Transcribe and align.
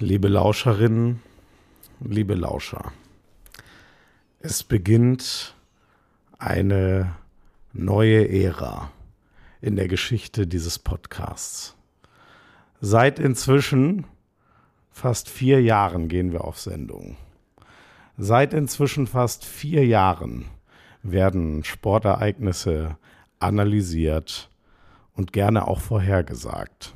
Liebe 0.00 0.28
Lauscherinnen, 0.28 1.20
liebe 1.98 2.34
Lauscher, 2.34 2.92
es 4.38 4.62
beginnt 4.62 5.56
eine 6.38 7.16
neue 7.72 8.28
Ära 8.28 8.92
in 9.60 9.74
der 9.74 9.88
Geschichte 9.88 10.46
dieses 10.46 10.78
Podcasts. 10.78 11.74
Seit 12.80 13.18
inzwischen 13.18 14.06
fast 14.92 15.28
vier 15.28 15.60
Jahren 15.62 16.06
gehen 16.06 16.30
wir 16.30 16.44
auf 16.44 16.60
Sendung. 16.60 17.16
Seit 18.16 18.54
inzwischen 18.54 19.08
fast 19.08 19.44
vier 19.44 19.84
Jahren 19.84 20.44
werden 21.02 21.64
Sportereignisse 21.64 22.96
analysiert 23.40 24.48
und 25.14 25.32
gerne 25.32 25.66
auch 25.66 25.80
vorhergesagt. 25.80 26.94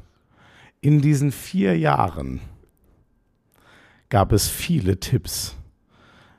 In 0.80 1.00
diesen 1.00 1.32
vier 1.32 1.76
Jahren 1.76 2.40
gab 4.12 4.32
es 4.32 4.50
viele 4.50 5.00
Tipps. 5.00 5.56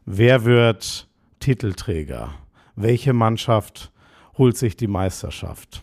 Wer 0.06 0.46
wird 0.46 1.10
Titelträger? 1.40 2.32
Welche 2.76 3.14
Mannschaft 3.14 3.92
holt 4.38 4.58
sich 4.58 4.78
die 4.78 4.86
Meisterschaft? 4.86 5.82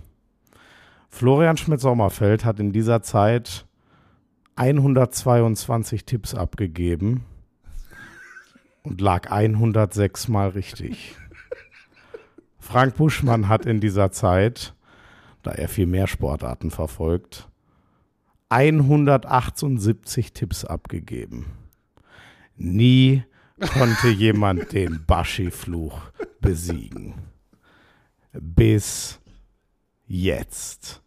Florian 1.09 1.57
Schmidt-Sommerfeld 1.57 2.45
hat 2.45 2.61
in 2.61 2.71
dieser 2.71 3.03
Zeit 3.03 3.67
122 4.55 6.05
Tipps 6.05 6.33
abgegeben 6.33 7.25
und 8.85 9.01
lag 9.01 9.29
106 9.29 10.29
Mal 10.29 10.51
richtig. 10.51 11.17
Frank 12.61 12.95
Buschmann 12.99 13.49
hat 13.49 13.67
in 13.67 13.81
dieser 13.81 14.13
Zeit, 14.13 14.77
da 15.43 15.51
er 15.51 15.69
viel 15.69 15.87
mehr 15.87 16.07
Sportarten 16.07 16.71
verfolgt, 16.71 17.49
178 18.49 20.33
Tipps 20.35 20.65
abgegeben. 20.65 21.47
Nie 22.63 23.25
konnte 23.73 24.09
jemand 24.09 24.73
den 24.73 25.07
Baschi-Fluch 25.07 25.99
besiegen. 26.43 27.15
Bis 28.33 29.19
jetzt. 30.07 31.01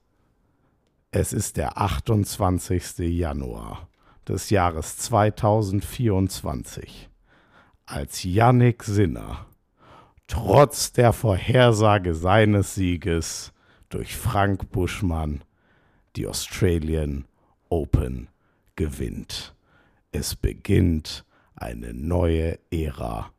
Es 1.11 1.31
ist 1.31 1.57
der 1.57 1.77
28. 1.77 3.07
Januar 3.07 3.87
des 4.27 4.49
Jahres 4.49 4.97
2024, 4.97 7.07
als 7.85 8.23
Yannick 8.23 8.81
Sinner 8.81 9.45
trotz 10.25 10.91
der 10.91 11.13
Vorhersage 11.13 12.15
seines 12.15 12.73
Sieges 12.73 13.53
durch 13.89 14.15
Frank 14.15 14.71
Buschmann 14.71 15.43
die 16.15 16.25
Australian 16.25 17.25
Open 17.69 18.29
gewinnt. 18.75 19.53
Es 20.11 20.35
beginnt 20.35 21.23
eine 21.63 21.93
neue 21.93 22.59
Ära 22.71 23.31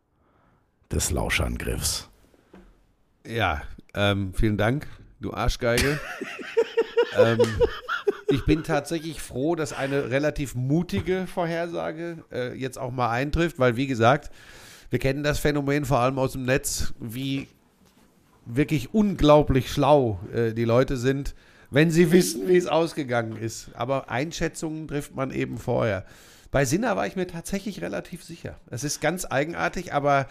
des 0.91 1.11
Lauschangriffs. 1.11 2.08
Ja, 3.27 3.62
ähm, 3.94 4.33
vielen 4.34 4.56
Dank, 4.56 4.86
du 5.20 5.33
Arschgeige. 5.33 6.00
ähm, 7.19 7.39
ich 8.28 8.44
bin 8.47 8.64
tatsächlich 8.64 9.20
froh, 9.20 9.55
dass 9.55 9.72
eine 9.72 10.11
relativ 10.11 10.55
mutige 10.55 11.27
Vorhersage 11.27 12.25
äh, 12.33 12.55
jetzt 12.55 12.78
auch 12.78 12.91
mal 12.91 13.11
eintrifft, 13.11 13.58
weil 13.58 13.77
wie 13.77 13.86
gesagt, 13.86 14.31
wir 14.88 14.98
kennen 14.98 15.22
das 15.22 15.38
Phänomen 15.38 15.84
vor 15.84 15.98
allem 15.98 16.19
aus 16.19 16.33
dem 16.33 16.44
Netz, 16.44 16.94
wie 16.98 17.48
wirklich 18.47 18.94
unglaublich 18.94 19.70
schlau 19.70 20.19
äh, 20.33 20.53
die 20.53 20.64
Leute 20.64 20.97
sind, 20.97 21.34
wenn 21.70 21.91
sie 21.91 22.11
wissen, 22.11 22.48
wie 22.48 22.56
es 22.56 22.66
ausgegangen 22.66 23.36
ist. 23.36 23.70
Aber 23.75 24.11
Einschätzungen 24.11 24.88
trifft 24.88 25.14
man 25.14 25.31
eben 25.31 25.59
vorher. 25.59 26.06
Bei 26.55 26.64
Sinner 26.64 26.94
war 26.94 27.05
ich 27.05 27.16
mir 27.16 27.27
tatsächlich 27.27 27.83
relativ 27.83 28.22
sicher. 28.22 28.55
Es 28.70 28.84
ist 28.84 29.00
ganz 29.00 29.27
eigenartig, 29.28 29.92
aber 29.92 30.28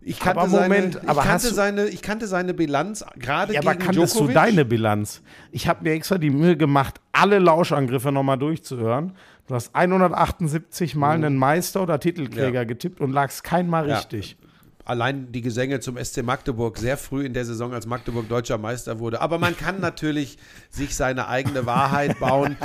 ich 0.00 0.20
kannte, 0.20 0.46
Moment, 0.46 0.94
seine, 0.94 1.10
ich, 1.10 1.18
kannte 1.18 1.52
seine, 1.52 1.86
ich 1.88 2.00
kannte 2.00 2.26
seine 2.28 2.54
Bilanz 2.54 3.04
gerade 3.16 3.52
ja, 3.52 3.58
gegen 3.58 3.72
aber 3.72 3.84
kanntest 3.84 4.14
Djokovic. 4.14 4.36
du 4.36 4.40
deine 4.40 4.64
Bilanz? 4.64 5.20
Ich 5.50 5.66
habe 5.66 5.82
mir 5.82 5.94
extra 5.94 6.18
die 6.18 6.30
Mühe 6.30 6.56
gemacht, 6.56 7.00
alle 7.10 7.40
Lauschangriffe 7.40 8.12
nochmal 8.12 8.38
durchzuhören. 8.38 9.16
Du 9.48 9.56
hast 9.56 9.74
178 9.74 10.94
Mal 10.94 11.18
mhm. 11.18 11.24
einen 11.24 11.36
Meister 11.38 11.82
oder 11.82 11.98
Titelträger 11.98 12.60
ja. 12.60 12.64
getippt 12.64 13.00
und 13.00 13.10
lagst 13.10 13.42
kein 13.42 13.68
Mal 13.68 13.88
ja. 13.88 13.96
Allein 14.84 15.30
die 15.32 15.40
Gesänge 15.40 15.80
zum 15.80 15.96
SC 16.02 16.22
Magdeburg 16.22 16.78
sehr 16.78 16.96
früh 16.96 17.24
in 17.24 17.34
der 17.34 17.44
Saison, 17.44 17.72
als 17.72 17.86
Magdeburg 17.86 18.28
deutscher 18.28 18.58
Meister 18.58 18.98
wurde. 18.98 19.20
Aber 19.20 19.38
man 19.38 19.56
kann 19.56 19.80
natürlich 19.80 20.38
sich 20.70 20.96
seine 20.96 21.28
eigene 21.28 21.66
Wahrheit 21.66 22.18
bauen. 22.18 22.56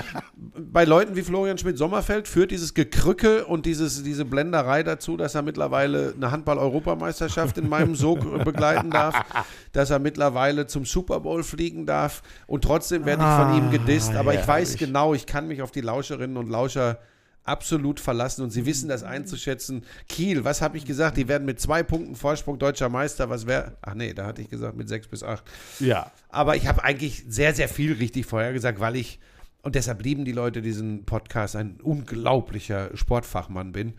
Bei 0.55 0.85
Leuten 0.85 1.15
wie 1.15 1.21
Florian 1.21 1.57
Schmidt-Sommerfeld 1.57 2.27
führt 2.27 2.51
dieses 2.51 2.73
Gekrücke 2.73 3.45
und 3.45 3.65
dieses, 3.65 4.03
diese 4.03 4.25
Blenderei 4.25 4.83
dazu, 4.83 5.17
dass 5.17 5.35
er 5.35 5.41
mittlerweile 5.41 6.13
eine 6.15 6.31
Handball-Europameisterschaft 6.31 7.57
in 7.57 7.69
meinem 7.69 7.95
Sog 7.95 8.43
begleiten 8.43 8.89
darf, 8.89 9.15
dass 9.71 9.89
er 9.89 9.99
mittlerweile 9.99 10.67
zum 10.67 10.85
Super 10.85 11.19
Bowl 11.19 11.43
fliegen 11.43 11.85
darf 11.85 12.23
und 12.47 12.63
trotzdem 12.63 13.05
werde 13.05 13.23
ich 13.23 13.45
von 13.45 13.57
ihm 13.57 13.71
gedisst. 13.71 14.15
Aber 14.15 14.33
ich 14.33 14.47
weiß 14.47 14.77
genau, 14.77 15.13
ich 15.13 15.25
kann 15.25 15.47
mich 15.47 15.61
auf 15.61 15.71
die 15.71 15.81
Lauscherinnen 15.81 16.37
und 16.37 16.49
Lauscher 16.49 16.99
absolut 17.47 17.99
verlassen 17.99 18.43
und 18.43 18.51
sie 18.51 18.65
wissen 18.65 18.89
das 18.89 19.03
einzuschätzen. 19.03 19.83
Kiel, 20.07 20.43
was 20.43 20.61
habe 20.61 20.77
ich 20.77 20.85
gesagt? 20.85 21.17
Die 21.17 21.27
werden 21.27 21.45
mit 21.45 21.59
zwei 21.59 21.83
Punkten 21.83 22.15
Vorsprung 22.15 22.59
deutscher 22.59 22.89
Meister. 22.89 23.29
Was 23.29 23.47
wäre? 23.47 23.77
Ach 23.81 23.93
nee, 23.93 24.13
da 24.13 24.25
hatte 24.25 24.41
ich 24.41 24.49
gesagt 24.49 24.75
mit 24.75 24.89
sechs 24.89 25.07
bis 25.07 25.23
acht. 25.23 25.43
Ja. 25.79 26.11
Aber 26.29 26.55
ich 26.55 26.67
habe 26.67 26.83
eigentlich 26.83 27.23
sehr, 27.27 27.53
sehr 27.53 27.69
viel 27.69 27.93
richtig 27.93 28.25
vorher 28.25 28.53
gesagt, 28.53 28.79
weil 28.79 28.95
ich, 28.95 29.19
und 29.61 29.75
deshalb 29.75 30.03
lieben 30.03 30.25
die 30.25 30.31
Leute 30.31 30.61
diesen 30.61 31.05
Podcast, 31.05 31.55
ein 31.55 31.79
unglaublicher 31.81 32.91
Sportfachmann 32.95 33.71
bin. 33.71 33.93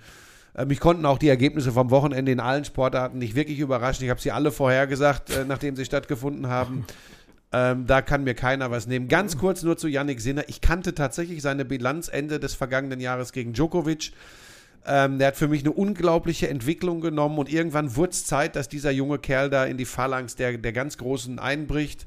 Äh, 0.54 0.64
mich 0.66 0.80
konnten 0.80 1.06
auch 1.06 1.18
die 1.18 1.28
Ergebnisse 1.28 1.72
vom 1.72 1.90
Wochenende 1.90 2.32
in 2.32 2.40
allen 2.40 2.64
Sportarten 2.64 3.18
nicht 3.18 3.34
wirklich 3.34 3.58
überraschen. 3.58 4.04
Ich 4.04 4.10
habe 4.10 4.20
sie 4.20 4.32
alle 4.32 4.50
vorhergesagt, 4.50 5.30
äh, 5.30 5.44
nachdem 5.46 5.76
sie 5.76 5.84
stattgefunden 5.84 6.48
haben. 6.48 6.84
Ähm, 7.50 7.86
da 7.86 8.02
kann 8.02 8.24
mir 8.24 8.34
keiner 8.34 8.70
was 8.70 8.86
nehmen. 8.86 9.08
Ganz 9.08 9.38
kurz 9.38 9.62
nur 9.62 9.78
zu 9.78 9.88
Yannick 9.88 10.20
Sinner. 10.20 10.44
Ich 10.48 10.60
kannte 10.60 10.94
tatsächlich 10.94 11.40
seine 11.40 11.64
Bilanz 11.64 12.08
Ende 12.08 12.38
des 12.38 12.54
vergangenen 12.54 13.00
Jahres 13.00 13.32
gegen 13.32 13.54
Djokovic. 13.54 14.12
Ähm, 14.86 15.18
der 15.18 15.28
hat 15.28 15.36
für 15.36 15.48
mich 15.48 15.62
eine 15.62 15.72
unglaubliche 15.72 16.48
Entwicklung 16.48 17.00
genommen 17.00 17.38
und 17.38 17.50
irgendwann 17.50 17.96
wurde 17.96 18.12
es 18.12 18.26
Zeit, 18.26 18.54
dass 18.54 18.68
dieser 18.68 18.90
junge 18.90 19.18
Kerl 19.18 19.50
da 19.50 19.64
in 19.64 19.76
die 19.76 19.86
Phalanx 19.86 20.36
der, 20.36 20.58
der 20.58 20.72
ganz 20.72 20.98
Großen 20.98 21.38
einbricht. 21.38 22.06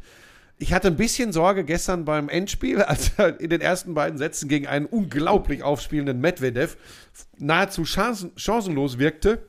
Ich 0.58 0.74
hatte 0.74 0.90
ein 0.90 0.96
bisschen 0.96 1.34
Sorge 1.34 1.64
gestern 1.64 2.06
beim 2.06 2.30
Endspiel, 2.30 2.82
als 2.84 3.12
er 3.18 3.40
in 3.40 3.50
den 3.50 3.62
ersten 3.62 3.96
beiden 3.96 4.20
Sätzen 4.20 4.48
gegen 4.48 4.68
einen 4.68 4.86
unglaublich 4.86 5.64
aufspielenden 5.64 6.22
Medvedev 6.22 6.78
nahezu 7.40 7.84
chancen, 7.84 8.32
chancenlos 8.36 9.00
wirkte. 9.00 9.40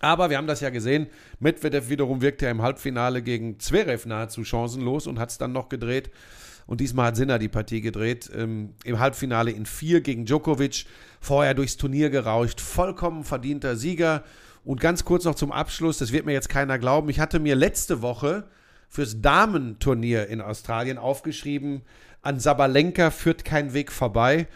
Aber 0.00 0.30
wir 0.30 0.38
haben 0.38 0.46
das 0.46 0.60
ja 0.60 0.70
gesehen. 0.70 1.06
Medvedev 1.38 1.88
wiederum 1.88 2.22
wirkte 2.22 2.46
ja 2.46 2.50
im 2.50 2.62
Halbfinale 2.62 3.22
gegen 3.22 3.60
Zverev 3.60 4.06
nahezu 4.08 4.44
chancenlos 4.44 5.06
und 5.06 5.18
hat 5.18 5.30
es 5.30 5.38
dann 5.38 5.52
noch 5.52 5.68
gedreht. 5.68 6.10
Und 6.66 6.80
diesmal 6.80 7.08
hat 7.08 7.16
Sinner 7.16 7.38
die 7.38 7.48
Partie 7.48 7.80
gedreht. 7.80 8.30
Ähm, 8.34 8.74
Im 8.84 8.98
Halbfinale 8.98 9.50
in 9.50 9.66
vier 9.66 10.00
gegen 10.00 10.24
Djokovic. 10.24 10.86
Vorher 11.20 11.54
durchs 11.54 11.76
Turnier 11.76 12.10
gerauscht. 12.10 12.60
Vollkommen 12.60 13.24
verdienter 13.24 13.76
Sieger. 13.76 14.24
Und 14.64 14.80
ganz 14.80 15.04
kurz 15.04 15.24
noch 15.24 15.34
zum 15.34 15.52
Abschluss, 15.52 15.98
das 15.98 16.12
wird 16.12 16.26
mir 16.26 16.32
jetzt 16.32 16.48
keiner 16.48 16.78
glauben. 16.78 17.08
Ich 17.08 17.20
hatte 17.20 17.38
mir 17.38 17.54
letzte 17.54 18.02
Woche 18.02 18.44
fürs 18.88 19.20
Damenturnier 19.20 20.26
in 20.28 20.40
Australien 20.40 20.98
aufgeschrieben, 20.98 21.82
an 22.22 22.38
Sabalenka 22.38 23.10
führt 23.10 23.44
kein 23.44 23.72
Weg 23.72 23.90
vorbei. 23.92 24.46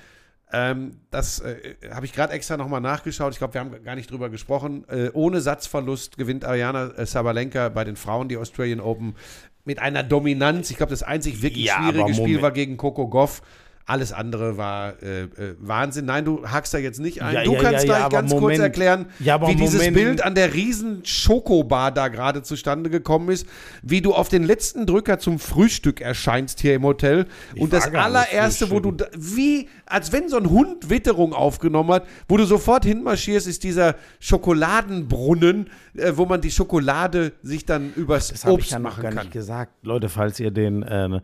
Ähm, 0.55 0.99
das 1.11 1.41
äh, 1.41 1.57
habe 1.93 2.07
ich 2.07 2.13
gerade 2.13 2.33
extra 2.33 2.57
nochmal 2.57 2.81
nachgeschaut. 2.81 3.33
Ich 3.33 3.39
glaube, 3.39 3.55
wir 3.55 3.61
haben 3.61 3.83
gar 3.83 3.97
nicht 3.97 4.11
drüber 4.11 4.31
gesprochen. 4.31 4.85
Äh, 4.89 5.11
ohne 5.13 5.41
Satzverlust 5.41 6.17
gewinnt 6.17 6.45
Ariana 6.45 6.93
äh, 6.97 7.07
Sabalenka 7.07 7.71
bei 7.71 7.83
den 7.83 7.97
Frauen 7.97 8.29
die 8.29 8.37
Australian 8.37 8.81
Open 8.81 9.17
mit 9.65 9.81
einer 9.81 10.05
Dominanz. 10.05 10.71
Ich 10.71 10.77
glaube, 10.77 10.91
das 10.91 11.03
einzig 11.03 11.43
wirklich 11.43 11.67
ja, 11.67 11.83
schwierige 11.83 12.15
Spiel 12.15 12.41
war 12.41 12.53
gegen 12.53 12.77
Coco 12.77 13.09
Goff. 13.09 13.43
Alles 13.87 14.15
andere 14.15 14.57
war 14.57 14.95
äh, 15.03 15.25
äh, 15.25 15.29
Wahnsinn. 15.59 16.07
Nein, 16.07 16.25
du 16.25 16.49
hakst 16.49 16.73
da 16.73 16.79
jetzt 16.79 17.01
nicht 17.01 17.21
ein. 17.21 17.35
Ja, 17.35 17.45
du 17.45 17.53
ja, 17.53 17.61
kannst 17.61 17.85
gleich 17.85 18.09
ganz 18.09 18.31
Moment, 18.31 18.57
kurz 18.57 18.59
erklären, 18.59 19.07
wie 19.19 19.57
dieses 19.57 19.75
Moment. 19.75 19.95
Bild 19.95 20.25
an 20.25 20.35
der 20.35 20.55
riesen 20.55 21.05
Schokobar 21.05 21.93
da 21.93 22.09
gerade 22.09 22.43
zustande 22.43 22.89
gekommen 22.89 23.29
ist, 23.29 23.47
wie 23.83 24.01
du 24.01 24.15
auf 24.15 24.31
den 24.31 24.43
letzten 24.43 24.87
Drücker 24.87 25.19
zum 25.19 25.39
Frühstück 25.39 26.01
erscheinst 26.01 26.61
hier 26.61 26.75
im 26.77 26.85
Hotel. 26.85 27.27
Ich 27.55 27.61
und 27.61 27.75
das 27.75 27.93
allererste, 27.93 28.71
wo 28.71 28.81
du, 28.81 28.93
da, 28.93 29.07
wie, 29.19 29.69
als 29.87 30.13
wenn 30.13 30.29
so 30.29 30.37
ein 30.37 30.51
Hund 30.51 30.91
Witterung 30.91 31.33
aufgenommen 31.33 31.91
hat, 31.91 32.07
wo 32.29 32.37
du 32.37 32.45
sofort 32.45 32.85
hinmarschierst, 32.85 33.47
ist 33.47 33.65
dieser 33.65 33.97
Schokoladenbrunnen, 34.21 35.71
äh, 35.97 36.13
wo 36.15 36.27
man 36.27 36.41
die 36.41 36.51
Schokolade 36.51 37.33
sich 37.43 37.67
dann 37.67 37.93
übers 37.95 38.29
das 38.29 38.47
Obst 38.47 38.67
ich 38.67 38.73
ja 38.73 38.79
machen 38.79 39.03
gar 39.03 39.13
kann. 39.13 39.25
Nicht 39.25 39.33
gesagt, 39.33 39.73
Leute, 39.83 40.09
falls 40.09 40.41
ihr 40.41 40.51
den 40.51 40.83
äh, 40.83 41.21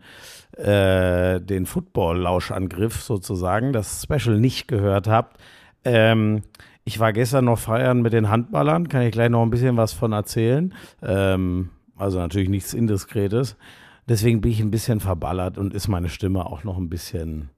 äh, 0.57 1.39
den 1.39 1.65
Football-Lauschangriff 1.65 3.01
sozusagen, 3.01 3.73
das 3.73 4.03
Special 4.03 4.39
nicht 4.39 4.67
gehört 4.67 5.07
habt. 5.07 5.37
Ähm, 5.83 6.43
ich 6.83 6.99
war 6.99 7.13
gestern 7.13 7.45
noch 7.45 7.59
feiern 7.59 8.01
mit 8.01 8.13
den 8.13 8.29
Handballern, 8.29 8.89
kann 8.89 9.03
ich 9.03 9.11
gleich 9.11 9.29
noch 9.29 9.43
ein 9.43 9.49
bisschen 9.49 9.77
was 9.77 9.93
von 9.93 10.11
erzählen. 10.11 10.73
Ähm, 11.01 11.69
also 11.95 12.19
natürlich 12.19 12.49
nichts 12.49 12.73
Indiskretes. 12.73 13.55
Deswegen 14.09 14.41
bin 14.41 14.51
ich 14.51 14.59
ein 14.59 14.71
bisschen 14.71 14.99
verballert 14.99 15.57
und 15.57 15.73
ist 15.73 15.87
meine 15.87 16.09
Stimme 16.09 16.45
auch 16.45 16.63
noch 16.63 16.77
ein 16.77 16.89
bisschen, 16.89 17.49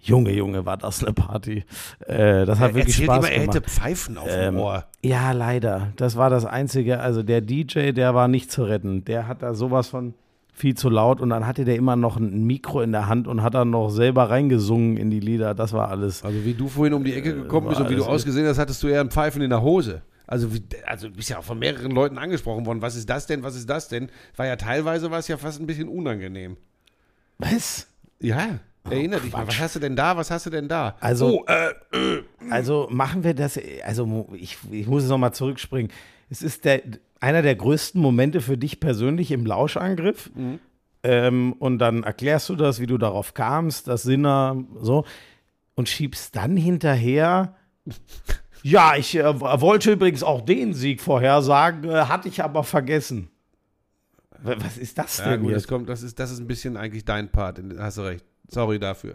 Junge, 0.00 0.32
Junge, 0.32 0.64
war 0.64 0.76
das 0.76 1.02
eine 1.02 1.12
Party. 1.12 1.64
Äh, 2.06 2.46
das 2.46 2.60
hat 2.60 2.70
Er 2.70 2.74
wirklich 2.76 2.96
Spaß 2.96 3.18
immer, 3.18 3.30
er 3.30 3.42
hätte 3.42 3.60
Pfeifen 3.60 4.16
auf 4.16 4.28
dem 4.28 4.54
Ähm, 4.54 4.60
Ohr. 4.60 4.84
Ja, 5.02 5.32
leider. 5.32 5.92
Das 5.96 6.16
war 6.16 6.30
das 6.30 6.44
Einzige. 6.44 7.00
Also 7.00 7.22
der 7.22 7.40
DJ, 7.40 7.92
der 7.92 8.14
war 8.14 8.28
nicht 8.28 8.50
zu 8.50 8.62
retten. 8.64 9.04
Der 9.04 9.26
hat 9.26 9.42
da 9.42 9.54
sowas 9.54 9.88
von 9.88 10.14
viel 10.52 10.74
zu 10.74 10.88
laut 10.88 11.20
und 11.20 11.30
dann 11.30 11.46
hatte 11.46 11.64
der 11.64 11.76
immer 11.76 11.96
noch 11.96 12.16
ein 12.16 12.44
Mikro 12.44 12.80
in 12.80 12.92
der 12.92 13.06
Hand 13.06 13.28
und 13.28 13.42
hat 13.42 13.54
dann 13.54 13.70
noch 13.70 13.90
selber 13.90 14.28
reingesungen 14.30 14.96
in 14.96 15.10
die 15.10 15.20
Lieder. 15.20 15.54
Das 15.54 15.72
war 15.72 15.88
alles. 15.88 16.24
Also 16.24 16.44
wie 16.44 16.54
du 16.54 16.68
vorhin 16.68 16.94
um 16.94 17.04
die 17.04 17.14
Ecke 17.14 17.34
gekommen 17.34 17.68
bist 17.68 17.80
und 17.80 17.90
wie 17.90 17.94
du 17.96 18.04
ausgesehen 18.04 18.46
hast, 18.46 18.58
hattest 18.58 18.82
du 18.82 18.88
eher 18.88 19.00
ein 19.00 19.10
Pfeifen 19.10 19.42
in 19.42 19.50
der 19.50 19.62
Hose. 19.62 20.02
Also, 20.26 20.52
wie, 20.52 20.62
also 20.84 21.08
du 21.08 21.14
bist 21.14 21.30
ja 21.30 21.38
auch 21.38 21.44
von 21.44 21.58
mehreren 21.58 21.90
Leuten 21.90 22.18
angesprochen 22.18 22.66
worden. 22.66 22.82
Was 22.82 22.96
ist 22.96 23.08
das 23.08 23.26
denn? 23.26 23.42
Was 23.42 23.56
ist 23.56 23.70
das 23.70 23.88
denn? 23.88 24.10
War 24.36 24.46
ja 24.46 24.56
teilweise 24.56 25.10
war 25.10 25.18
es 25.18 25.28
ja 25.28 25.38
fast 25.38 25.58
ein 25.60 25.66
bisschen 25.66 25.88
unangenehm. 25.88 26.56
Was? 27.38 27.86
Ja, 28.20 28.58
erinner 28.84 29.20
dich 29.20 29.32
mal. 29.32 29.46
Was 29.46 29.58
hast 29.58 29.76
du 29.76 29.80
denn 29.80 29.96
da? 29.96 30.16
Was 30.16 30.30
hast 30.30 30.46
du 30.46 30.50
denn 30.50 30.68
da? 30.68 30.96
Also- 31.00 31.40
oh, 31.40 31.46
äh, 31.46 32.22
Also 32.50 32.88
machen 32.90 33.24
wir 33.24 33.34
das, 33.34 33.58
also 33.84 34.28
ich, 34.34 34.58
ich 34.70 34.86
muss 34.86 35.02
jetzt 35.02 35.10
nochmal 35.10 35.34
zurückspringen. 35.34 35.90
Es 36.30 36.42
ist 36.42 36.64
der, 36.64 36.82
einer 37.20 37.42
der 37.42 37.54
größten 37.56 38.00
Momente 38.00 38.40
für 38.40 38.56
dich 38.58 38.80
persönlich 38.80 39.30
im 39.30 39.44
Lauschangriff. 39.46 40.30
Ähm, 41.04 41.52
und 41.58 41.78
dann 41.78 42.02
erklärst 42.02 42.48
du 42.48 42.56
das, 42.56 42.80
wie 42.80 42.86
du 42.86 42.98
darauf 42.98 43.32
kamst, 43.34 43.86
das 43.88 44.02
Sinner, 44.02 44.56
so. 44.80 45.04
Und 45.74 45.88
schiebst 45.88 46.34
dann 46.36 46.56
hinterher. 46.56 47.54
Ja, 48.64 48.96
ich 48.96 49.14
äh, 49.16 49.40
wollte 49.40 49.92
übrigens 49.92 50.24
auch 50.24 50.40
den 50.40 50.74
Sieg 50.74 51.00
vorhersagen, 51.00 51.84
äh, 51.88 51.92
hatte 52.06 52.26
ich 52.28 52.42
aber 52.42 52.64
vergessen. 52.64 53.30
Wa- 54.42 54.56
Was 54.58 54.76
ist 54.76 54.98
das 54.98 55.18
ja 55.18 55.30
denn 55.30 55.42
gut, 55.42 55.52
das 55.52 55.62
jetzt? 55.62 55.68
kommt, 55.68 55.88
das 55.88 56.02
ist, 56.02 56.18
das 56.18 56.32
ist 56.32 56.40
ein 56.40 56.48
bisschen 56.48 56.76
eigentlich 56.76 57.04
dein 57.04 57.30
Part. 57.30 57.62
Hast 57.78 57.98
du 57.98 58.02
recht. 58.02 58.24
Sorry 58.48 58.78
dafür. 58.78 59.14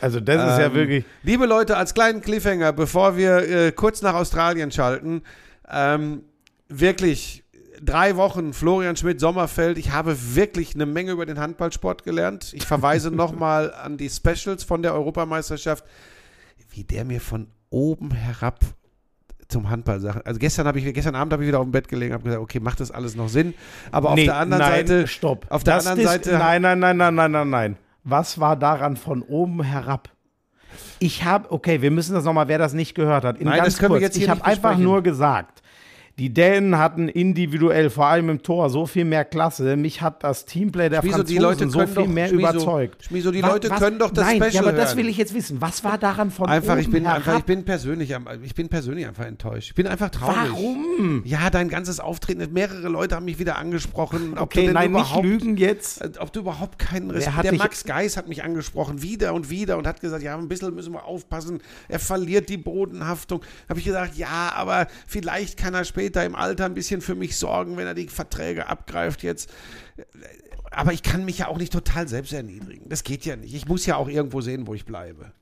Also 0.00 0.20
das 0.20 0.36
ist 0.52 0.58
ja 0.58 0.66
Ähm, 0.66 0.74
wirklich. 0.74 1.04
Liebe 1.22 1.46
Leute, 1.46 1.76
als 1.76 1.94
kleinen 1.94 2.20
Cliffhanger, 2.20 2.72
bevor 2.72 3.16
wir 3.16 3.38
äh, 3.48 3.72
kurz 3.72 4.02
nach 4.02 4.14
Australien 4.14 4.70
schalten, 4.70 5.22
ähm, 5.70 6.22
wirklich 6.68 7.44
drei 7.82 8.16
Wochen 8.16 8.52
Florian 8.52 8.94
Schmidt 8.96 9.20
Sommerfeld. 9.20 9.78
Ich 9.78 9.90
habe 9.92 10.16
wirklich 10.34 10.74
eine 10.74 10.84
Menge 10.86 11.12
über 11.12 11.24
den 11.24 11.38
Handballsport 11.38 12.04
gelernt. 12.04 12.52
Ich 12.52 12.66
verweise 12.66 13.10
nochmal 13.14 13.72
an 13.72 13.96
die 13.96 14.10
Specials 14.10 14.64
von 14.64 14.82
der 14.82 14.92
Europameisterschaft, 14.94 15.84
wie 16.70 16.84
der 16.84 17.04
mir 17.04 17.20
von 17.20 17.48
oben 17.70 18.10
herab 18.10 18.58
zum 19.48 19.68
Handball 19.70 19.98
sagt. 20.00 20.26
Also 20.26 20.38
gestern 20.38 20.66
habe 20.66 20.78
ich 20.78 20.92
gestern 20.94 21.14
Abend 21.16 21.32
habe 21.32 21.42
ich 21.42 21.48
wieder 21.48 21.58
auf 21.58 21.64
dem 21.64 21.72
Bett 21.72 21.88
gelegen, 21.88 22.12
habe 22.12 22.22
gesagt, 22.22 22.42
okay, 22.42 22.60
macht 22.60 22.78
das 22.80 22.90
alles 22.90 23.16
noch 23.16 23.28
Sinn? 23.28 23.54
Aber 23.90 24.10
auf 24.10 24.14
Nee, 24.16 24.26
der 24.26 24.36
anderen 24.36 24.62
nein, 24.62 24.86
Seite 24.86 25.06
stopp. 25.08 25.46
auf 25.48 25.64
der 25.64 25.76
Das 25.76 25.86
anderen 25.86 26.06
Seite- 26.08 26.32
Nein, 26.38 26.62
nein, 26.62 26.78
nein, 26.78 26.96
nein, 26.98 27.14
nein, 27.14 27.30
nein, 27.32 27.50
nein. 27.50 27.76
Was 28.04 28.40
war 28.40 28.56
daran 28.56 28.96
von 28.96 29.22
oben 29.22 29.62
herab? 29.62 30.08
Ich 30.98 31.24
habe, 31.24 31.50
okay, 31.50 31.82
wir 31.82 31.90
müssen 31.90 32.14
das 32.14 32.24
nochmal, 32.24 32.48
wer 32.48 32.58
das 32.58 32.72
nicht 32.72 32.94
gehört 32.94 33.24
hat. 33.24 33.38
In 33.38 33.46
Nein, 33.46 33.58
ganz 33.58 33.74
das 33.74 33.78
können 33.78 33.92
wir 33.94 33.98
kurz. 33.98 34.02
jetzt 34.02 34.16
hier 34.16 34.24
ich 34.24 34.30
habe 34.30 34.44
einfach 34.44 34.76
nur 34.76 35.02
gesagt, 35.02 35.59
die 36.20 36.34
Dänen 36.34 36.76
hatten 36.76 37.08
individuell, 37.08 37.88
vor 37.88 38.04
allem 38.04 38.28
im 38.28 38.42
Tor, 38.42 38.68
so 38.68 38.84
viel 38.84 39.06
mehr 39.06 39.24
Klasse. 39.24 39.74
Mich 39.76 40.02
hat 40.02 40.22
das 40.22 40.44
Teamplay 40.44 40.90
der 40.90 41.00
Schmieso, 41.00 41.16
Franzosen 41.16 41.34
die 41.34 41.42
Leute 41.42 41.70
so 41.70 41.78
viel 41.86 41.94
doch, 41.94 42.06
mehr 42.06 42.28
Schmieso, 42.28 42.48
überzeugt. 42.50 43.04
Schmieso, 43.04 43.30
die 43.30 43.42
Wa- 43.42 43.48
Leute 43.52 43.70
was- 43.70 43.78
können 43.78 43.98
doch 43.98 44.10
das 44.10 44.26
Nein, 44.26 44.36
Special 44.36 44.52
ja, 44.52 44.60
aber 44.60 44.72
das 44.72 44.96
will 44.96 45.08
ich 45.08 45.16
jetzt 45.16 45.32
wissen. 45.32 45.62
Was 45.62 45.82
war 45.82 45.96
daran 45.96 46.30
von 46.30 46.46
Einfach, 46.50 46.72
oben 46.74 46.80
ich 46.82 46.90
bin 46.90 47.04
herab? 47.04 47.16
einfach, 47.20 47.38
ich 47.38 47.44
bin 47.46 47.64
persönlich, 47.64 48.14
ich 48.42 48.54
bin 48.54 48.68
persönlich 48.68 49.06
einfach 49.06 49.24
enttäuscht. 49.24 49.68
Ich 49.70 49.74
bin 49.74 49.86
einfach 49.86 50.10
traurig. 50.10 50.36
Warum? 50.50 51.22
Ja, 51.24 51.48
dein 51.48 51.70
ganzes 51.70 52.00
Auftreten, 52.00 52.46
mehrere 52.52 52.88
Leute 52.90 53.16
haben 53.16 53.24
mich 53.24 53.38
wieder 53.38 53.56
angesprochen. 53.56 54.32
Ob 54.36 54.52
du 54.52 54.60
Okay, 54.60 54.70
nein, 54.74 54.92
nicht 54.92 55.22
lügen 55.22 55.56
jetzt. 55.56 56.02
äh, 56.02 56.10
Ob 56.18 56.34
du 56.34 56.40
überhaupt 56.40 56.78
keinen 56.78 57.10
Respekt. 57.10 57.34
hat 57.36 57.44
Der 57.46 57.54
Max 57.54 57.84
Geis 57.84 58.18
hat 58.18 58.28
mich 58.28 58.44
angesprochen, 58.44 59.00
wieder 59.00 59.32
und 59.32 59.48
wieder 59.48 59.78
und 59.78 59.86
hat 59.86 60.02
gesagt, 60.02 60.22
ja, 60.22 60.36
ein 60.36 60.48
bisschen 60.48 60.74
müssen 60.74 60.92
wir 60.92 61.06
aufpassen. 61.06 61.60
Er 61.88 61.98
verliert 61.98 62.50
die 62.50 62.58
Bodenhaftung. 62.58 63.40
Habe 63.70 63.78
ich 63.80 63.86
gesagt, 63.86 64.16
ja, 64.18 64.52
aber 64.54 64.86
vielleicht 65.06 65.56
kann 65.56 65.72
er 65.72 65.84
später 65.86 66.09
im 66.16 66.34
Alter 66.34 66.66
ein 66.66 66.74
bisschen 66.74 67.00
für 67.00 67.14
mich 67.14 67.36
sorgen, 67.36 67.76
wenn 67.76 67.86
er 67.86 67.94
die 67.94 68.08
Verträge 68.08 68.68
abgreift 68.68 69.22
jetzt. 69.22 69.50
Aber 70.70 70.92
ich 70.92 71.02
kann 71.02 71.24
mich 71.24 71.38
ja 71.38 71.48
auch 71.48 71.58
nicht 71.58 71.72
total 71.72 72.08
selbst 72.08 72.32
erniedrigen. 72.32 72.88
Das 72.88 73.02
geht 73.02 73.24
ja 73.24 73.36
nicht. 73.36 73.54
Ich 73.54 73.66
muss 73.66 73.86
ja 73.86 73.96
auch 73.96 74.08
irgendwo 74.08 74.40
sehen, 74.40 74.66
wo 74.66 74.74
ich 74.74 74.84
bleibe. 74.84 75.32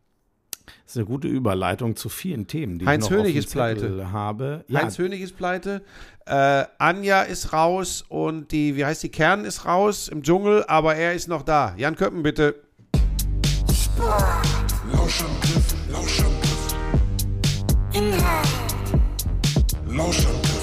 Das 0.85 0.94
ist 0.94 0.97
eine 0.97 1.06
gute 1.06 1.29
Überleitung 1.29 1.97
zu 1.97 2.09
vielen 2.09 2.47
Themen, 2.47 2.79
die 2.79 2.87
Heinz 2.87 3.05
ich 3.05 3.11
noch 3.11 3.19
Hönig 3.19 3.31
auf 3.31 3.35
dem 3.35 3.38
ist 3.38 3.53
pleite. 3.53 4.12
Habe. 4.12 4.65
Ja, 4.69 4.82
Heinz 4.82 4.99
Hönig 4.99 5.20
ist 5.20 5.37
pleite. 5.37 5.82
Äh, 6.26 6.65
Anja 6.79 7.23
ist 7.23 7.53
raus 7.53 8.05
und 8.09 8.53
die, 8.53 8.76
wie 8.76 8.85
heißt 8.85 9.03
die, 9.03 9.09
Kern 9.09 9.44
ist 9.44 9.64
raus 9.64 10.09
im 10.09 10.23
Dschungel, 10.23 10.64
aber 10.67 10.94
er 10.94 11.14
ist 11.14 11.29
noch 11.29 11.43
da. 11.43 11.75
Jan 11.76 11.97
Köppen, 11.97 12.23
bitte. 12.23 12.55
Lauschangriff, 14.93 15.75
Lauschangriff. 15.91 16.75
Inhalt, 17.93 18.49
Lauschangriff, 19.88 20.57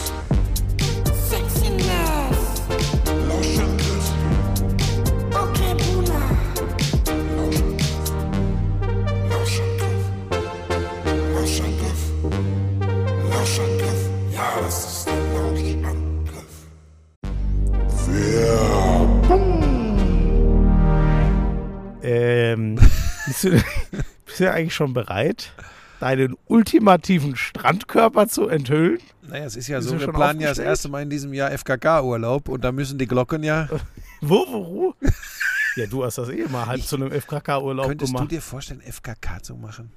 bist, 23.26 23.44
du, 23.44 23.52
bist 24.26 24.40
du 24.40 24.52
eigentlich 24.52 24.74
schon 24.74 24.94
bereit, 24.94 25.52
deinen 26.00 26.36
ultimativen 26.46 27.36
Strandkörper 27.36 28.28
zu 28.28 28.48
enthüllen? 28.48 29.00
Naja, 29.28 29.46
es 29.46 29.56
ist 29.56 29.68
ja 29.68 29.78
Bist 29.78 29.90
so, 29.90 30.00
wir 30.00 30.08
planen 30.08 30.40
ja 30.40 30.50
das 30.50 30.60
erste 30.60 30.90
Mal 30.90 31.04
in 31.04 31.10
diesem 31.10 31.34
Jahr 31.34 31.52
FKK-Urlaub 31.52 32.50
und 32.50 32.64
da 32.64 32.72
müssen 32.72 32.98
die 32.98 33.08
Glocken 33.08 33.44
ja. 33.44 33.68
Wo, 34.22 34.46
wo, 34.48 34.66
wo? 34.66 34.94
Ja, 35.76 35.88
du 35.88 36.04
hast 36.06 36.18
das 36.18 36.30
eh 36.30 36.46
mal 36.48 36.66
halb 36.66 36.82
zu 36.82 36.96
einem 36.96 37.12
FKK-Urlaub 37.12 37.88
Könntest 37.88 38.12
du 38.12 38.16
gemacht. 38.16 38.32
dir 38.32 38.42
vorstellen, 38.42 38.82
FKK 38.82 39.44
zu 39.44 39.56
machen? 39.56 39.92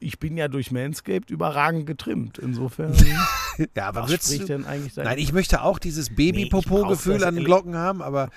Ich 0.00 0.18
bin 0.18 0.36
ja 0.36 0.48
durch 0.48 0.70
Manscaped 0.72 1.30
überragend 1.30 1.86
getrimmt. 1.86 2.38
Insofern, 2.38 2.94
Ja, 3.76 3.88
aber 3.88 4.02
was 4.02 4.10
würdest 4.10 4.28
spricht 4.28 4.42
du, 4.44 4.46
denn 4.46 4.64
eigentlich 4.64 4.96
Nein, 4.96 5.18
ich 5.18 5.32
möchte 5.32 5.62
auch 5.62 5.78
dieses 5.78 6.08
Nee, 6.10 6.14
ich 6.14 6.16
Baby-Popo-Gefühl 6.16 7.18
das 7.18 7.22
an 7.24 7.36
den 7.36 7.44
Glocken 7.44 7.76
haben, 7.76 8.02
aber 8.02 8.30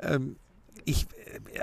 ähm, 0.00 0.36
ich, 0.84 1.06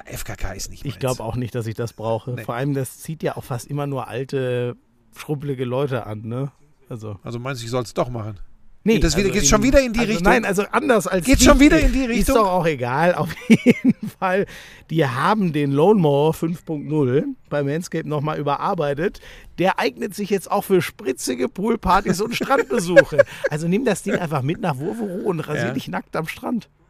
FKK 0.05 0.53
ist 0.53 0.69
nicht 0.69 0.85
Ich 0.85 0.93
meins. 0.93 0.99
glaube 0.99 1.23
auch 1.23 1.35
nicht, 1.35 1.53
dass 1.55 1.67
ich 1.67 1.75
das 1.75 1.93
brauche. 1.93 2.31
Nee. 2.31 2.43
Vor 2.43 2.55
allem, 2.55 2.73
das 2.73 2.99
zieht 2.99 3.23
ja 3.23 3.37
auch 3.37 3.43
fast 3.43 3.67
immer 3.67 3.87
nur 3.87 4.07
alte, 4.07 4.75
schrumpelige 5.15 5.65
Leute 5.65 6.05
an, 6.05 6.21
ne? 6.21 6.51
Also. 6.89 7.17
Also 7.23 7.39
meinst 7.39 7.61
du, 7.61 7.65
ich 7.65 7.71
soll 7.71 7.83
es 7.83 7.93
doch 7.93 8.09
machen? 8.09 8.39
Nee, 8.85 8.93
Geht 8.95 9.03
das 9.03 9.17
wieder- 9.17 9.29
geht's 9.29 9.49
schon 9.49 9.61
wieder 9.61 9.81
in 9.81 9.91
die 9.91 9.99
also 9.99 10.11
Richtung? 10.13 10.31
Nein, 10.31 10.45
also 10.45 10.63
anders 10.71 11.05
als. 11.05 11.25
Dich. 11.25 11.43
schon 11.43 11.59
wieder 11.59 11.79
in 11.79 11.91
die 11.91 12.03
Ist 12.03 12.09
Richtung? 12.09 12.35
doch 12.35 12.47
auch 12.49 12.65
egal. 12.65 13.13
Auf 13.15 13.29
jeden 13.49 13.93
Fall. 14.17 14.45
Die 14.89 15.05
haben 15.05 15.51
den 15.51 15.71
Lone 15.73 15.99
Mower 15.99 16.33
5.0 16.33 17.25
bei 17.49 17.61
Manscaped 17.61 18.05
nochmal 18.07 18.39
überarbeitet. 18.39 19.19
Der 19.59 19.79
eignet 19.79 20.15
sich 20.15 20.29
jetzt 20.29 20.49
auch 20.49 20.63
für 20.63 20.81
spritzige 20.81 21.49
Poolpartys 21.49 22.21
und 22.21 22.33
Strandbesuche. 22.37 23.25
Also 23.49 23.67
nimm 23.67 23.83
das 23.83 24.01
Ding 24.03 24.15
einfach 24.15 24.41
mit 24.43 24.61
nach 24.61 24.77
Wurvero 24.77 25.27
und 25.29 25.41
rasier 25.41 25.67
Ja. 25.67 25.73
dich 25.73 25.89
nackt 25.89 26.15
am 26.15 26.27
Strand. 26.27 26.69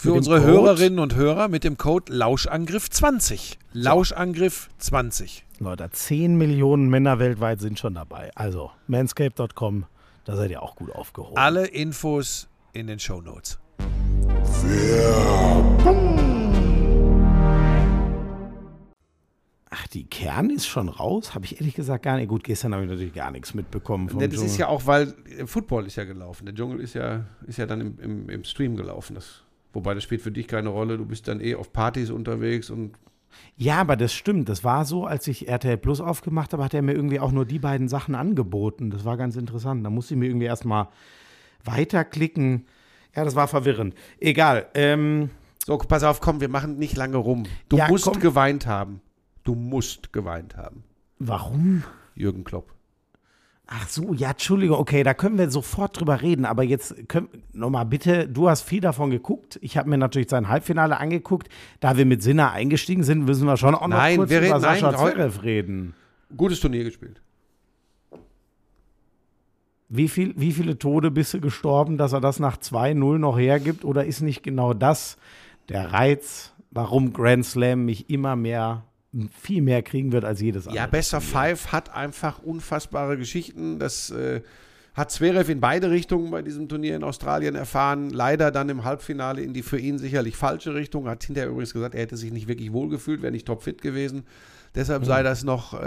Für 0.00 0.12
unsere 0.14 0.40
Code- 0.40 0.50
Hörerinnen 0.52 0.98
und 0.98 1.14
Hörer 1.14 1.48
mit 1.48 1.62
dem 1.64 1.76
Code 1.76 2.12
Lauschangriff20. 2.12 3.56
Lauschangriff20. 3.74 5.42
Leute, 5.58 5.90
10 5.90 6.36
Millionen 6.36 6.88
Männer 6.88 7.18
weltweit 7.18 7.60
sind 7.60 7.78
schon 7.78 7.94
dabei. 7.94 8.30
Also, 8.34 8.70
manscape.com, 8.86 9.84
da 10.24 10.36
seid 10.36 10.50
ihr 10.50 10.62
auch 10.62 10.74
gut 10.76 10.90
aufgehoben. 10.92 11.36
Alle 11.36 11.66
Infos 11.66 12.48
in 12.72 12.86
den 12.86 12.98
Show 12.98 13.20
Notes. 13.20 13.58
Ach, 19.72 19.86
die 19.88 20.04
Kern 20.04 20.50
ist 20.50 20.66
schon 20.66 20.88
raus? 20.88 21.34
Habe 21.34 21.44
ich 21.44 21.60
ehrlich 21.60 21.74
gesagt 21.74 22.04
gar 22.04 22.16
nicht. 22.16 22.28
Gut, 22.28 22.42
gestern 22.42 22.74
habe 22.74 22.84
ich 22.84 22.90
natürlich 22.90 23.14
gar 23.14 23.30
nichts 23.30 23.54
mitbekommen. 23.54 24.08
Vom 24.08 24.18
Das 24.18 24.30
ist 24.32 24.40
Dschungel. 24.40 24.58
ja 24.58 24.66
auch, 24.68 24.86
weil 24.86 25.14
äh, 25.38 25.46
Football 25.46 25.86
ist 25.86 25.94
ja 25.96 26.04
gelaufen. 26.04 26.44
Der 26.46 26.54
Dschungel 26.54 26.80
ist 26.80 26.94
ja, 26.94 27.24
ist 27.46 27.58
ja 27.58 27.66
dann 27.66 27.80
im, 27.80 27.98
im, 28.00 28.28
im 28.28 28.44
Stream 28.44 28.76
gelaufen. 28.76 29.14
Das, 29.14 29.42
wobei 29.72 29.94
das 29.94 30.02
spielt 30.04 30.22
für 30.22 30.32
dich 30.32 30.48
keine 30.48 30.68
Rolle. 30.70 30.98
Du 30.98 31.04
bist 31.06 31.28
dann 31.28 31.40
eh 31.40 31.54
auf 31.54 31.72
Partys 31.72 32.10
unterwegs 32.10 32.70
und 32.70 32.92
Ja, 33.56 33.80
aber 33.80 33.96
das 33.96 34.12
stimmt. 34.12 34.48
Das 34.48 34.64
war 34.64 34.84
so, 34.84 35.06
als 35.06 35.26
ich 35.28 35.48
RTL 35.48 35.76
Plus 35.78 36.00
aufgemacht 36.00 36.52
habe, 36.52 36.64
hat 36.64 36.74
er 36.74 36.82
mir 36.82 36.92
irgendwie 36.94 37.20
auch 37.20 37.32
nur 37.32 37.44
die 37.44 37.58
beiden 37.58 37.88
Sachen 37.88 38.14
angeboten. 38.14 38.90
Das 38.90 39.04
war 39.04 39.16
ganz 39.16 39.36
interessant. 39.36 39.84
Da 39.84 39.90
musste 39.90 40.14
ich 40.14 40.20
mir 40.20 40.26
irgendwie 40.26 40.46
erstmal 40.46 40.88
weiterklicken. 41.64 42.66
Ja, 43.14 43.24
das 43.24 43.34
war 43.34 43.48
verwirrend. 43.48 43.94
Egal. 44.18 44.66
Ähm, 44.74 45.30
so, 45.66 45.76
pass 45.78 46.02
auf, 46.04 46.20
komm, 46.20 46.40
wir 46.40 46.48
machen 46.48 46.78
nicht 46.78 46.96
lange 46.96 47.16
rum. 47.16 47.44
Du 47.68 47.76
Ja, 47.76 47.88
musst 47.88 48.04
komm. 48.04 48.20
geweint 48.20 48.66
haben. 48.66 49.00
Du 49.44 49.54
musst 49.54 50.12
geweint 50.12 50.56
haben. 50.56 50.84
warum? 51.18 51.82
Jürgen 52.14 52.44
Klopp. 52.44 52.72
Ach 53.72 53.88
so, 53.88 54.12
ja, 54.14 54.30
Entschuldigung, 54.32 54.78
okay, 54.78 55.04
da 55.04 55.14
können 55.14 55.38
wir 55.38 55.48
sofort 55.48 56.00
drüber 56.00 56.22
reden, 56.22 56.44
aber 56.44 56.64
jetzt 56.64 56.92
nochmal 57.52 57.86
bitte, 57.86 58.26
du 58.28 58.48
hast 58.48 58.62
viel 58.62 58.80
davon 58.80 59.10
geguckt. 59.10 59.60
Ich 59.62 59.76
habe 59.76 59.88
mir 59.88 59.96
natürlich 59.96 60.28
sein 60.28 60.48
Halbfinale 60.48 60.98
angeguckt. 60.98 61.48
Da 61.78 61.96
wir 61.96 62.04
mit 62.04 62.20
Sinner 62.20 62.50
eingestiegen 62.50 63.04
sind, 63.04 63.24
müssen 63.24 63.46
wir 63.46 63.56
schon 63.56 63.76
auch 63.76 63.82
noch 63.86 63.96
Nein, 63.96 64.16
kurz 64.16 64.30
wir 64.30 64.38
über 64.38 64.48
reden- 64.48 64.60
Sascha 64.60 64.92
Zverev 64.96 65.42
reden. 65.44 65.94
Gutes 66.36 66.58
Turnier 66.58 66.82
gespielt. 66.82 67.20
Wie, 69.88 70.08
viel, 70.08 70.34
wie 70.36 70.50
viele 70.52 70.76
Tode 70.76 71.12
bist 71.12 71.32
du 71.34 71.40
gestorben, 71.40 71.96
dass 71.96 72.12
er 72.12 72.20
das 72.20 72.40
nach 72.40 72.56
2-0 72.56 73.18
noch 73.18 73.38
hergibt? 73.38 73.84
Oder 73.84 74.04
ist 74.04 74.20
nicht 74.20 74.42
genau 74.42 74.74
das 74.74 75.16
der 75.68 75.92
Reiz, 75.92 76.52
warum 76.72 77.12
Grand 77.12 77.44
Slam 77.46 77.84
mich 77.84 78.10
immer 78.10 78.34
mehr, 78.34 78.84
viel 79.32 79.62
mehr 79.62 79.82
kriegen 79.82 80.12
wird 80.12 80.24
als 80.24 80.40
jedes 80.40 80.66
andere? 80.66 80.82
Ja, 80.82 80.86
Best 80.86 81.14
of 81.14 81.24
Five 81.24 81.72
hat 81.72 81.94
einfach 81.94 82.42
unfassbare 82.42 83.16
Geschichten. 83.16 83.78
Das 83.78 84.10
äh, 84.10 84.40
hat 84.94 85.10
Zverev 85.10 85.50
in 85.50 85.60
beide 85.60 85.90
Richtungen 85.90 86.30
bei 86.30 86.42
diesem 86.42 86.68
Turnier 86.68 86.96
in 86.96 87.04
Australien 87.04 87.54
erfahren. 87.54 88.10
Leider 88.10 88.50
dann 88.50 88.68
im 88.68 88.84
Halbfinale 88.84 89.42
in 89.42 89.52
die 89.52 89.62
für 89.62 89.78
ihn 89.78 89.98
sicherlich 89.98 90.36
falsche 90.36 90.74
Richtung. 90.74 91.08
Hat 91.08 91.24
hinterher 91.24 91.50
übrigens 91.50 91.72
gesagt, 91.72 91.94
er 91.94 92.02
hätte 92.02 92.16
sich 92.16 92.32
nicht 92.32 92.48
wirklich 92.48 92.72
wohlgefühlt, 92.72 93.22
wäre 93.22 93.32
nicht 93.32 93.46
topfit 93.46 93.82
gewesen. 93.82 94.24
Deshalb 94.74 95.04
sei 95.04 95.24
das 95.24 95.42
noch 95.42 95.74
äh, 95.74 95.86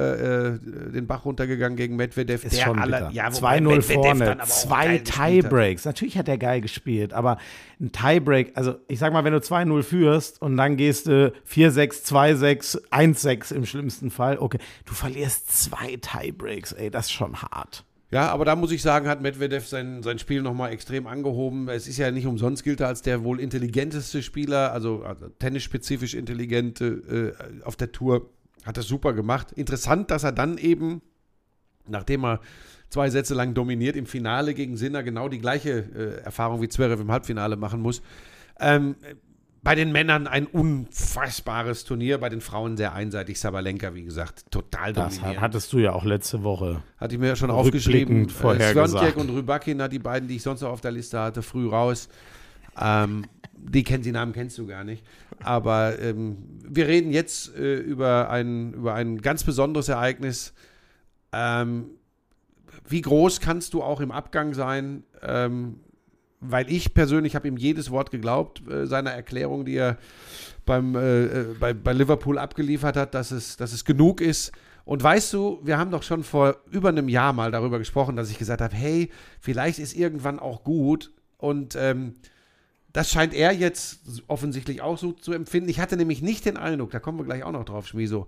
äh, 0.55 0.59
den 0.91 1.07
Bach 1.07 1.23
runtergegangen 1.23 1.77
gegen 1.77 1.95
Medvedev. 1.95 2.43
Ist 2.43 2.59
schon 2.59 2.77
alle- 2.79 3.09
ja, 3.13 3.33
wobei 3.33 3.59
2-0 3.59 3.61
Medvedev 3.75 3.93
vorne, 3.93 4.37
zwei. 4.45 4.97
Tiebreaks. 4.97 5.85
Natürlich 5.85 6.17
hat 6.17 6.27
er 6.27 6.37
geil 6.37 6.59
gespielt, 6.59 7.13
aber 7.13 7.37
ein 7.79 7.93
Tiebreak, 7.93 8.51
also 8.55 8.75
ich 8.89 8.99
sag 8.99 9.13
mal, 9.13 9.23
wenn 9.23 9.31
du 9.31 9.39
2-0 9.39 9.83
führst 9.83 10.41
und 10.41 10.57
dann 10.57 10.75
gehst 10.75 11.07
du 11.07 11.31
4-6, 11.49 12.03
2-6, 12.05 12.81
1-6 12.91 13.53
im 13.53 13.65
schlimmsten 13.65 14.11
Fall, 14.11 14.37
okay, 14.37 14.57
du 14.85 14.93
verlierst 14.93 15.63
zwei 15.63 15.97
Tiebreaks, 16.01 16.73
ey, 16.73 16.91
das 16.91 17.05
ist 17.05 17.11
schon 17.13 17.41
hart. 17.41 17.85
Ja, 18.11 18.29
aber 18.29 18.45
da 18.45 18.55
muss 18.55 18.71
ich 18.71 18.81
sagen, 18.83 19.07
hat 19.07 19.21
Medvedev 19.21 19.65
sein, 19.65 20.03
sein 20.03 20.19
Spiel 20.19 20.41
nochmal 20.43 20.71
extrem 20.71 21.07
angehoben. 21.07 21.67
Es 21.67 21.87
ist 21.87 21.97
ja 21.97 22.11
nicht 22.11 22.27
umsonst 22.27 22.63
gilt 22.63 22.79
er 22.79 22.87
als 22.89 23.01
der 23.01 23.23
wohl 23.23 23.39
intelligenteste 23.39 24.21
Spieler, 24.21 24.71
also, 24.71 25.03
also 25.03 25.29
tennisspezifisch 25.39 26.13
intelligente 26.13 27.33
äh, 27.61 27.63
auf 27.63 27.75
der 27.75 27.91
Tour. 27.91 28.29
Hat 28.65 28.77
das 28.77 28.87
super 28.87 29.13
gemacht. 29.13 29.51
Interessant, 29.51 30.11
dass 30.11 30.23
er 30.23 30.31
dann 30.31 30.57
eben, 30.57 31.01
nachdem 31.87 32.23
er 32.25 32.39
zwei 32.89 33.09
Sätze 33.09 33.33
lang 33.33 33.53
dominiert, 33.53 33.95
im 33.95 34.05
Finale 34.05 34.53
gegen 34.53 34.77
Sinner 34.77 35.03
genau 35.03 35.27
die 35.27 35.39
gleiche 35.39 35.71
äh, 35.71 36.23
Erfahrung 36.23 36.61
wie 36.61 36.69
Zverev 36.69 37.01
im 37.01 37.11
Halbfinale 37.11 37.55
machen 37.55 37.81
muss. 37.81 38.01
Ähm, 38.59 38.95
bei 39.63 39.75
den 39.75 39.93
Männern 39.93 40.27
ein 40.27 40.45
unfassbares 40.45 41.85
Turnier, 41.85 42.17
bei 42.17 42.27
den 42.27 42.41
Frauen 42.41 42.75
sehr 42.75 42.93
einseitig. 42.93 43.39
Sabalenka, 43.39 43.95
wie 43.95 44.03
gesagt, 44.03 44.51
total 44.51 44.91
Das 44.91 45.15
dominiert. 45.15 45.41
hattest 45.41 45.71
du 45.71 45.79
ja 45.79 45.93
auch 45.93 46.03
letzte 46.03 46.43
Woche. 46.43 46.83
Hatte 46.97 47.15
ich 47.15 47.19
mir 47.19 47.27
ja 47.27 47.35
schon 47.37 47.49
aufgeschrieben. 47.49 48.27
vorher 48.27 48.71
äh, 48.71 48.73
gesagt. 48.73 49.15
und 49.15 49.29
Rybakina, 49.29 49.87
die 49.87 49.99
beiden, 49.99 50.27
die 50.27 50.35
ich 50.35 50.43
sonst 50.43 50.61
noch 50.61 50.69
auf 50.69 50.81
der 50.81 50.91
Liste 50.91 51.17
hatte, 51.19 51.41
früh 51.41 51.69
raus. 51.69 52.09
Ähm, 52.79 53.25
die 53.55 53.83
kennen 53.83 54.03
die 54.03 54.11
Namen 54.11 54.33
kennst 54.33 54.57
du 54.57 54.67
gar 54.67 54.83
nicht. 54.83 55.03
Aber 55.41 55.99
ähm, 55.99 56.37
wir 56.67 56.87
reden 56.87 57.11
jetzt 57.11 57.55
äh, 57.55 57.77
über, 57.77 58.29
ein, 58.29 58.73
über 58.73 58.93
ein 58.93 59.21
ganz 59.21 59.43
besonderes 59.43 59.89
Ereignis. 59.89 60.53
Ähm, 61.31 61.85
wie 62.87 63.01
groß 63.01 63.39
kannst 63.39 63.73
du 63.73 63.81
auch 63.81 64.01
im 64.01 64.11
Abgang 64.11 64.53
sein? 64.53 65.03
Ähm, 65.21 65.79
weil 66.39 66.69
ich 66.69 66.93
persönlich 66.93 67.35
habe 67.35 67.47
ihm 67.47 67.57
jedes 67.57 67.89
Wort 67.89 68.11
geglaubt, 68.11 68.61
äh, 68.69 68.85
seiner 68.85 69.11
Erklärung, 69.11 69.65
die 69.65 69.75
er 69.75 69.97
beim, 70.65 70.95
äh, 70.95 71.23
äh, 71.23 71.55
bei, 71.59 71.73
bei 71.73 71.93
Liverpool 71.93 72.37
abgeliefert 72.37 72.97
hat, 72.97 73.13
dass 73.13 73.31
es, 73.31 73.57
dass 73.57 73.73
es 73.73 73.85
genug 73.85 74.21
ist. 74.21 74.51
Und 74.85 75.01
weißt 75.01 75.31
du, 75.31 75.61
wir 75.63 75.77
haben 75.77 75.91
doch 75.91 76.03
schon 76.03 76.23
vor 76.23 76.57
über 76.69 76.89
einem 76.89 77.07
Jahr 77.07 77.31
mal 77.31 77.51
darüber 77.51 77.79
gesprochen, 77.79 78.17
dass 78.17 78.29
ich 78.29 78.37
gesagt 78.37 78.61
habe, 78.61 78.75
hey, 78.75 79.09
vielleicht 79.39 79.79
ist 79.79 79.95
irgendwann 79.95 80.39
auch 80.39 80.63
gut. 80.63 81.11
Und 81.37 81.77
ähm, 81.77 82.15
das 82.93 83.09
scheint 83.11 83.33
er 83.33 83.51
jetzt 83.51 83.99
offensichtlich 84.27 84.81
auch 84.81 84.97
so 84.97 85.11
zu 85.11 85.33
empfinden. 85.33 85.69
Ich 85.69 85.79
hatte 85.79 85.97
nämlich 85.97 86.21
nicht 86.21 86.45
den 86.45 86.57
Eindruck, 86.57 86.91
da 86.91 86.99
kommen 86.99 87.17
wir 87.17 87.25
gleich 87.25 87.43
auch 87.43 87.51
noch 87.51 87.65
drauf, 87.65 87.87
Schmiso, 87.87 88.27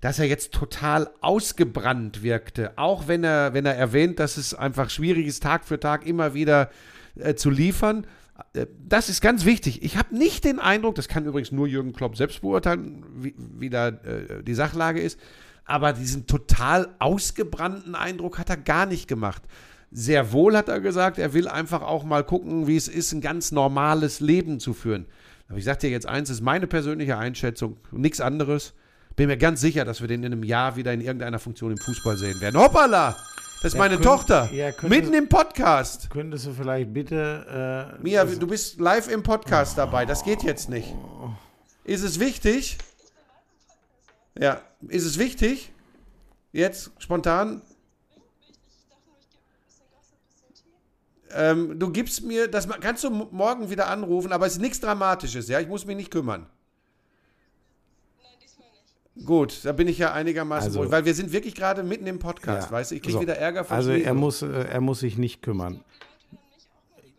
dass 0.00 0.18
er 0.18 0.26
jetzt 0.26 0.52
total 0.52 1.10
ausgebrannt 1.20 2.22
wirkte. 2.22 2.72
Auch 2.76 3.08
wenn 3.08 3.24
er, 3.24 3.54
wenn 3.54 3.64
er 3.64 3.74
erwähnt, 3.74 4.18
dass 4.18 4.36
es 4.36 4.52
einfach 4.52 4.90
schwierig 4.90 5.26
ist, 5.26 5.42
Tag 5.42 5.64
für 5.64 5.80
Tag 5.80 6.06
immer 6.06 6.34
wieder 6.34 6.70
äh, 7.14 7.34
zu 7.34 7.48
liefern. 7.48 8.06
Äh, 8.52 8.66
Das 8.86 9.08
ist 9.08 9.22
ganz 9.22 9.46
wichtig. 9.46 9.82
Ich 9.82 9.96
habe 9.96 10.14
nicht 10.14 10.44
den 10.44 10.58
Eindruck, 10.58 10.96
das 10.96 11.08
kann 11.08 11.24
übrigens 11.24 11.50
nur 11.50 11.66
Jürgen 11.66 11.94
Klopp 11.94 12.16
selbst 12.16 12.42
beurteilen, 12.42 13.04
wie, 13.16 13.34
wie 13.36 13.70
da 13.70 13.88
äh, 13.88 14.42
die 14.42 14.54
Sachlage 14.54 15.00
ist, 15.00 15.18
aber 15.64 15.94
diesen 15.94 16.26
total 16.26 16.94
ausgebrannten 16.98 17.94
Eindruck 17.94 18.38
hat 18.38 18.50
er 18.50 18.56
gar 18.58 18.84
nicht 18.84 19.08
gemacht. 19.08 19.42
Sehr 19.92 20.32
wohl 20.32 20.56
hat 20.56 20.68
er 20.68 20.80
gesagt, 20.80 21.18
er 21.18 21.34
will 21.34 21.48
einfach 21.48 21.82
auch 21.82 22.02
mal 22.04 22.24
gucken, 22.24 22.66
wie 22.66 22.76
es 22.76 22.88
ist, 22.88 23.12
ein 23.12 23.20
ganz 23.20 23.52
normales 23.52 24.20
Leben 24.20 24.58
zu 24.58 24.72
führen. 24.72 25.06
Aber 25.48 25.58
ich 25.58 25.64
sage 25.64 25.80
dir 25.80 25.90
jetzt 25.90 26.06
eins, 26.08 26.30
ist 26.30 26.40
meine 26.40 26.66
persönliche 26.66 27.18
Einschätzung, 27.18 27.76
nichts 27.90 28.20
anderes. 28.20 28.72
Bin 29.16 29.26
mir 29.28 29.36
ganz 29.36 29.60
sicher, 29.60 29.84
dass 29.84 30.00
wir 30.00 30.08
den 30.08 30.22
in 30.24 30.32
einem 30.32 30.44
Jahr 30.44 30.76
wieder 30.76 30.94
in 30.94 31.02
irgendeiner 31.02 31.38
Funktion 31.38 31.72
im 31.72 31.76
Fußball 31.78 32.16
sehen 32.16 32.40
werden. 32.40 32.58
Hoppala! 32.58 33.14
Das 33.62 33.74
ist 33.74 33.78
meine 33.78 33.94
könnte- 33.96 34.08
Tochter. 34.08 34.48
ja, 34.52 34.72
könnte- 34.72 34.88
mitten 34.88 35.12
im 35.14 35.28
Podcast. 35.28 36.08
Könntest 36.10 36.46
du 36.46 36.52
vielleicht 36.54 36.92
bitte. 36.94 37.94
Äh, 37.98 38.02
Mia, 38.02 38.24
du 38.24 38.46
bist 38.46 38.80
live 38.80 39.08
im 39.08 39.22
Podcast 39.22 39.76
dabei. 39.76 40.06
Das 40.06 40.24
geht 40.24 40.42
jetzt 40.42 40.70
nicht. 40.70 40.94
Ist 41.84 42.02
es 42.02 42.18
wichtig? 42.18 42.78
Ja, 44.38 44.62
ist 44.88 45.04
es 45.04 45.18
wichtig? 45.18 45.70
Jetzt 46.52 46.90
spontan? 46.98 47.60
Ähm, 51.34 51.78
du 51.78 51.90
gibst 51.90 52.22
mir, 52.24 52.48
das 52.48 52.68
kannst 52.80 53.04
du 53.04 53.10
morgen 53.10 53.70
wieder 53.70 53.88
anrufen, 53.88 54.32
aber 54.32 54.46
es 54.46 54.54
ist 54.54 54.60
nichts 54.60 54.80
Dramatisches, 54.80 55.48
ja? 55.48 55.60
Ich 55.60 55.68
muss 55.68 55.86
mich 55.86 55.96
nicht 55.96 56.10
kümmern. 56.10 56.46
Gut, 59.26 59.60
da 59.64 59.72
bin 59.72 59.88
ich 59.88 59.98
ja 59.98 60.12
einigermaßen 60.12 60.68
Also- 60.68 60.80
ruhig, 60.80 60.90
weil 60.90 61.04
wir 61.04 61.14
sind 61.14 61.32
wirklich 61.32 61.54
gerade 61.54 61.82
mitten 61.82 62.06
im 62.06 62.18
Podcast, 62.18 62.68
Ja. 62.68 62.72
weißt 62.72 62.90
du? 62.90 62.94
Ich 62.94 63.02
kriege 63.02 63.14
So. 63.14 63.20
wieder 63.20 63.36
Ärger 63.36 63.64
von 63.64 63.76
also 63.76 63.92
er 63.92 64.14
muss, 64.14 64.40
äh, 64.42 64.46
er 64.46 64.80
muss 64.80 65.00
sich 65.00 65.18
nicht 65.18 65.42
kümmern. 65.42 65.80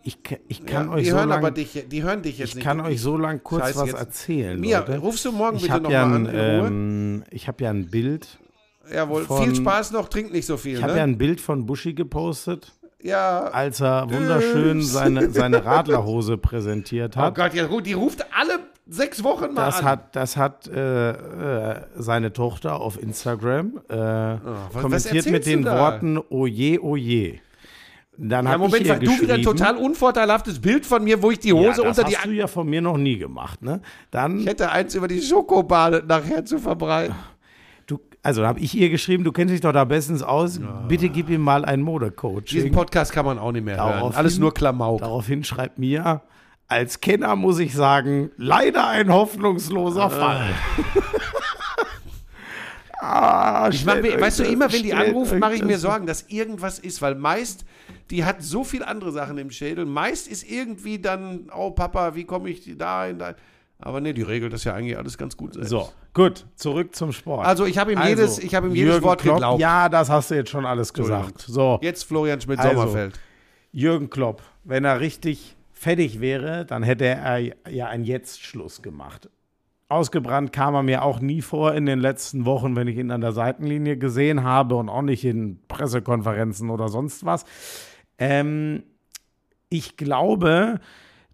Ich, 0.06 0.18
ich 0.50 0.66
kann 0.66 0.88
ja, 0.88 0.94
euch 0.94 1.04
die 1.06 1.10
so 1.12 1.18
hören 1.18 1.32
aber 1.32 1.42
lang, 1.44 1.54
dich, 1.54 1.86
die 1.88 2.04
hören 2.04 2.24
dich 2.24 2.40
jetzt 2.40 2.50
ich 2.50 2.56
nicht. 2.56 2.64
kann 2.66 2.82
euch 2.82 3.00
so 3.00 3.16
lang 3.16 3.42
kurz 3.44 3.62
Scheiße, 3.64 3.80
was 3.80 3.88
jetzt- 3.88 4.00
erzählen. 4.00 4.60
Mia, 4.60 4.80
Leute. 4.80 4.98
rufst 4.98 5.24
du 5.24 5.32
morgen 5.32 5.56
ich 5.56 5.62
bitte 5.62 5.74
habe 5.76 5.84
nochmal 5.84 5.96
ja, 6.00 6.04
an 6.04 6.14
ein, 6.14 6.26
in 6.26 6.40
Ruhe? 6.60 6.68
ähm, 6.68 7.24
ich 7.30 7.48
hab 7.48 7.62
ja 7.62 7.70
ein 7.70 7.90
Bild. 7.90 8.40
Jawohl, 8.92 9.24
von- 9.26 9.44
viel 9.46 9.56
Spaß 9.56 9.92
noch, 9.92 10.10
trink 10.10 10.34
nicht 10.34 10.46
so 10.46 10.58
viel. 10.58 10.74
Ich 10.74 10.82
ne? 10.82 10.88
habe 10.88 10.98
ja 10.98 11.04
ein 11.04 11.18
Bild 11.18 11.40
von 11.40 11.66
Buschi 11.66 11.94
gepostet, 11.94 12.74
ja. 13.04 13.42
als 13.46 13.80
er 13.82 14.10
wunderschön 14.10 14.82
seine, 14.82 15.30
seine 15.30 15.64
Radlerhose 15.66 16.38
präsentiert 16.38 17.16
Oh 17.18 17.22
hat. 17.22 17.36
Gott, 17.36 17.54
ja, 17.54 17.68
gut, 17.68 17.86
die 17.86 17.94
ruft 17.94 18.26
alle 18.38 18.60
sechs 18.88 19.24
Wochen 19.24 19.54
mal 19.54 19.66
Das 19.66 19.80
an. 19.80 19.86
hat, 19.86 20.16
das 20.16 20.36
hat 20.38 20.68
äh, 20.68 21.12
äh, 21.12 21.82
seine 21.96 22.34
Tochter 22.34 22.80
auf 22.82 23.02
Instagram 23.02 23.80
äh, 23.90 23.96
was 23.96 24.82
kommentiert 24.82 25.06
erzählst 25.16 25.32
mit 25.32 25.46
den? 25.46 25.66
Worten 25.66 26.18
Oje, 26.30 26.82
oje. 26.84 27.40
Dann 28.16 28.46
Ja, 28.46 28.58
Moment, 28.58 28.82
ich 28.82 28.88
sag 28.88 29.00
du 29.00 29.22
wieder 29.22 29.34
ein 29.36 29.42
total 29.42 29.76
unvorteilhaft 29.78 30.62
Bild 30.62 30.86
von 30.86 31.04
mir, 31.04 31.24
wo 31.24 31.32
ich 31.32 31.40
die 31.40 31.50
ja, 31.50 31.56
Hose 31.56 31.82
das 31.82 31.98
unter 31.98 32.04
die 32.04 32.16
hast 32.16 32.26
du 32.26 32.32
ja 32.32 32.48
von 32.48 32.68
mir 32.70 32.82
noch 32.82 32.98
nie 32.98 33.18
gemacht, 33.18 33.62
ne? 33.64 33.82
Dann 34.12 34.40
Ich 34.40 34.46
hätte 34.46 34.72
eins 34.72 34.94
über 34.94 35.08
die 35.08 35.22
Schokobade 35.22 36.04
nachher 36.08 36.46
zu 36.46 36.60
verbreiten. 36.60 37.16
Also 38.26 38.46
habe 38.48 38.60
ich 38.62 38.74
ihr 38.76 38.90
geschrieben, 38.90 39.26
du 39.26 39.34
kennst 39.34 39.54
dich 39.54 39.60
doch 39.62 39.74
da 39.74 39.84
bestens 39.84 40.24
aus. 40.24 40.60
Bitte 40.88 41.10
gib 41.10 41.30
ihm 41.30 41.42
mal 41.42 41.66
ein 41.66 41.80
Diesen 41.80 41.84
Modecoaching. 41.86 42.72
Podcast 42.72 43.12
kann 43.12 43.26
man 43.26 43.38
auch 43.38 43.52
nicht 43.52 43.66
mehr 43.66 43.76
hören. 43.76 44.00
Daraufhin- 44.00 44.18
Alles 44.18 44.40
nur 44.40 44.54
Klamauk. 44.54 45.02
Daraufhin 45.02 45.44
schreibt 45.44 45.78
mir, 45.78 46.22
als 46.70 47.02
Kenner 47.02 47.36
muss 47.36 47.60
ich 47.60 47.74
sagen, 47.76 48.32
leider 48.38 48.88
ein 48.88 49.12
hoffnungsloser 49.12 50.10
Fall. 50.10 50.50
ah, 53.00 53.70
Ich 53.72 53.86
mach 53.86 54.02
mir, 54.02 54.20
weißt 54.20 54.40
du, 54.40 54.44
immer 54.46 54.72
wenn 54.72 54.84
die 54.84 54.94
anruft, 54.94 55.38
mache 55.38 55.56
ich 55.56 55.64
mir 55.64 55.78
Sorgen, 55.78 56.06
dass 56.08 56.24
irgendwas 56.30 56.80
ist, 56.80 57.02
weil 57.02 57.16
meist, 57.16 57.66
die 58.10 58.24
hat 58.24 58.42
so 58.42 58.64
viel 58.64 58.84
andere 58.84 59.12
Sachen 59.12 59.38
im 59.38 59.52
Schädel. 59.52 59.86
Meist 59.86 60.28
ist 60.28 60.50
irgendwie 60.50 61.00
dann, 61.00 61.50
oh 61.56 61.72
Papa, 61.72 62.16
wie 62.16 62.24
komme 62.24 62.50
ich 62.50 62.78
da 62.78 63.06
hin? 63.06 63.20
Da? 63.20 63.36
Aber 63.80 64.00
nee, 64.00 64.14
die 64.14 64.22
regelt 64.22 64.54
das 64.54 64.64
ja 64.64 64.74
eigentlich 64.74 64.98
alles 64.98 65.18
ganz 65.18 65.36
gut 65.36 65.54
selbst. 65.56 65.70
So, 65.70 65.90
gut, 66.14 66.46
zurück 66.56 66.96
zum 66.96 67.12
Sport. 67.12 67.46
Also 67.46 67.66
ich 67.66 67.78
habe 67.78 67.94
ihm 67.94 68.02
jedes, 68.02 68.40
ich 68.40 68.56
habe 68.56 68.68
ihm 68.68 68.76
jedes 68.76 68.94
Jürgen 68.94 69.06
Wort 69.06 69.22
Klopp, 69.22 69.36
geglaubt. 69.36 69.62
Ja, 69.62 69.90
das 69.90 70.10
hast 70.10 70.32
du 70.32 70.36
jetzt 70.36 70.50
schon 70.50 70.66
alles 70.66 70.94
gesagt. 70.94 71.42
So, 71.42 71.80
Jetzt 71.82 72.04
Florian 72.04 72.36
Also, 72.38 72.46
Schmidt-Sommerfeld. 72.46 73.20
Jürgen 73.72 74.10
Klopp, 74.10 74.42
wenn 74.64 74.86
er 74.86 75.00
richtig 75.00 75.56
fertig 75.72 76.22
wäre, 76.22 76.66
dann 76.66 76.84
hätte 76.84 77.06
er 77.06 77.40
ja 77.70 77.88
ein 77.88 78.04
Jetzt-Schluss 78.04 78.82
gemacht. 78.82 79.30
Ausgebrannt 79.90 80.54
kam 80.54 80.74
er 80.76 80.84
mir 80.84 81.04
auch 81.04 81.20
nie 81.20 81.42
vor 81.42 81.74
in 81.74 81.86
den 81.86 82.00
letzten 82.00 82.46
Wochen, 82.46 82.76
wenn 82.76 82.88
ich 82.88 82.98
ihn 82.98 83.12
an 83.12 83.22
der 83.22 83.32
Seitenlinie 83.32 83.98
gesehen 83.98 84.44
habe 84.44 84.76
und 84.76 84.90
auch 84.90 85.02
nicht 85.02 85.26
in 85.26 85.60
Pressekonferenzen 85.68 86.70
oder 86.70 86.88
sonst 86.88 87.26
was. 87.26 87.46
Ähm, 88.18 88.84
ich 89.70 89.98
glaube, 89.98 90.80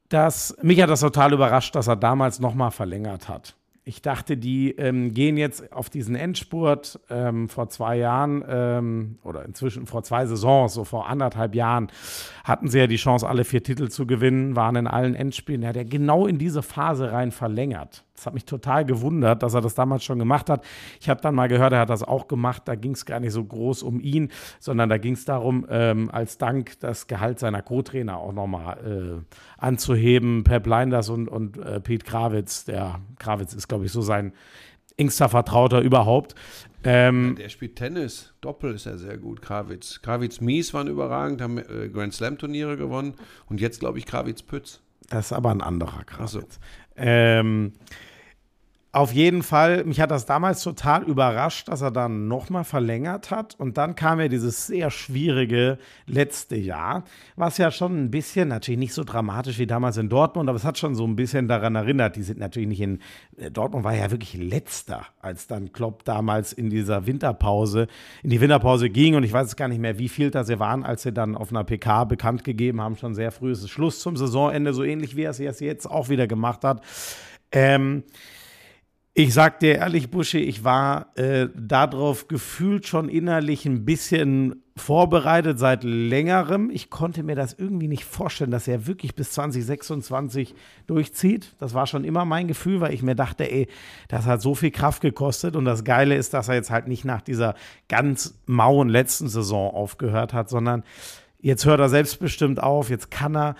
dass 0.09 0.57
mich 0.61 0.81
hat 0.81 0.89
das 0.89 1.01
total 1.01 1.33
überrascht, 1.33 1.75
dass 1.75 1.87
er 1.87 1.95
damals 1.95 2.39
nochmal 2.39 2.71
verlängert 2.71 3.29
hat. 3.29 3.55
Ich 3.89 4.03
dachte, 4.03 4.37
die 4.37 4.69
ähm, 4.73 5.15
gehen 5.15 5.35
jetzt 5.35 5.73
auf 5.73 5.89
diesen 5.89 6.15
Endspurt 6.15 6.99
ähm, 7.09 7.49
vor 7.49 7.69
zwei 7.69 7.97
Jahren 7.97 8.45
ähm, 8.47 9.17
oder 9.23 9.43
inzwischen 9.43 9.87
vor 9.87 10.03
zwei 10.03 10.27
Saisons, 10.27 10.75
so 10.75 10.83
vor 10.83 11.09
anderthalb 11.09 11.55
Jahren, 11.55 11.87
hatten 12.43 12.67
sie 12.67 12.77
ja 12.77 12.85
die 12.85 12.97
Chance, 12.97 13.27
alle 13.27 13.45
vier 13.45 13.63
Titel 13.63 13.89
zu 13.89 14.05
gewinnen, 14.05 14.55
waren 14.55 14.75
in 14.75 14.85
allen 14.85 15.15
Endspielen. 15.15 15.63
Ja 15.63 15.71
genau 15.71 16.27
in 16.27 16.37
diese 16.37 16.61
Phase 16.61 17.11
rein 17.11 17.31
verlängert. 17.31 18.03
Das 18.19 18.25
hat 18.25 18.33
mich 18.33 18.43
total 18.43 18.83
gewundert, 18.83 19.43
dass 19.43 19.53
er 19.53 19.61
das 19.61 19.75
damals 19.75 20.03
schon 20.03 20.19
gemacht 20.19 20.49
hat. 20.49 20.65
Ich 20.99 21.07
habe 21.07 21.21
dann 21.21 21.35
mal 21.35 21.47
gehört, 21.47 21.71
er 21.71 21.79
hat 21.79 21.89
das 21.89 22.03
auch 22.03 22.27
gemacht. 22.27 22.63
Da 22.65 22.75
ging 22.75 22.91
es 22.91 23.05
gar 23.05 23.21
nicht 23.21 23.31
so 23.31 23.41
groß 23.45 23.81
um 23.81 24.01
ihn, 24.01 24.29
sondern 24.59 24.89
da 24.89 24.97
ging 24.97 25.13
es 25.13 25.23
darum, 25.23 25.65
ähm, 25.69 26.09
als 26.11 26.37
Dank 26.37 26.77
das 26.81 27.07
Gehalt 27.07 27.39
seiner 27.39 27.61
Co-Trainer 27.61 28.17
auch 28.17 28.33
nochmal 28.33 29.23
äh, 29.25 29.35
anzuheben. 29.57 30.43
Pep 30.43 30.67
Leinders 30.67 31.07
und, 31.07 31.29
und 31.29 31.57
äh, 31.57 31.79
Pete 31.79 32.05
Krawitz. 32.05 32.65
Der 32.65 32.99
Krawitz 33.19 33.53
ist, 33.53 33.69
glaube 33.69 33.85
ich, 33.85 33.91
so 33.93 34.01
sein 34.01 34.33
engster 34.97 35.29
Vertrauter 35.29 35.79
überhaupt. 35.79 36.35
Ähm, 36.83 37.35
Der 37.37 37.47
spielt 37.47 37.77
Tennis. 37.77 38.33
Doppel 38.41 38.75
ist 38.75 38.85
er 38.85 38.97
sehr 38.97 39.17
gut. 39.17 39.41
Krawitz. 39.41 40.01
Krawitz 40.01 40.41
Mies 40.41 40.73
waren 40.73 40.87
überragend, 40.87 41.41
haben 41.41 41.57
äh, 41.57 41.87
Grand 41.87 42.13
Slam 42.13 42.37
Turniere 42.37 42.75
gewonnen. 42.75 43.13
Und 43.47 43.61
jetzt, 43.61 43.79
glaube 43.79 43.97
ich, 43.97 44.05
Krawitz 44.05 44.43
Pütz. 44.43 44.81
Das 45.09 45.27
ist 45.27 45.33
aber 45.33 45.51
ein 45.51 45.61
anderer 45.61 46.03
Krawitz. 46.03 46.31
so. 46.31 46.43
Ähm, 46.95 47.73
auf 48.91 49.13
jeden 49.13 49.43
Fall, 49.43 49.83
mich 49.83 50.01
hat 50.01 50.09
das 50.09 50.25
damals 50.25 50.63
total 50.63 51.03
überrascht, 51.03 51.67
dass 51.67 51.81
er 51.81 51.91
dann 51.91 52.27
nochmal 52.27 52.63
verlängert 52.63 53.29
hat. 53.29 53.53
Und 53.59 53.77
dann 53.77 53.95
kam 53.95 54.19
ja 54.19 54.27
dieses 54.29 54.65
sehr 54.65 54.89
schwierige 54.89 55.77
letzte 56.07 56.55
Jahr, 56.55 57.03
was 57.35 57.59
ja 57.59 57.69
schon 57.69 58.05
ein 58.05 58.09
bisschen, 58.09 58.47
natürlich 58.47 58.79
nicht 58.79 58.95
so 58.95 59.03
dramatisch 59.03 59.59
wie 59.59 59.67
damals 59.67 59.97
in 59.97 60.09
Dortmund, 60.09 60.49
aber 60.49 60.55
es 60.55 60.63
hat 60.63 60.79
schon 60.79 60.95
so 60.95 61.05
ein 61.05 61.15
bisschen 61.15 61.47
daran 61.47 61.75
erinnert. 61.75 62.15
Die 62.15 62.23
sind 62.23 62.39
natürlich 62.39 62.67
nicht 62.67 62.81
in, 62.81 62.99
äh, 63.37 63.51
Dortmund 63.51 63.83
war 63.83 63.93
ja 63.93 64.09
wirklich 64.09 64.33
letzter, 64.33 65.05
als 65.21 65.45
dann 65.45 65.71
Klopp 65.71 66.03
damals 66.03 66.51
in 66.51 66.71
dieser 66.71 67.05
Winterpause, 67.05 67.85
in 68.23 68.31
die 68.31 68.41
Winterpause 68.41 68.89
ging. 68.89 69.13
Und 69.13 69.23
ich 69.23 69.31
weiß 69.33 69.55
gar 69.55 69.67
nicht 69.67 69.81
mehr, 69.81 69.99
wie 69.99 70.09
viel 70.09 70.31
da 70.31 70.43
sie 70.43 70.57
waren, 70.57 70.83
als 70.83 71.03
sie 71.03 71.13
dann 71.13 71.35
auf 71.35 71.51
einer 71.51 71.63
PK 71.63 72.05
bekannt 72.05 72.43
gegeben 72.43 72.81
haben, 72.81 72.97
schon 72.97 73.13
sehr 73.13 73.31
früh 73.31 73.51
ist 73.51 73.69
Schluss 73.69 73.99
zum 73.99 74.17
Saisonende, 74.17 74.73
so 74.73 74.83
ähnlich 74.83 75.15
wie 75.15 75.25
er 75.25 75.29
es 75.29 75.59
jetzt 75.59 75.85
auch 75.85 76.09
wieder 76.09 76.25
gemacht 76.25 76.63
hat. 76.63 76.81
Ähm, 77.51 78.03
ich 79.21 79.33
sag 79.33 79.59
dir 79.59 79.75
ehrlich, 79.75 80.09
Buschi, 80.11 80.37
ich 80.37 80.63
war 80.63 81.07
äh, 81.17 81.49
darauf 81.53 82.29
gefühlt 82.29 82.87
schon 82.87 83.09
innerlich 83.09 83.65
ein 83.65 83.83
bisschen 83.83 84.63
vorbereitet 84.77 85.59
seit 85.59 85.83
längerem. 85.83 86.69
Ich 86.71 86.89
konnte 86.89 87.23
mir 87.23 87.35
das 87.35 87.51
irgendwie 87.51 87.89
nicht 87.89 88.05
vorstellen, 88.05 88.49
dass 88.49 88.65
er 88.69 88.87
wirklich 88.87 89.15
bis 89.15 89.31
2026 89.31 90.55
durchzieht. 90.87 91.53
Das 91.59 91.73
war 91.73 91.85
schon 91.85 92.05
immer 92.05 92.23
mein 92.23 92.47
Gefühl, 92.47 92.79
weil 92.79 92.93
ich 92.93 93.03
mir 93.03 93.15
dachte, 93.15 93.51
ey, 93.51 93.67
das 94.07 94.25
hat 94.25 94.41
so 94.41 94.55
viel 94.55 94.71
Kraft 94.71 95.01
gekostet. 95.01 95.57
Und 95.57 95.65
das 95.65 95.83
Geile 95.83 96.15
ist, 96.15 96.33
dass 96.33 96.47
er 96.47 96.55
jetzt 96.55 96.71
halt 96.71 96.87
nicht 96.87 97.03
nach 97.03 97.21
dieser 97.21 97.55
ganz 97.89 98.39
mauen 98.45 98.87
letzten 98.87 99.27
Saison 99.27 99.73
aufgehört 99.73 100.33
hat, 100.33 100.49
sondern 100.49 100.83
jetzt 101.41 101.65
hört 101.65 101.81
er 101.81 101.89
selbstbestimmt 101.89 102.63
auf. 102.63 102.89
Jetzt 102.89 103.11
kann 103.11 103.35
er, 103.35 103.55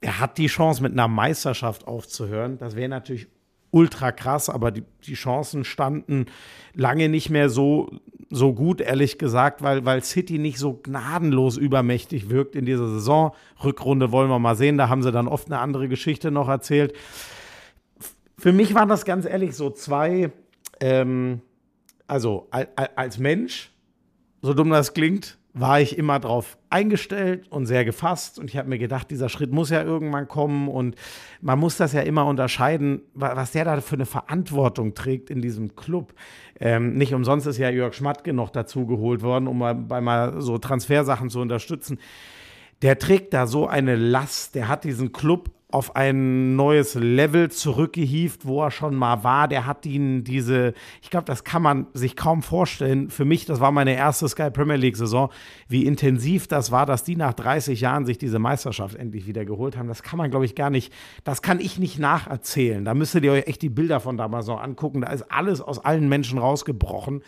er 0.00 0.20
hat 0.20 0.38
die 0.38 0.46
Chance, 0.46 0.84
mit 0.84 0.92
einer 0.92 1.08
Meisterschaft 1.08 1.88
aufzuhören. 1.88 2.58
Das 2.58 2.76
wäre 2.76 2.88
natürlich 2.88 3.26
ultra 3.74 4.12
krass, 4.12 4.48
aber 4.48 4.70
die, 4.70 4.84
die 5.04 5.14
Chancen 5.14 5.64
standen 5.64 6.26
lange 6.74 7.08
nicht 7.08 7.28
mehr 7.28 7.48
so, 7.50 7.90
so 8.30 8.54
gut, 8.54 8.80
ehrlich 8.80 9.18
gesagt, 9.18 9.62
weil, 9.62 9.84
weil 9.84 10.02
City 10.04 10.38
nicht 10.38 10.58
so 10.58 10.74
gnadenlos 10.82 11.56
übermächtig 11.56 12.30
wirkt 12.30 12.54
in 12.54 12.64
dieser 12.66 12.88
Saison. 12.88 13.32
Rückrunde 13.62 14.12
wollen 14.12 14.30
wir 14.30 14.38
mal 14.38 14.54
sehen, 14.54 14.78
da 14.78 14.88
haben 14.88 15.02
sie 15.02 15.10
dann 15.10 15.26
oft 15.28 15.48
eine 15.48 15.58
andere 15.58 15.88
Geschichte 15.88 16.30
noch 16.30 16.48
erzählt. 16.48 16.94
Für 18.38 18.52
mich 18.52 18.74
waren 18.74 18.88
das 18.88 19.04
ganz 19.04 19.26
ehrlich 19.26 19.56
so 19.56 19.70
zwei, 19.70 20.30
ähm, 20.80 21.40
also 22.06 22.46
al- 22.50 22.68
al- 22.76 22.90
als 22.94 23.18
Mensch, 23.18 23.72
so 24.42 24.54
dumm 24.54 24.70
das 24.70 24.94
klingt, 24.94 25.36
war 25.52 25.80
ich 25.80 25.98
immer 25.98 26.20
drauf 26.20 26.58
eingestellt 26.74 27.46
und 27.50 27.66
sehr 27.66 27.84
gefasst. 27.84 28.38
Und 28.38 28.50
ich 28.50 28.56
habe 28.56 28.68
mir 28.68 28.78
gedacht, 28.78 29.10
dieser 29.10 29.28
Schritt 29.28 29.52
muss 29.52 29.70
ja 29.70 29.82
irgendwann 29.82 30.26
kommen. 30.26 30.68
Und 30.68 30.96
man 31.40 31.58
muss 31.58 31.76
das 31.76 31.92
ja 31.92 32.00
immer 32.02 32.26
unterscheiden, 32.26 33.02
wa- 33.14 33.36
was 33.36 33.52
der 33.52 33.64
da 33.64 33.80
für 33.80 33.94
eine 33.94 34.06
Verantwortung 34.06 34.92
trägt 34.94 35.30
in 35.30 35.40
diesem 35.40 35.76
Club. 35.76 36.12
Ähm, 36.60 36.94
nicht 36.94 37.14
umsonst 37.14 37.46
ist 37.46 37.58
ja 37.58 37.70
Jörg 37.70 37.94
Schmatke 37.94 38.32
noch 38.32 38.50
dazu 38.50 38.86
geholt 38.86 39.22
worden, 39.22 39.46
um 39.46 39.58
mal, 39.58 39.74
bei 39.74 40.00
mal 40.00 40.42
so 40.42 40.58
Transfersachen 40.58 41.30
zu 41.30 41.40
unterstützen. 41.40 41.98
Der 42.82 42.98
trägt 42.98 43.32
da 43.32 43.46
so 43.46 43.66
eine 43.68 43.94
Last. 43.94 44.54
Der 44.56 44.66
hat 44.68 44.82
diesen 44.84 45.12
Club 45.12 45.50
auf 45.70 45.96
ein 45.96 46.54
neues 46.54 46.94
Level 46.94 47.50
zurückgehievt, 47.50 48.46
wo 48.46 48.62
er 48.62 48.70
schon 48.70 48.94
mal 48.94 49.24
war. 49.24 49.48
Der 49.48 49.66
hat 49.66 49.86
ihn 49.86 50.22
diese, 50.22 50.72
ich 51.02 51.10
glaube, 51.10 51.24
das 51.24 51.42
kann 51.42 51.62
man 51.62 51.86
sich 51.94 52.14
kaum 52.14 52.42
vorstellen. 52.42 53.10
Für 53.10 53.24
mich, 53.24 53.44
das 53.44 53.58
war 53.58 53.72
meine 53.72 53.96
erste 53.96 54.28
Sky 54.28 54.50
Premier 54.50 54.76
League 54.76 54.96
Saison, 54.96 55.30
wie 55.66 55.84
intensiv 55.84 56.46
das 56.46 56.70
war, 56.70 56.86
dass 56.86 57.02
die 57.02 57.16
nach 57.16 57.34
30 57.34 57.80
Jahren 57.80 58.06
sich 58.06 58.18
diese 58.18 58.38
Meisterschaft 58.38 58.94
endlich 58.94 59.26
wieder 59.26 59.44
geholt 59.44 59.76
haben. 59.76 59.88
Das 59.88 60.04
kann 60.04 60.16
man, 60.16 60.30
glaube 60.30 60.44
ich, 60.44 60.54
gar 60.54 60.70
nicht, 60.70 60.92
das 61.24 61.42
kann 61.42 61.58
ich 61.58 61.78
nicht 61.78 61.98
nacherzählen. 61.98 62.84
Da 62.84 62.94
müsstet 62.94 63.24
ihr 63.24 63.32
euch 63.32 63.48
echt 63.48 63.62
die 63.62 63.68
Bilder 63.68 63.98
von 63.98 64.16
damals 64.16 64.46
noch 64.46 64.62
angucken. 64.62 65.00
Da 65.00 65.08
ist 65.08 65.30
alles 65.32 65.60
aus 65.60 65.84
allen 65.84 66.08
Menschen 66.08 66.38
rausgebrochen. 66.38 67.22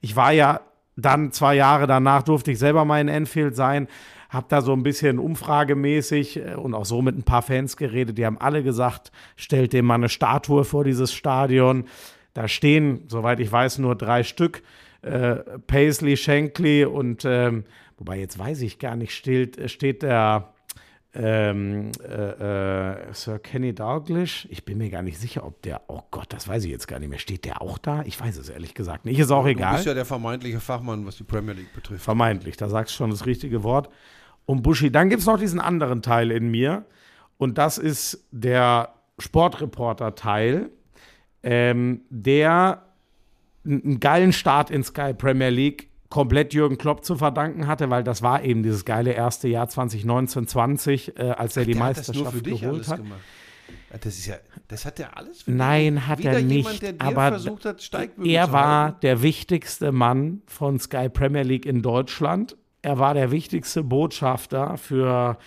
Ich 0.00 0.16
war 0.16 0.32
ja 0.32 0.60
dann 1.02 1.32
zwei 1.32 1.54
Jahre 1.54 1.86
danach 1.86 2.22
durfte 2.22 2.50
ich 2.52 2.58
selber 2.58 2.84
mal 2.84 3.00
in 3.00 3.08
Enfield 3.08 3.56
sein, 3.56 3.88
habe 4.28 4.46
da 4.48 4.62
so 4.62 4.72
ein 4.72 4.82
bisschen 4.82 5.18
umfragemäßig 5.18 6.36
äh, 6.38 6.54
und 6.54 6.74
auch 6.74 6.84
so 6.84 7.02
mit 7.02 7.16
ein 7.16 7.24
paar 7.24 7.42
Fans 7.42 7.76
geredet. 7.76 8.16
Die 8.16 8.26
haben 8.26 8.38
alle 8.38 8.62
gesagt, 8.62 9.10
stellt 9.36 9.72
dem 9.72 9.86
mal 9.86 9.94
eine 9.94 10.08
Statue 10.08 10.64
vor 10.64 10.84
dieses 10.84 11.12
Stadion. 11.12 11.84
Da 12.32 12.46
stehen, 12.46 13.04
soweit 13.08 13.40
ich 13.40 13.50
weiß, 13.50 13.78
nur 13.78 13.96
drei 13.96 14.22
Stück. 14.22 14.62
Äh, 15.02 15.36
Paisley, 15.66 16.16
Shankly 16.16 16.84
und, 16.84 17.24
ähm, 17.24 17.64
wobei 17.98 18.18
jetzt 18.18 18.38
weiß 18.38 18.60
ich 18.62 18.78
gar 18.78 18.96
nicht, 18.96 19.14
steht, 19.14 19.70
steht 19.70 20.02
der 20.02 20.52
ähm, 21.12 21.90
äh, 22.02 22.12
äh, 23.10 23.12
Sir 23.12 23.38
Kenny 23.40 23.74
Dalglish. 23.74 24.46
Ich 24.50 24.64
bin 24.64 24.78
mir 24.78 24.90
gar 24.90 25.02
nicht 25.02 25.18
sicher, 25.18 25.44
ob 25.44 25.60
der, 25.62 25.82
oh 25.88 26.02
Gott, 26.10 26.32
das 26.32 26.46
weiß 26.46 26.64
ich 26.64 26.70
jetzt 26.70 26.86
gar 26.86 26.98
nicht 27.00 27.08
mehr. 27.08 27.18
Steht 27.18 27.44
der 27.44 27.60
auch 27.62 27.78
da? 27.78 28.02
Ich 28.04 28.20
weiß 28.20 28.36
es 28.36 28.48
ehrlich 28.48 28.74
gesagt 28.74 29.04
nicht. 29.04 29.18
Ist 29.18 29.30
auch 29.32 29.42
Du 29.44 29.50
egal. 29.50 29.74
bist 29.74 29.86
ja 29.86 29.94
der 29.94 30.04
vermeintliche 30.04 30.60
Fachmann, 30.60 31.04
was 31.06 31.16
die 31.16 31.24
Premier 31.24 31.54
League 31.54 31.72
betrifft. 31.74 32.04
Vermeintlich, 32.04 32.56
da 32.56 32.68
sagst 32.68 32.94
du 32.94 32.98
schon 32.98 33.10
das 33.10 33.26
richtige 33.26 33.62
Wort. 33.64 33.88
Und 34.46 34.62
Buschi, 34.62 34.90
dann 34.90 35.08
gibt 35.10 35.20
es 35.20 35.26
noch 35.26 35.38
diesen 35.38 35.60
anderen 35.60 36.02
Teil 36.02 36.30
in 36.30 36.50
mir. 36.50 36.84
Und 37.38 37.58
das 37.58 37.78
ist 37.78 38.26
der 38.30 38.94
Sportreporter-Teil, 39.18 40.70
ähm, 41.42 42.02
der 42.10 42.82
einen 43.64 44.00
geilen 44.00 44.32
Start 44.32 44.70
in 44.70 44.82
Sky 44.82 45.12
Premier 45.12 45.50
League 45.50 45.89
komplett 46.10 46.52
Jürgen 46.52 46.76
Klopp 46.76 47.04
zu 47.04 47.16
verdanken 47.16 47.66
hatte, 47.66 47.88
weil 47.88 48.04
das 48.04 48.20
war 48.20 48.42
eben 48.42 48.62
dieses 48.62 48.84
geile 48.84 49.12
erste 49.12 49.48
Jahr 49.48 49.68
2019-20, 49.68 51.16
äh, 51.18 51.30
als 51.30 51.56
er 51.56 51.64
die 51.64 51.78
hat 51.78 51.96
das 51.96 52.14
nur 52.14 52.24
Meisterschaft 52.24 52.36
für 52.36 52.42
dich 52.42 52.60
geholt 52.60 52.88
hat. 52.88 52.96
gemacht. 52.98 53.20
Ja, 53.92 53.98
Das 53.98 54.18
ist 54.18 54.26
ja, 54.26 54.36
das 54.68 54.84
hat 54.84 55.00
er 55.00 55.16
alles 55.16 55.42
für 55.42 55.52
Nein, 55.52 56.06
hat 56.06 56.18
Wieder 56.18 56.32
er 56.32 56.42
nicht. 56.42 56.82
Jemand, 56.82 57.00
aber 57.02 57.28
versucht 57.28 57.64
hat, 57.64 57.90
er 58.24 58.52
war 58.52 58.92
der 58.92 59.22
wichtigste 59.22 59.92
Mann 59.92 60.42
von 60.46 60.78
Sky 60.78 61.08
Premier 61.08 61.42
League 61.42 61.66
in 61.66 61.80
Deutschland. 61.80 62.56
er 62.82 62.98
war 62.98 63.14
der 63.14 63.30
wichtigste 63.30 63.84
Botschafter 63.84 64.76
für, 64.78 65.38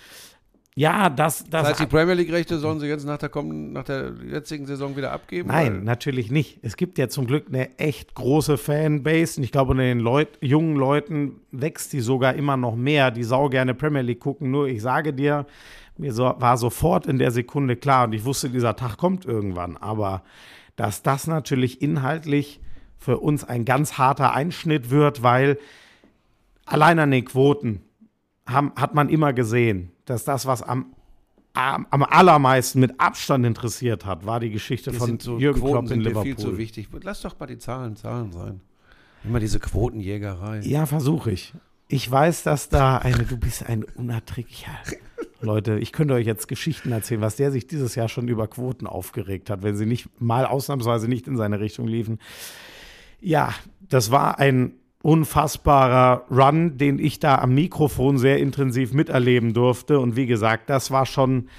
ja, 0.76 1.08
das, 1.08 1.38
das 1.44 1.50
Das 1.50 1.68
heißt, 1.68 1.80
die 1.80 1.86
Premier 1.86 2.14
League-Rechte 2.14 2.58
sollen 2.58 2.80
sie 2.80 2.86
jetzt 2.86 3.04
nach 3.06 3.18
der, 3.18 3.28
kommenden, 3.28 3.72
nach 3.72 3.84
der 3.84 4.12
jetzigen 4.28 4.66
Saison 4.66 4.96
wieder 4.96 5.12
abgeben? 5.12 5.48
Nein, 5.48 5.74
Weil- 5.74 5.80
natürlich 5.82 6.30
nicht. 6.30 6.58
Es 6.62 6.76
gibt 6.76 6.98
ja 6.98 7.08
zum 7.08 7.26
Glück 7.26 7.46
eine 7.48 7.78
echt 7.78 8.14
große 8.14 8.58
Fanbase 8.58 9.38
und 9.38 9.44
ich 9.44 9.52
glaube, 9.52 9.70
unter 9.72 9.84
den 9.84 10.00
Leut 10.00 10.28
jungen 10.40 10.76
Leuten 10.76 11.40
wächst 11.52 11.92
die 11.92 12.00
sogar 12.00 12.34
immer 12.34 12.56
noch 12.56 12.74
mehr, 12.74 13.10
die 13.10 13.22
sau 13.24 13.48
gerne 13.48 13.74
Premier 13.74 14.02
League 14.02 14.20
gucken. 14.20 14.50
Nur 14.50 14.66
ich 14.66 14.82
sage 14.82 15.12
dir, 15.12 15.46
mir 15.96 16.12
so, 16.12 16.24
war 16.38 16.56
sofort 16.56 17.06
in 17.06 17.18
der 17.18 17.30
Sekunde 17.30 17.76
klar 17.76 18.06
und 18.06 18.12
ich 18.12 18.24
wusste, 18.24 18.50
dieser 18.50 18.74
Tag 18.74 18.96
kommt 18.96 19.24
irgendwann. 19.24 19.76
Aber 19.76 20.22
dass 20.74 21.02
das 21.02 21.28
natürlich 21.28 21.82
inhaltlich 21.82 22.60
für 22.98 23.18
uns 23.18 23.44
ein 23.44 23.64
ganz 23.64 23.96
harter 23.96 24.32
Einschnitt 24.32 24.90
wird, 24.90 25.22
weil 25.22 25.56
allein 26.66 26.98
an 26.98 27.12
den 27.12 27.24
Quoten 27.24 27.82
haben, 28.46 28.72
hat 28.76 28.94
man 28.94 29.08
immer 29.08 29.32
gesehen, 29.32 29.92
dass 30.04 30.24
das, 30.24 30.46
was 30.46 30.62
am, 30.62 30.94
am, 31.54 31.86
am 31.90 32.02
allermeisten 32.02 32.80
mit 32.80 33.00
Abstand 33.00 33.46
interessiert 33.46 34.04
hat, 34.04 34.26
war 34.26 34.40
die 34.40 34.50
Geschichte 34.50 34.90
Die 34.90 34.96
von 34.96 35.18
so, 35.18 35.38
Jürgen 35.38 35.60
Quoten 35.60 35.86
Klopp 35.86 35.90
in 35.90 36.00
Liverpool. 36.00 36.24
viel 36.24 36.36
zu 36.36 36.58
wichtig. 36.58 36.88
Lass 37.02 37.22
doch 37.22 37.38
mal 37.38 37.46
die 37.46 37.58
Zahlen 37.58 37.96
Zahlen 37.96 38.32
sein. 38.32 38.60
Immer 39.24 39.40
diese 39.40 39.58
Quotenjägerei. 39.58 40.60
Ja, 40.60 40.84
versuche 40.84 41.30
ich. 41.30 41.54
Ich 41.88 42.10
weiß, 42.10 42.42
dass 42.42 42.68
da 42.68 42.98
eine, 42.98 43.24
du 43.24 43.36
bist 43.36 43.66
ein 43.66 43.84
unerträglicher. 43.84 44.72
Leute, 45.40 45.78
ich 45.78 45.92
könnte 45.92 46.14
euch 46.14 46.26
jetzt 46.26 46.48
Geschichten 46.48 46.92
erzählen, 46.92 47.20
was 47.20 47.36
der 47.36 47.50
sich 47.50 47.66
dieses 47.66 47.94
Jahr 47.94 48.08
schon 48.08 48.28
über 48.28 48.48
Quoten 48.48 48.86
aufgeregt 48.86 49.50
hat, 49.50 49.62
wenn 49.62 49.76
sie 49.76 49.86
nicht 49.86 50.08
mal 50.20 50.46
ausnahmsweise 50.46 51.08
nicht 51.08 51.26
in 51.26 51.36
seine 51.36 51.60
Richtung 51.60 51.86
liefen. 51.86 52.18
Ja, 53.20 53.54
das 53.80 54.10
war 54.10 54.38
ein 54.38 54.74
unfassbarer 55.04 56.24
Run, 56.30 56.78
den 56.78 56.98
ich 56.98 57.20
da 57.20 57.36
am 57.38 57.54
Mikrofon 57.54 58.16
sehr 58.16 58.38
intensiv 58.38 58.94
miterleben 58.94 59.52
durfte. 59.52 60.00
Und 60.00 60.16
wie 60.16 60.24
gesagt, 60.24 60.70
das 60.70 60.90
war 60.90 61.04
schon, 61.04 61.50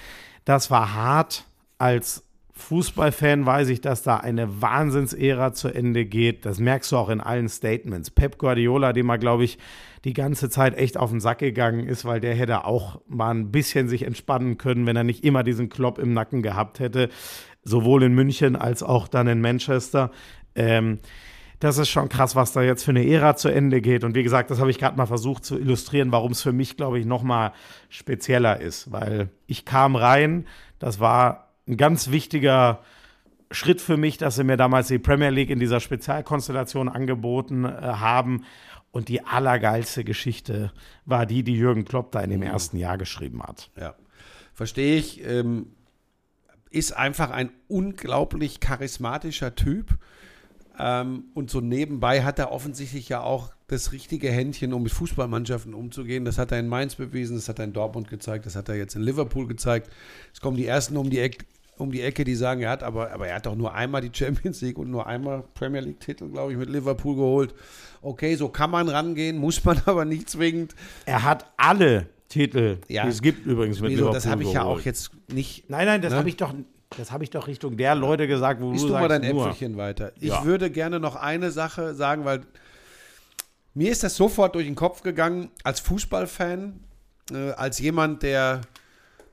das 0.46 0.72
war 0.72 0.96
hart. 0.96 1.46
Als 1.78 2.24
Fußballfan 2.54 3.46
weiß 3.46 3.70
ich, 3.70 3.82
dass 3.82 4.02
da 4.02 4.18
eine 4.18 4.64
Wahnsinnsära 4.64 5.54
zu 5.54 5.68
Ende 5.68 6.06
geht. 6.06 6.44
Das 6.46 6.58
merkst 6.58 6.92
du 6.92 6.98
auch 6.98 7.10
in 7.10 7.22
allen 7.22 7.48
Statements. 7.48 8.10
Pep 8.10 8.40
Guardiola, 8.40 8.94
dem 8.94 9.10
er, 9.10 9.20
glaube 9.20 9.44
ich, 9.44 9.60
die 10.06 10.14
ganze 10.14 10.50
Zeit 10.50 10.76
echt 10.76 10.98
auf 10.98 11.12
den 11.12 11.20
Sack 11.20 11.38
gegangen 11.38 11.88
ist, 11.88 12.04
weil 12.04 12.20
der 12.20 12.34
hätte 12.34 12.66
auch 12.66 13.00
mal 13.08 13.30
ein 13.30 13.52
bisschen 13.52 13.88
sich 13.88 14.04
entspannen 14.04 14.58
können, 14.58 14.88
wenn 14.88 14.96
er 14.96 15.04
nicht 15.04 15.24
immer 15.24 15.44
diesen 15.44 15.70
Klopp 15.70 16.00
im 16.00 16.14
Nacken 16.14 16.42
gehabt 16.42 16.80
hätte. 16.80 17.10
Sowohl 17.64 18.02
in 18.02 18.16
München 18.16 18.56
als 18.56 18.82
auch 18.82 19.08
dann 19.08 19.28
in 19.28 19.40
Manchester. 19.40 20.10
Ähm, 20.56 20.98
das 21.60 21.78
ist 21.78 21.90
schon 21.90 22.10
krass, 22.10 22.36
was 22.36 22.52
da 22.52 22.62
jetzt 22.62 22.84
für 22.84 22.92
eine 22.92 23.08
Ära 23.08 23.36
zu 23.36 23.50
Ende 23.50 23.82
geht. 23.82 24.04
Und 24.04 24.16
wie 24.16 24.24
gesagt, 24.24 24.52
das 24.52 24.60
habe 24.60 24.72
ich 24.72 24.80
gerade 24.80 24.98
mal 24.98 25.06
versucht 25.06 25.46
zu 25.46 25.58
illustrieren, 25.58 26.12
warum 26.12 26.32
es 26.32 26.42
für 26.42 26.54
mich, 26.54 26.78
glaube 26.78 27.00
ich, 27.00 27.06
noch 27.06 27.24
mal 27.24 27.54
spezieller 27.90 28.60
ist. 28.60 28.92
Weil 28.92 29.30
ich 29.48 29.66
kam 29.66 29.96
rein, 29.96 30.46
das 30.80 31.00
war 31.00 31.54
ein 31.68 31.78
ganz 31.78 32.12
wichtiger 32.12 32.82
Schritt 33.52 33.82
für 33.82 33.98
mich, 33.98 34.18
dass 34.18 34.36
sie 34.36 34.44
mir 34.44 34.58
damals 34.58 34.88
die 34.88 35.00
Premier 35.00 35.30
League 35.30 35.50
in 35.50 35.60
dieser 35.60 35.80
Spezialkonstellation 35.80 36.90
angeboten 36.90 37.66
äh, 37.66 37.70
haben. 37.70 38.44
Und 38.92 39.10
die 39.10 39.26
allergeilste 39.26 40.04
Geschichte 40.04 40.72
war 41.06 41.26
die, 41.26 41.44
die 41.44 41.56
Jürgen 41.56 41.86
Klopp 41.86 42.12
da 42.12 42.22
in 42.22 42.30
dem 42.30 42.42
ersten 42.42 42.78
Jahr 42.78 42.98
geschrieben 42.98 43.44
hat. 43.44 43.70
Ja, 43.78 43.96
verstehe 44.54 44.98
ich. 44.98 45.26
Ähm, 45.26 45.68
ist 46.70 46.92
einfach 46.96 47.32
ein 47.32 47.52
unglaublich 47.68 48.60
charismatischer 48.60 49.56
Typ. 49.56 49.98
Ähm, 50.80 51.26
und 51.34 51.50
so 51.50 51.62
nebenbei 51.62 52.24
hat 52.24 52.40
er 52.40 52.52
offensichtlich 52.52 53.10
ja 53.10 53.22
auch 53.22 53.52
das 53.68 53.92
richtige 53.92 54.30
Händchen, 54.32 54.74
um 54.74 54.84
mit 54.84 54.92
Fußballmannschaften 54.92 55.74
umzugehen. 55.74 56.26
Das 56.26 56.38
hat 56.38 56.52
er 56.52 56.60
in 56.60 56.68
Mainz 56.68 56.96
bewiesen, 56.96 57.36
das 57.36 57.50
hat 57.50 57.60
er 57.60 57.66
in 57.66 57.74
Dortmund 57.74 58.10
gezeigt, 58.10 58.46
das 58.46 58.56
hat 58.56 58.70
er 58.70 58.76
jetzt 58.76 58.96
in 58.96 59.02
Liverpool 59.02 59.48
gezeigt. 59.48 59.90
Es 60.34 60.42
kommen 60.42 60.58
die 60.58 60.68
ersten 60.68 60.98
um 60.98 61.10
die, 61.10 61.20
Eck, 61.20 61.46
um 61.78 61.92
die 61.92 62.02
Ecke, 62.02 62.24
die 62.24 62.36
sagen, 62.36 62.62
er 62.62 62.70
hat 62.70 62.84
aber, 62.84 63.12
aber 63.12 63.28
er 63.28 63.36
hat 63.38 63.46
doch 63.48 63.56
nur 63.56 63.74
einmal 63.74 64.02
die 64.02 64.12
Champions 64.14 64.62
League 64.62 64.78
und 64.78 64.92
nur 64.92 65.08
einmal 65.08 65.44
Premier 65.56 65.82
League-Titel, 65.82 66.30
glaube 66.30 66.52
ich, 66.52 66.58
mit 66.58 66.70
Liverpool 66.70 67.16
geholt. 67.16 67.56
Okay, 68.02 68.36
so 68.36 68.50
kann 68.50 68.70
man 68.70 68.88
rangehen, 68.90 69.38
muss 69.38 69.64
man 69.66 69.82
aber 69.86 70.06
nicht 70.06 70.30
zwingend. 70.30 70.76
Er 71.06 71.24
hat 71.24 71.46
alle 71.58 72.08
Titel, 72.30 72.78
Ja. 72.88 73.04
die 73.04 73.10
es 73.10 73.22
gibt 73.22 73.46
übrigens 73.46 73.80
mit 73.80 73.92
Wieso, 73.92 74.02
Liverpool 74.02 74.14
das 74.16 74.28
habe 74.28 74.44
ich 74.44 74.52
ja 74.54 74.62
geholt. 74.64 74.82
auch 74.82 74.86
jetzt 74.86 75.12
nicht 75.32 75.70
Nein, 75.70 75.86
nein, 75.86 76.02
das 76.02 76.12
Ne? 76.12 76.18
habe 76.20 76.30
ich 76.30 76.36
doch, 76.38 76.54
das 76.98 77.12
habe 77.12 77.24
ich 77.24 77.30
doch 77.30 77.48
Richtung 77.48 77.78
der 77.78 77.96
Leute 77.96 78.28
gesagt, 78.28 78.62
wo 78.62 78.72
Isst 78.72 78.84
du 78.84 78.88
du 78.88 78.94
mal 78.94 79.10
sagst, 79.10 79.24
dein 79.24 79.36
nur. 79.36 79.46
Äpfelchen 79.48 79.78
weiter. 79.78 80.12
Ich 80.20 80.30
Ja. 80.30 80.44
würde 80.46 80.70
gerne 80.72 81.00
noch 81.00 81.16
eine 81.16 81.52
Sache 81.52 81.94
sagen, 81.96 82.26
weil 82.26 82.42
mir 83.74 83.92
ist 83.92 84.04
das 84.04 84.16
sofort 84.16 84.56
durch 84.56 84.66
den 84.66 84.76
Kopf 84.76 85.02
gegangen, 85.02 85.50
als 85.64 85.80
Fußballfan, 85.82 86.80
äh, 87.32 87.52
als 87.52 87.80
jemand, 87.80 88.24
der, 88.24 88.62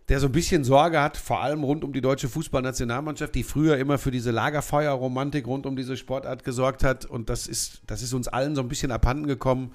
der 0.09 0.19
so 0.19 0.27
ein 0.27 0.33
bisschen 0.33 0.65
Sorge 0.65 1.01
hat, 1.01 1.17
vor 1.17 1.41
allem 1.43 1.63
rund 1.63 1.85
um 1.85 1.93
die 1.93 2.01
deutsche 2.01 2.29
Fußballnationalmannschaft, 2.29 3.35
die 3.35 3.45
früher 3.45 3.77
immer 3.79 3.99
für 3.99 4.11
diese 4.11 4.31
Lagerfeuerromantik 4.33 5.47
rund 5.47 5.65
um 5.67 5.77
diese 5.77 5.97
Sportart 5.97 6.43
gesorgt 6.45 6.83
hat. 6.83 7.05
Und 7.05 7.31
das 7.31 7.47
ist, 7.47 7.83
das 7.87 8.03
ist 8.03 8.13
uns 8.13 8.27
allen 8.29 8.57
so 8.57 8.63
ein 8.63 8.69
bisschen 8.69 8.91
abhanden 8.91 9.27
gekommen. 9.27 9.73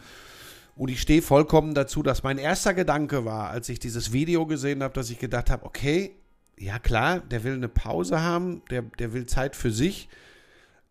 Und 0.76 0.90
ich 0.90 1.02
stehe 1.02 1.22
vollkommen 1.22 1.74
dazu, 1.74 2.04
dass 2.04 2.22
mein 2.24 2.38
erster 2.38 2.74
Gedanke 2.74 3.26
war, 3.26 3.50
als 3.50 3.68
ich 3.70 3.80
dieses 3.80 4.12
Video 4.12 4.46
gesehen 4.46 4.84
habe, 4.84 4.94
dass 4.94 5.10
ich 5.10 5.18
gedacht 5.18 5.50
habe, 5.50 5.66
okay, 5.66 6.12
ja 6.60 6.80
klar, 6.80 7.20
der 7.20 7.44
will 7.44 7.54
eine 7.54 7.70
Pause 7.70 8.22
haben, 8.22 8.62
der, 8.70 8.82
der 8.82 9.14
will 9.14 9.26
Zeit 9.26 9.56
für 9.56 9.72
sich. 9.72 10.10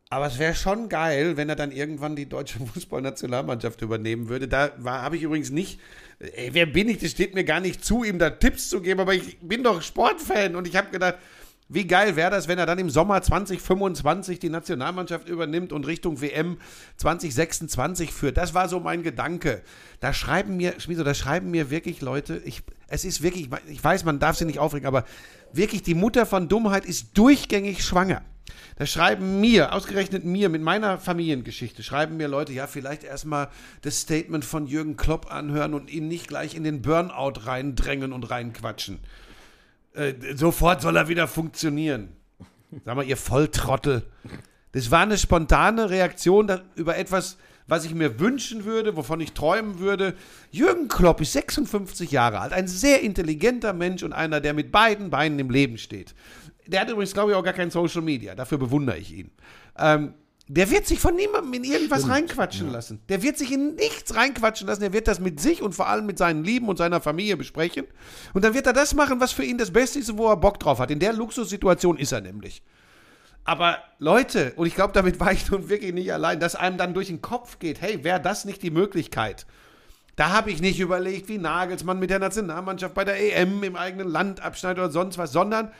Aber 0.08 0.26
es 0.26 0.38
wäre 0.38 0.54
schon 0.54 0.88
geil, 0.88 1.36
wenn 1.36 1.48
er 1.48 1.56
dann 1.56 1.72
irgendwann 1.72 2.14
die 2.14 2.28
deutsche 2.28 2.58
Fußballnationalmannschaft 2.74 3.82
übernehmen 3.82 4.28
würde. 4.28 4.46
Da 4.46 4.72
habe 4.84 5.16
ich 5.16 5.22
übrigens 5.22 5.50
nicht, 5.50 5.80
ey, 6.20 6.50
wer 6.52 6.66
bin 6.66 6.88
ich? 6.88 6.98
Das 6.98 7.10
steht 7.10 7.34
mir 7.34 7.44
gar 7.44 7.60
nicht 7.60 7.84
zu, 7.84 8.04
ihm 8.04 8.18
da 8.18 8.30
Tipps 8.30 8.68
zu 8.68 8.80
geben, 8.80 9.00
aber 9.00 9.14
ich 9.14 9.38
bin 9.40 9.64
doch 9.64 9.82
Sportfan 9.82 10.54
und 10.54 10.68
ich 10.68 10.76
habe 10.76 10.90
gedacht, 10.90 11.16
wie 11.68 11.84
geil 11.84 12.14
wäre 12.14 12.30
das, 12.30 12.46
wenn 12.46 12.58
er 12.58 12.66
dann 12.66 12.78
im 12.78 12.90
Sommer 12.90 13.20
2025 13.20 14.38
die 14.38 14.50
Nationalmannschaft 14.50 15.28
übernimmt 15.28 15.72
und 15.72 15.84
Richtung 15.84 16.20
WM 16.20 16.58
2026 16.96 18.12
führt. 18.12 18.36
Das 18.36 18.54
war 18.54 18.68
so 18.68 18.78
mein 18.78 19.02
Gedanke. 19.02 19.62
Da 19.98 20.12
schreiben 20.12 20.56
mir, 20.56 20.78
Schmieso, 20.78 21.02
da 21.02 21.12
schreiben 21.12 21.50
mir 21.50 21.68
wirklich 21.68 22.00
Leute, 22.02 22.40
ich, 22.44 22.62
es 22.86 23.04
ist 23.04 23.20
wirklich, 23.20 23.48
ich 23.68 23.82
weiß, 23.82 24.04
man 24.04 24.20
darf 24.20 24.36
sie 24.36 24.44
nicht 24.44 24.60
aufregen, 24.60 24.86
aber 24.86 25.04
wirklich, 25.56 25.82
die 25.82 25.94
Mutter 25.94 26.26
von 26.26 26.48
Dummheit 26.48 26.84
ist 26.84 27.16
durchgängig 27.18 27.84
schwanger. 27.84 28.22
Da 28.76 28.84
schreiben 28.84 29.40
mir, 29.40 29.72
ausgerechnet 29.72 30.24
mir, 30.24 30.48
mit 30.50 30.60
meiner 30.62 30.98
Familiengeschichte, 30.98 31.82
schreiben 31.82 32.18
mir 32.18 32.28
Leute, 32.28 32.52
ja, 32.52 32.66
vielleicht 32.66 33.04
erstmal 33.04 33.48
das 33.80 34.00
Statement 34.00 34.44
von 34.44 34.66
Jürgen 34.66 34.96
Klopp 34.96 35.32
anhören 35.32 35.72
und 35.72 35.90
ihn 35.90 36.08
nicht 36.08 36.28
gleich 36.28 36.54
in 36.54 36.62
den 36.62 36.82
Burnout 36.82 37.40
reindrängen 37.46 38.12
und 38.12 38.30
reinquatschen. 38.30 38.98
Äh, 39.94 40.12
sofort 40.34 40.82
soll 40.82 40.96
er 40.96 41.08
wieder 41.08 41.26
funktionieren. 41.26 42.10
Sag 42.84 42.96
mal, 42.96 43.06
ihr 43.06 43.16
Volltrottel. 43.16 44.02
Das 44.72 44.90
war 44.90 45.00
eine 45.00 45.16
spontane 45.16 45.88
Reaktion 45.88 46.60
über 46.74 46.98
etwas, 46.98 47.38
was 47.68 47.84
ich 47.84 47.94
mir 47.94 48.20
wünschen 48.20 48.64
würde, 48.64 48.96
wovon 48.96 49.20
ich 49.20 49.32
träumen 49.32 49.78
würde. 49.78 50.14
Jürgen 50.50 50.88
Klopp 50.88 51.20
ist 51.20 51.32
56 51.32 52.10
Jahre 52.10 52.40
alt, 52.40 52.52
ein 52.52 52.68
sehr 52.68 53.02
intelligenter 53.02 53.72
Mensch 53.72 54.02
und 54.02 54.12
einer, 54.12 54.40
der 54.40 54.54
mit 54.54 54.72
beiden 54.72 55.10
Beinen 55.10 55.38
im 55.38 55.50
Leben 55.50 55.78
steht. 55.78 56.14
Der 56.66 56.80
hat 56.80 56.90
übrigens, 56.90 57.12
glaube 57.12 57.30
ich, 57.30 57.36
auch 57.36 57.44
gar 57.44 57.52
kein 57.52 57.70
Social 57.70 58.02
Media. 58.02 58.34
Dafür 58.34 58.58
bewundere 58.58 58.98
ich 58.98 59.12
ihn. 59.12 59.30
Ähm, 59.78 60.14
der 60.48 60.70
wird 60.70 60.86
sich 60.86 61.00
von 61.00 61.16
niemandem 61.16 61.54
in 61.54 61.64
irgendwas 61.64 62.08
reinquatschen 62.08 62.70
lassen. 62.70 63.00
Der 63.08 63.22
wird 63.22 63.36
sich 63.36 63.50
in 63.50 63.74
nichts 63.74 64.14
reinquatschen 64.14 64.68
lassen. 64.68 64.80
Der 64.80 64.92
wird 64.92 65.08
das 65.08 65.18
mit 65.18 65.40
sich 65.40 65.60
und 65.60 65.74
vor 65.74 65.88
allem 65.88 66.06
mit 66.06 66.18
seinen 66.18 66.44
Lieben 66.44 66.68
und 66.68 66.76
seiner 66.78 67.00
Familie 67.00 67.36
besprechen. 67.36 67.86
Und 68.32 68.44
dann 68.44 68.54
wird 68.54 68.66
er 68.66 68.72
das 68.72 68.94
machen, 68.94 69.20
was 69.20 69.32
für 69.32 69.44
ihn 69.44 69.58
das 69.58 69.72
Beste 69.72 69.98
ist 69.98 70.08
und 70.08 70.18
wo 70.18 70.28
er 70.28 70.36
Bock 70.36 70.60
drauf 70.60 70.78
hat. 70.78 70.92
In 70.92 71.00
der 71.00 71.12
Luxussituation 71.12 71.98
ist 71.98 72.12
er 72.12 72.20
nämlich. 72.20 72.62
Aber 73.46 73.78
Leute, 74.00 74.52
und 74.56 74.66
ich 74.66 74.74
glaube, 74.74 74.92
damit 74.92 75.20
war 75.20 75.32
ich 75.32 75.48
nun 75.50 75.68
wirklich 75.68 75.94
nicht 75.94 76.12
allein, 76.12 76.40
dass 76.40 76.56
einem 76.56 76.76
dann 76.76 76.94
durch 76.94 77.06
den 77.06 77.22
Kopf 77.22 77.60
geht, 77.60 77.80
hey, 77.80 78.02
wäre 78.02 78.20
das 78.20 78.44
nicht 78.44 78.60
die 78.60 78.72
Möglichkeit? 78.72 79.46
Da 80.16 80.30
habe 80.30 80.50
ich 80.50 80.60
nicht 80.60 80.80
überlegt, 80.80 81.28
wie 81.28 81.38
Nagelsmann 81.38 82.00
mit 82.00 82.10
der 82.10 82.18
Nationalmannschaft 82.18 82.94
bei 82.94 83.04
der 83.04 83.20
EM 83.20 83.62
im 83.62 83.76
eigenen 83.76 84.08
Land 84.08 84.40
abschneidet 84.40 84.78
oder 84.78 84.90
sonst 84.90 85.16
was, 85.16 85.30
sondern 85.30 85.70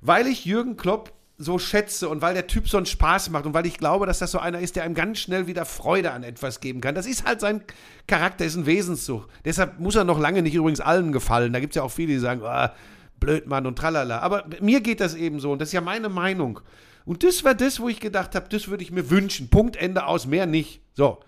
weil 0.00 0.26
ich 0.26 0.46
Jürgen 0.46 0.76
Klopp 0.76 1.12
so 1.36 1.58
schätze 1.58 2.08
und 2.08 2.22
weil 2.22 2.32
der 2.32 2.46
Typ 2.46 2.68
so 2.68 2.78
einen 2.78 2.86
Spaß 2.86 3.28
macht 3.30 3.44
und 3.44 3.52
weil 3.52 3.66
ich 3.66 3.76
glaube, 3.76 4.06
dass 4.06 4.20
das 4.20 4.30
so 4.30 4.38
einer 4.38 4.60
ist, 4.60 4.76
der 4.76 4.84
einem 4.84 4.94
ganz 4.94 5.18
schnell 5.18 5.46
wieder 5.46 5.66
Freude 5.66 6.12
an 6.12 6.22
etwas 6.22 6.60
geben 6.60 6.80
kann. 6.80 6.94
Das 6.94 7.06
ist 7.06 7.26
halt 7.26 7.40
sein 7.40 7.62
Charakter, 8.06 8.44
ist 8.46 8.56
ein 8.56 8.64
Wesenszug. 8.64 9.28
Deshalb 9.44 9.80
muss 9.80 9.96
er 9.96 10.04
noch 10.04 10.18
lange 10.18 10.40
nicht 10.40 10.54
übrigens 10.54 10.80
allen 10.80 11.12
gefallen. 11.12 11.52
Da 11.52 11.60
gibt 11.60 11.72
es 11.72 11.76
ja 11.76 11.82
auch 11.82 11.90
viele, 11.90 12.14
die 12.14 12.18
sagen, 12.18 12.42
ah, 12.44 12.72
blöd 13.20 13.46
Mann 13.46 13.66
und 13.66 13.76
tralala. 13.76 14.20
Aber 14.20 14.44
mir 14.60 14.80
geht 14.80 15.00
das 15.00 15.14
eben 15.14 15.40
so 15.40 15.52
und 15.52 15.60
das 15.60 15.68
ist 15.68 15.72
ja 15.74 15.80
meine 15.80 16.08
Meinung. 16.08 16.60
Und 17.04 17.24
das 17.24 17.44
war 17.44 17.54
das, 17.54 17.80
wo 17.80 17.88
ich 17.88 18.00
gedacht 18.00 18.34
habe, 18.34 18.48
das 18.48 18.68
würde 18.68 18.82
ich 18.82 18.90
mir 18.90 19.10
wünschen. 19.10 19.48
Punkt, 19.48 19.76
Ende 19.76 20.06
aus, 20.06 20.26
mehr 20.26 20.46
nicht. 20.46 20.80
So. 20.94 21.18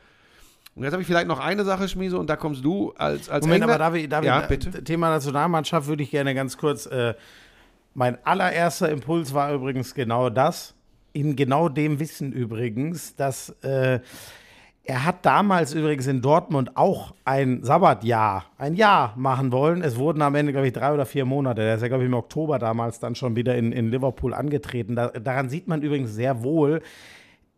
Und 0.74 0.82
jetzt 0.82 0.92
habe 0.92 1.02
ich 1.02 1.06
vielleicht 1.06 1.28
noch 1.28 1.38
eine 1.38 1.64
Sache, 1.64 1.88
Schmiese, 1.88 2.18
und 2.18 2.28
da 2.28 2.36
kommst 2.36 2.64
du 2.64 2.92
als, 2.96 3.28
als 3.28 3.44
Moment, 3.44 3.62
Engländer- 3.62 3.74
aber 3.74 3.78
darf 3.78 3.94
ich, 3.94 4.08
darf 4.08 4.24
ja, 4.24 4.42
ich, 4.42 4.48
bitte. 4.48 4.82
Thema 4.82 5.10
Nationalmannschaft 5.10 5.86
würde 5.86 6.02
ich 6.02 6.10
gerne 6.10 6.34
ganz 6.34 6.56
kurz. 6.56 6.86
Äh, 6.86 7.14
mein 7.94 8.18
allererster 8.24 8.88
Impuls 8.88 9.34
war 9.34 9.52
übrigens 9.52 9.94
genau 9.94 10.30
das. 10.30 10.74
In 11.12 11.36
genau 11.36 11.68
dem 11.68 12.00
Wissen 12.00 12.32
übrigens, 12.32 13.14
dass 13.14 13.50
äh, 13.62 14.00
Er 14.86 15.06
hat 15.06 15.24
damals 15.24 15.72
übrigens 15.72 16.06
in 16.06 16.20
Dortmund 16.20 16.76
auch 16.76 17.14
ein 17.24 17.64
Sabbatjahr, 17.64 18.44
ein 18.58 18.74
Jahr 18.74 19.14
machen 19.16 19.50
wollen. 19.50 19.80
Es 19.80 19.96
wurden 19.96 20.20
am 20.20 20.34
Ende, 20.34 20.52
glaube 20.52 20.66
ich, 20.66 20.74
drei 20.74 20.92
oder 20.92 21.06
vier 21.06 21.24
Monate. 21.24 21.62
Der 21.62 21.76
ist 21.76 21.80
ja, 21.80 21.88
glaube 21.88 22.04
ich, 22.04 22.08
im 22.08 22.14
Oktober 22.14 22.58
damals 22.58 23.00
dann 23.00 23.14
schon 23.14 23.34
wieder 23.34 23.56
in, 23.56 23.72
in 23.72 23.90
Liverpool 23.90 24.34
angetreten. 24.34 24.94
Da, 24.94 25.08
daran 25.08 25.48
sieht 25.48 25.68
man 25.68 25.80
übrigens 25.80 26.12
sehr 26.12 26.42
wohl, 26.42 26.82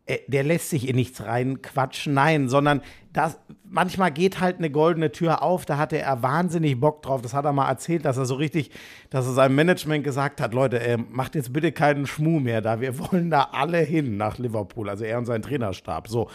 äh, 0.05 0.19
der 0.27 0.45
lässt 0.45 0.69
sich 0.69 0.87
in 0.87 0.95
nichts 0.95 1.21
reinquatschen, 1.21 2.13
nein, 2.13 2.47
sondern 2.47 2.81
das, 3.11 3.37
manchmal 3.65 4.11
geht 4.11 4.39
halt 4.39 4.59
eine 4.59 4.69
goldene 4.69 5.11
Tür 5.11 5.43
auf, 5.43 5.65
da 5.65 5.77
hatte 5.77 5.97
er 5.97 6.23
wahnsinnig 6.23 6.79
Bock 6.79 7.01
drauf. 7.01 7.21
Das 7.21 7.33
hat 7.33 7.43
er 7.43 7.51
mal 7.51 7.67
erzählt, 7.67 8.05
dass 8.05 8.15
er 8.15 8.25
so 8.25 8.35
richtig, 8.35 8.71
dass 9.09 9.25
er 9.25 9.33
seinem 9.33 9.55
Management 9.55 10.05
gesagt 10.05 10.39
hat, 10.39 10.53
Leute, 10.53 10.79
äh, 10.79 10.95
macht 10.95 11.35
jetzt 11.35 11.51
bitte 11.51 11.73
keinen 11.73 12.07
Schmuh 12.07 12.39
mehr 12.39 12.61
da, 12.61 12.79
wir 12.79 12.97
wollen 12.99 13.29
da 13.29 13.49
alle 13.51 13.79
hin 13.79 14.15
nach 14.15 14.37
Liverpool, 14.37 14.89
also 14.89 15.03
er 15.03 15.17
und 15.17 15.25
sein 15.25 15.41
Trainerstab. 15.41 16.07
So, 16.07 16.29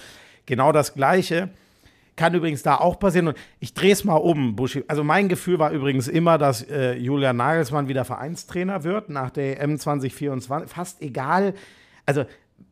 genau 0.46 0.72
das 0.72 0.94
Gleiche. 0.94 1.50
Kann 2.14 2.34
übrigens 2.34 2.62
da 2.62 2.76
auch 2.76 2.98
passieren. 2.98 3.28
Und 3.28 3.38
ich 3.58 3.72
drehe 3.72 3.92
es 3.92 4.04
mal 4.04 4.16
um, 4.16 4.54
Buschi. 4.54 4.84
Also 4.86 5.02
mein 5.02 5.28
Gefühl 5.28 5.58
war 5.58 5.70
übrigens 5.70 6.08
immer, 6.08 6.36
dass 6.36 6.62
äh, 6.62 6.94
Julian 6.94 7.36
Nagelsmann 7.36 7.88
wieder 7.88 8.04
Vereinstrainer 8.04 8.84
wird 8.84 9.08
nach 9.08 9.30
der 9.30 9.60
EM 9.60 9.78
2024. 9.78 10.70
Fast 10.70 11.00
egal. 11.00 11.54
Also 12.04 12.24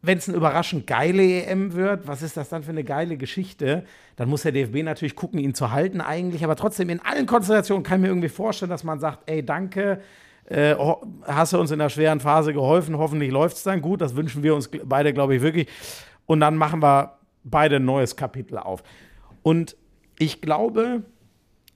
wenn 0.03 0.19
es 0.19 0.29
eine 0.29 0.37
überraschend 0.37 0.87
geile 0.87 1.23
EM 1.23 1.75
wird, 1.75 2.07
was 2.07 2.23
ist 2.23 2.37
das 2.37 2.49
dann 2.49 2.63
für 2.63 2.71
eine 2.71 2.85
geile 2.85 3.17
Geschichte? 3.17 3.85
Dann 4.17 4.29
muss 4.29 4.43
der 4.43 4.53
DFB 4.53 4.83
natürlich 4.83 5.17
gucken, 5.17 5.39
ihn 5.39 5.55
zu 5.55 5.71
halten 5.73 6.01
eigentlich. 6.01 6.45
Aber 6.45 6.57
trotzdem, 6.57 6.91
in 6.91 7.01
allen 7.01 7.27
Konstellationen 7.27 7.83
kann 7.83 7.99
ich 7.99 8.03
mir 8.03 8.09
irgendwie 8.09 8.29
vorstellen, 8.29 8.71
dass 8.71 8.85
man 8.85 9.01
sagt, 9.01 9.21
ey, 9.27 9.45
danke, 9.45 10.01
äh, 10.47 10.75
hast 11.25 11.53
du 11.53 11.61
uns 11.61 11.71
in 11.71 11.79
der 11.79 11.89
schweren 11.91 12.21
Phase 12.21 12.53
geholfen, 12.53 12.97
hoffentlich 12.99 13.31
läuft 13.31 13.57
es 13.57 13.63
dann 13.63 13.81
gut. 13.81 14.01
Das 14.01 14.17
wünschen 14.17 14.43
wir 14.43 14.55
uns 14.55 14.71
beide, 14.85 15.13
glaube 15.13 15.37
ich, 15.37 15.43
wirklich. 15.43 15.69
Und 16.27 16.41
dann 16.41 16.57
machen 16.57 16.83
wir 16.83 17.20
beide 17.51 17.77
ein 17.77 17.85
neues 17.85 18.17
Kapitel 18.17 18.59
auf. 18.59 18.83
Und 19.43 19.77
ich 20.19 20.41
glaube, 20.41 21.03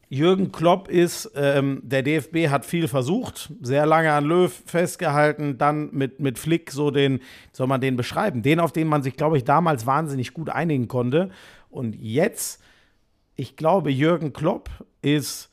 Jürgen 0.09 0.53
Klopp 0.53 0.89
ist, 0.89 1.33
ähm, 1.35 1.81
der 1.83 2.03
DFB 2.03 2.49
hat 2.49 2.65
viel 2.65 2.89
versucht, 2.89 3.53
sehr 3.61 3.87
lange 3.87 4.13
an 4.13 4.25
Löw 4.25 4.63
festgehalten, 4.67 5.59
dann 5.59 5.91
mit, 5.93 6.21
mit 6.21 6.39
Flick 6.39 6.71
so 6.71 6.91
den, 6.91 7.21
soll 7.53 7.67
man 7.67 7.81
den 7.81 7.97
beschreiben, 7.97 8.43
den, 8.43 8.61
auf 8.61 8.73
den 8.73 8.87
man 8.87 9.03
sich, 9.03 9.17
glaube 9.17 9.37
ich, 9.37 9.45
damals 9.45 9.87
wahnsinnig 9.87 10.33
gut 10.33 10.51
einigen 10.51 10.89
konnte. 10.89 11.31
Und 11.71 11.97
jetzt, 11.97 12.63
ich 13.35 13.57
glaube, 13.57 13.91
Jürgen 13.91 14.33
Klopp 14.33 14.71
ist 15.03 15.51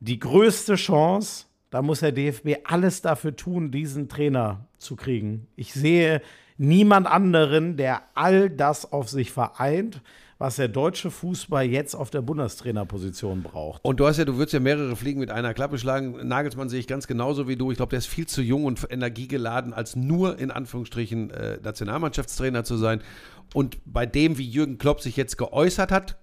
die 0.00 0.18
größte 0.18 0.76
Chance, 0.76 1.46
da 1.70 1.80
muss 1.80 2.00
der 2.00 2.12
DFB 2.12 2.58
alles 2.64 3.02
dafür 3.02 3.34
tun, 3.34 3.70
diesen 3.70 4.08
Trainer 4.08 4.66
zu 4.76 4.94
kriegen. 4.94 5.46
Ich 5.56 5.72
sehe 5.72 6.20
niemand 6.56 7.06
anderen, 7.06 7.76
der 7.76 8.02
all 8.14 8.50
das 8.50 8.92
auf 8.92 9.08
sich 9.08 9.32
vereint 9.32 10.00
was 10.42 10.56
der 10.56 10.66
deutsche 10.66 11.12
Fußball 11.12 11.66
jetzt 11.66 11.94
auf 11.94 12.10
der 12.10 12.20
Bundestrainerposition 12.20 13.44
braucht. 13.44 13.84
Und 13.84 14.00
du 14.00 14.08
hast 14.08 14.16
ja, 14.16 14.24
du 14.24 14.38
würdest 14.38 14.52
ja 14.52 14.58
mehrere 14.58 14.96
Fliegen 14.96 15.20
mit 15.20 15.30
einer 15.30 15.54
Klappe 15.54 15.78
schlagen. 15.78 16.26
Nagelsmann 16.26 16.68
sehe 16.68 16.80
ich 16.80 16.88
ganz 16.88 17.06
genauso 17.06 17.46
wie 17.46 17.54
du. 17.54 17.70
Ich 17.70 17.76
glaube, 17.76 17.90
der 17.90 18.00
ist 18.00 18.08
viel 18.08 18.26
zu 18.26 18.42
jung 18.42 18.64
und 18.64 18.84
energiegeladen, 18.90 19.72
als 19.72 19.94
nur 19.94 20.40
in 20.40 20.50
Anführungsstrichen 20.50 21.30
äh, 21.30 21.58
Nationalmannschaftstrainer 21.62 22.64
zu 22.64 22.76
sein. 22.76 23.02
Und 23.54 23.78
bei 23.84 24.04
dem, 24.04 24.36
wie 24.36 24.44
Jürgen 24.44 24.78
Klopp 24.78 25.00
sich 25.00 25.16
jetzt 25.16 25.38
geäußert 25.38 25.92
hat, 25.92 26.18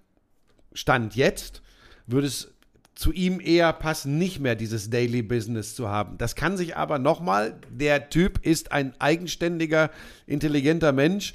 Stand 0.73 1.15
jetzt, 1.15 1.61
würde 2.05 2.27
es 2.27 2.53
zu 2.99 3.13
ihm 3.13 3.39
eher 3.39 3.71
passen, 3.71 4.17
nicht 4.17 4.41
mehr 4.41 4.55
dieses 4.55 4.89
Daily 4.89 5.21
Business 5.21 5.73
zu 5.73 5.88
haben. 5.88 6.17
Das 6.17 6.35
kann 6.35 6.57
sich 6.57 6.75
aber 6.75 6.99
nochmal, 6.99 7.55
der 7.69 8.09
Typ 8.09 8.45
ist 8.45 8.73
ein 8.73 8.93
eigenständiger, 8.99 9.89
intelligenter 10.27 10.91
Mensch 10.91 11.33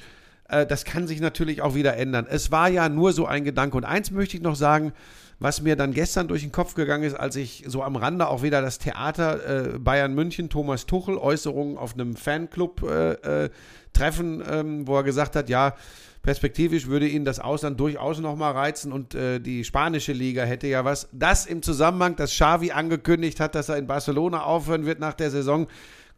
äh, 0.49 0.67
das 0.67 0.85
kann 0.85 1.07
sich 1.07 1.23
natürlich 1.23 1.63
auch 1.63 1.75
wieder 1.75 1.97
ändern. 1.97 2.27
Es 2.29 2.51
war 2.51 2.69
ja 2.69 2.91
nur 2.91 3.15
so 3.15 3.25
ein 3.25 3.45
Gedanke. 3.45 3.79
Und 3.79 3.85
eins 3.85 4.11
möchte 4.11 4.37
ich 4.37 4.43
noch 4.43 4.57
sagen, 4.57 4.93
was 5.39 5.61
mir 5.61 5.77
dann 5.77 5.93
gestern 5.93 6.29
durch 6.29 6.43
den 6.43 6.53
Kopf 6.53 6.75
gegangen 6.75 7.05
ist, 7.05 7.15
als 7.15 7.37
ich 7.37 7.65
so 7.67 7.83
am 7.83 7.97
Rande 7.97 8.29
auch 8.29 8.43
wieder 8.43 8.63
das 8.63 8.79
Theater 8.79 9.75
äh, 9.75 9.79
Bayern 9.79 10.15
München, 10.15 10.49
Thomas 10.49 10.87
Tuchel, 10.87 11.19
Äußerungen 11.19 11.77
auf 11.77 11.95
einem 11.95 12.17
Fanclub 12.17 12.83
äh, 12.83 13.45
äh, 13.45 13.51
ähm, 13.97 14.87
wo 14.89 14.97
er 14.97 15.05
gesagt 15.05 15.37
hat, 15.37 15.49
ja, 15.49 15.75
perspektivisch 16.23 16.89
würde 16.89 17.07
ihn 17.07 17.25
das 17.25 17.39
Ausland 17.39 17.79
durchaus 17.79 18.19
nochmal 18.19 18.53
reizen 18.53 18.93
und 18.93 19.15
äh, 19.15 19.39
die 19.39 19.63
spanische 19.63 20.13
Liga 20.13 20.43
hätte 20.43 20.67
ja 20.67 20.85
was. 20.85 21.09
Das 21.13 21.47
im 21.47 21.63
Zusammenhang, 21.63 22.17
dass 22.17 22.33
Xavi 22.33 22.73
angekündigt 22.73 23.39
hat, 23.39 23.55
dass 23.55 23.69
er 23.69 23.77
in 23.77 23.87
Barcelona 23.87 24.43
aufhören 24.43 24.87
wird 24.87 24.99
nach 24.99 25.15
der 25.15 25.31
Saison, 25.31 25.69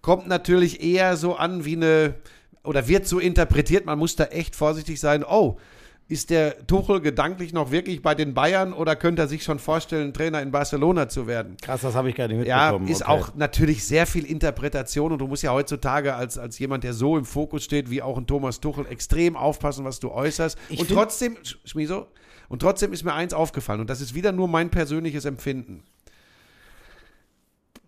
kommt 0.01 0.29
natürlich 0.29 0.83
eher 0.83 1.17
so 1.17 1.35
an 1.35 1.65
wie 1.65 1.77
eine 1.77 2.15
oder 2.63 2.89
wird 2.89 3.07
so 3.07 3.19
interpretiert, 3.19 3.87
man 3.87 3.99
muss 3.99 4.17
da 4.17 4.25
echt 4.25 4.57
vorsichtig 4.57 5.01
sein. 5.01 5.25
Oh, 5.25 5.59
ist 6.09 6.31
der 6.31 6.67
Tuchel 6.69 7.01
gedanklich 7.01 7.53
noch 7.53 7.73
wirklich 7.73 8.01
bei 8.01 8.15
den 8.15 8.33
Bayern 8.33 8.73
oder 8.73 8.95
könnte 8.95 9.23
er 9.23 9.29
sich 9.29 9.43
schon 9.43 9.59
vorstellen, 9.59 10.15
Trainer 10.15 10.41
in 10.41 10.53
Barcelona 10.53 11.09
zu 11.09 11.27
werden? 11.27 11.57
Krass, 11.61 11.81
das 11.81 11.97
habe 11.97 12.11
ich 12.11 12.15
gar 12.15 12.29
nicht 12.29 12.39
mitbekommen. 12.39 12.87
Ja, 12.87 12.93
ist 12.93 13.03
okay. 13.03 13.11
auch 13.11 13.35
natürlich 13.35 13.85
sehr 13.85 14.07
viel 14.07 14.25
Interpretation 14.25 15.11
und 15.11 15.19
du 15.19 15.27
musst 15.27 15.43
ja 15.43 15.53
heutzutage 15.53 16.15
als, 16.15 16.39
als 16.39 16.59
jemand, 16.61 16.85
der 16.85 16.95
so 16.95 17.19
im 17.19 17.25
Fokus 17.25 17.65
steht, 17.65 17.91
wie 17.91 18.03
auch 18.03 18.17
ein 18.17 18.27
Thomas 18.29 18.61
Tuchel, 18.61 18.87
extrem 18.87 19.37
aufpassen, 19.37 19.85
was 19.85 19.99
du 19.99 20.13
äußerst. 20.13 20.57
Ich 20.69 20.79
und 20.79 20.91
trotzdem, 20.91 21.39
Schmiso, 21.65 22.07
und 22.49 22.61
trotzdem 22.61 22.93
ist 22.93 23.03
mir 23.03 23.15
eins 23.15 23.35
aufgefallen 23.35 23.81
und 23.81 23.91
das 23.91 24.01
ist 24.01 24.15
wieder 24.15 24.31
nur 24.31 24.47
mein 24.47 24.71
persönliches 24.71 25.25
Empfinden. 25.25 25.83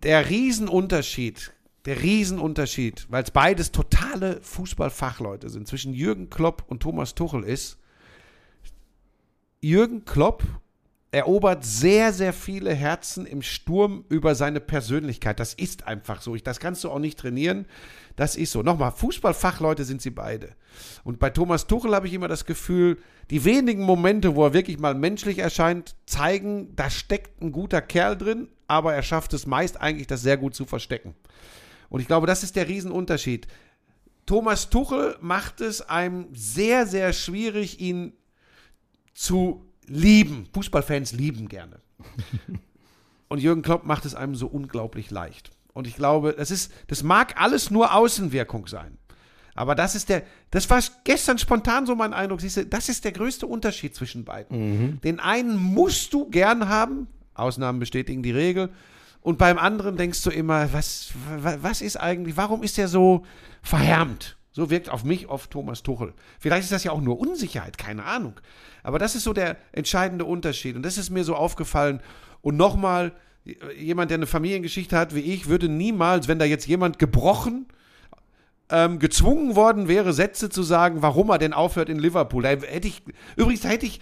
Der 0.03 0.29
Riesenunterschied 0.29 1.53
der 1.85 2.03
Riesenunterschied, 2.03 3.07
weil 3.09 3.23
es 3.23 3.31
beides 3.31 3.71
totale 3.71 4.39
Fußballfachleute 4.41 5.49
sind, 5.49 5.67
zwischen 5.67 5.93
Jürgen 5.93 6.29
Klopp 6.29 6.63
und 6.67 6.81
Thomas 6.81 7.15
Tuchel 7.15 7.43
ist, 7.43 7.78
Jürgen 9.61 10.05
Klopp 10.05 10.43
erobert 11.11 11.65
sehr, 11.65 12.13
sehr 12.13 12.33
viele 12.33 12.73
Herzen 12.73 13.25
im 13.25 13.41
Sturm 13.41 14.05
über 14.09 14.35
seine 14.35 14.59
Persönlichkeit. 14.59 15.39
Das 15.39 15.53
ist 15.53 15.87
einfach 15.87 16.21
so. 16.21 16.35
Das 16.35 16.59
kannst 16.59 16.83
du 16.83 16.91
auch 16.91 16.99
nicht 16.99 17.17
trainieren. 17.17 17.65
Das 18.15 18.35
ist 18.35 18.51
so. 18.51 18.61
Nochmal, 18.61 18.91
Fußballfachleute 18.91 19.85
sind 19.85 20.01
sie 20.01 20.11
beide. 20.11 20.55
Und 21.03 21.19
bei 21.19 21.31
Thomas 21.31 21.65
Tuchel 21.65 21.95
habe 21.95 22.07
ich 22.07 22.13
immer 22.13 22.27
das 22.27 22.45
Gefühl, 22.45 22.99
die 23.31 23.43
wenigen 23.43 23.83
Momente, 23.83 24.35
wo 24.35 24.45
er 24.45 24.53
wirklich 24.53 24.79
mal 24.79 24.93
menschlich 24.93 25.39
erscheint, 25.39 25.95
zeigen, 26.05 26.75
da 26.75 26.89
steckt 26.89 27.41
ein 27.41 27.51
guter 27.51 27.81
Kerl 27.81 28.15
drin, 28.15 28.49
aber 28.67 28.93
er 28.93 29.03
schafft 29.03 29.33
es 29.33 29.47
meist 29.47 29.81
eigentlich, 29.81 30.07
das 30.07 30.21
sehr 30.21 30.37
gut 30.37 30.53
zu 30.53 30.65
verstecken. 30.65 31.15
Und 31.89 32.01
ich 32.01 32.07
glaube, 32.07 32.27
das 32.27 32.43
ist 32.43 32.55
der 32.55 32.67
Riesenunterschied. 32.67 33.47
Thomas 34.27 34.69
Tuchel 34.69 35.17
macht 35.21 35.59
es 35.59 35.81
einem 35.81 36.27
sehr, 36.33 36.85
sehr 36.85 37.13
schwierig, 37.13 37.79
ihn 37.79 38.13
zu 39.13 39.65
lieben. 39.87 40.47
Fußballfans 40.53 41.13
lieben 41.13 41.47
gerne. 41.47 41.79
Und 43.27 43.41
Jürgen 43.41 43.61
Klopp 43.61 43.85
macht 43.85 44.05
es 44.05 44.15
einem 44.15 44.35
so 44.35 44.47
unglaublich 44.47 45.11
leicht. 45.11 45.51
Und 45.73 45.87
ich 45.87 45.95
glaube, 45.95 46.33
das 46.37 46.51
ist, 46.51 46.71
das 46.87 47.03
mag 47.03 47.39
alles 47.39 47.69
nur 47.69 47.93
Außenwirkung 47.93 48.67
sein. 48.67 48.97
Aber 49.55 49.75
das 49.75 49.93
ist 49.93 50.09
der, 50.09 50.23
das 50.51 50.69
war 50.69 50.81
gestern 51.03 51.37
spontan 51.37 51.85
so 51.85 51.95
mein 51.95 52.13
Eindruck. 52.13 52.41
Siehst 52.41 52.57
du, 52.57 52.65
das 52.65 52.89
ist 52.89 53.03
der 53.05 53.11
größte 53.11 53.45
Unterschied 53.45 53.93
zwischen 53.93 54.23
beiden. 54.23 54.57
Mhm. 54.57 55.01
Den 55.01 55.19
einen 55.19 55.57
musst 55.57 56.13
du 56.13 56.29
gern 56.29 56.69
haben, 56.69 57.07
Ausnahmen 57.33 57.79
bestätigen 57.79 58.23
die 58.23 58.31
Regel. 58.31 58.69
Und 59.21 59.37
beim 59.37 59.57
anderen 59.57 59.97
denkst 59.97 60.23
du 60.23 60.29
immer, 60.29 60.71
was, 60.71 61.11
was 61.39 61.81
ist 61.81 61.97
eigentlich, 61.97 62.37
warum 62.37 62.63
ist 62.63 62.79
er 62.79 62.87
so 62.87 63.25
verhärmt? 63.61 64.37
So 64.59 64.69
wirkt 64.69 64.89
auf 64.89 65.05
mich 65.05 65.29
oft 65.29 65.51
Thomas 65.51 65.83
Tuchel. 65.83 66.13
Vielleicht 66.37 66.63
ist 66.63 66.73
das 66.73 66.83
ja 66.83 66.91
auch 66.91 66.99
nur 66.99 67.17
Unsicherheit, 67.17 67.77
keine 67.77 68.03
Ahnung. 68.03 68.33
Aber 68.83 68.99
das 68.99 69.15
ist 69.15 69.23
so 69.23 69.31
der 69.31 69.55
entscheidende 69.71 70.25
Unterschied. 70.25 70.75
Und 70.75 70.83
das 70.83 70.97
ist 70.97 71.11
mir 71.11 71.23
so 71.23 71.33
aufgefallen. 71.33 72.01
Und 72.41 72.57
nochmal, 72.57 73.13
jemand, 73.77 74.11
der 74.11 74.17
eine 74.17 74.27
Familiengeschichte 74.27 74.97
hat 74.97 75.15
wie 75.15 75.21
ich, 75.21 75.47
würde 75.47 75.69
niemals, 75.69 76.27
wenn 76.27 76.39
da 76.39 76.45
jetzt 76.45 76.67
jemand 76.67 76.99
gebrochen, 76.99 77.67
ähm, 78.69 78.99
gezwungen 78.99 79.55
worden 79.55 79.87
wäre, 79.87 80.11
Sätze 80.11 80.49
zu 80.49 80.61
sagen, 80.61 81.01
warum 81.01 81.29
er 81.29 81.37
denn 81.37 81.53
aufhört 81.53 81.87
in 81.87 81.97
Liverpool. 81.97 82.43
Da 82.43 82.49
hätte 82.49 82.89
ich, 82.89 83.01
übrigens, 83.37 83.61
da 83.61 83.69
hätte 83.69 83.85
ich 83.85 84.01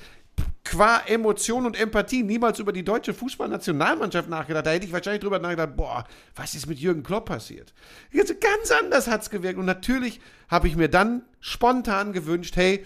qua 0.70 1.02
Emotion 1.08 1.66
und 1.66 1.80
Empathie 1.80 2.24
niemals 2.24 2.60
über 2.60 2.72
die 2.72 2.84
deutsche 2.84 3.14
Fußballnationalmannschaft 3.14 4.30
nachgedacht. 4.30 4.66
Da 4.66 4.72
hätte 4.72 4.86
ich 4.86 4.94
wahrscheinlich 4.94 5.22
drüber 5.22 5.40
nachgedacht, 5.40 5.76
boah, 5.76 6.06
was 6.36 6.56
ist 6.56 6.68
mit 6.68 6.80
Jürgen 6.80 7.04
Klopp 7.04 7.26
passiert? 7.26 7.74
Ganz 8.12 8.72
anders 8.72 9.08
hat 9.08 9.22
es 9.22 9.30
gewirkt. 9.30 9.58
Und 9.58 9.66
natürlich 9.66 10.20
habe 10.50 10.68
ich 10.68 10.76
mir 10.76 10.90
dann 10.90 11.24
spontan 11.40 12.14
gewünscht, 12.14 12.56
hey, 12.56 12.86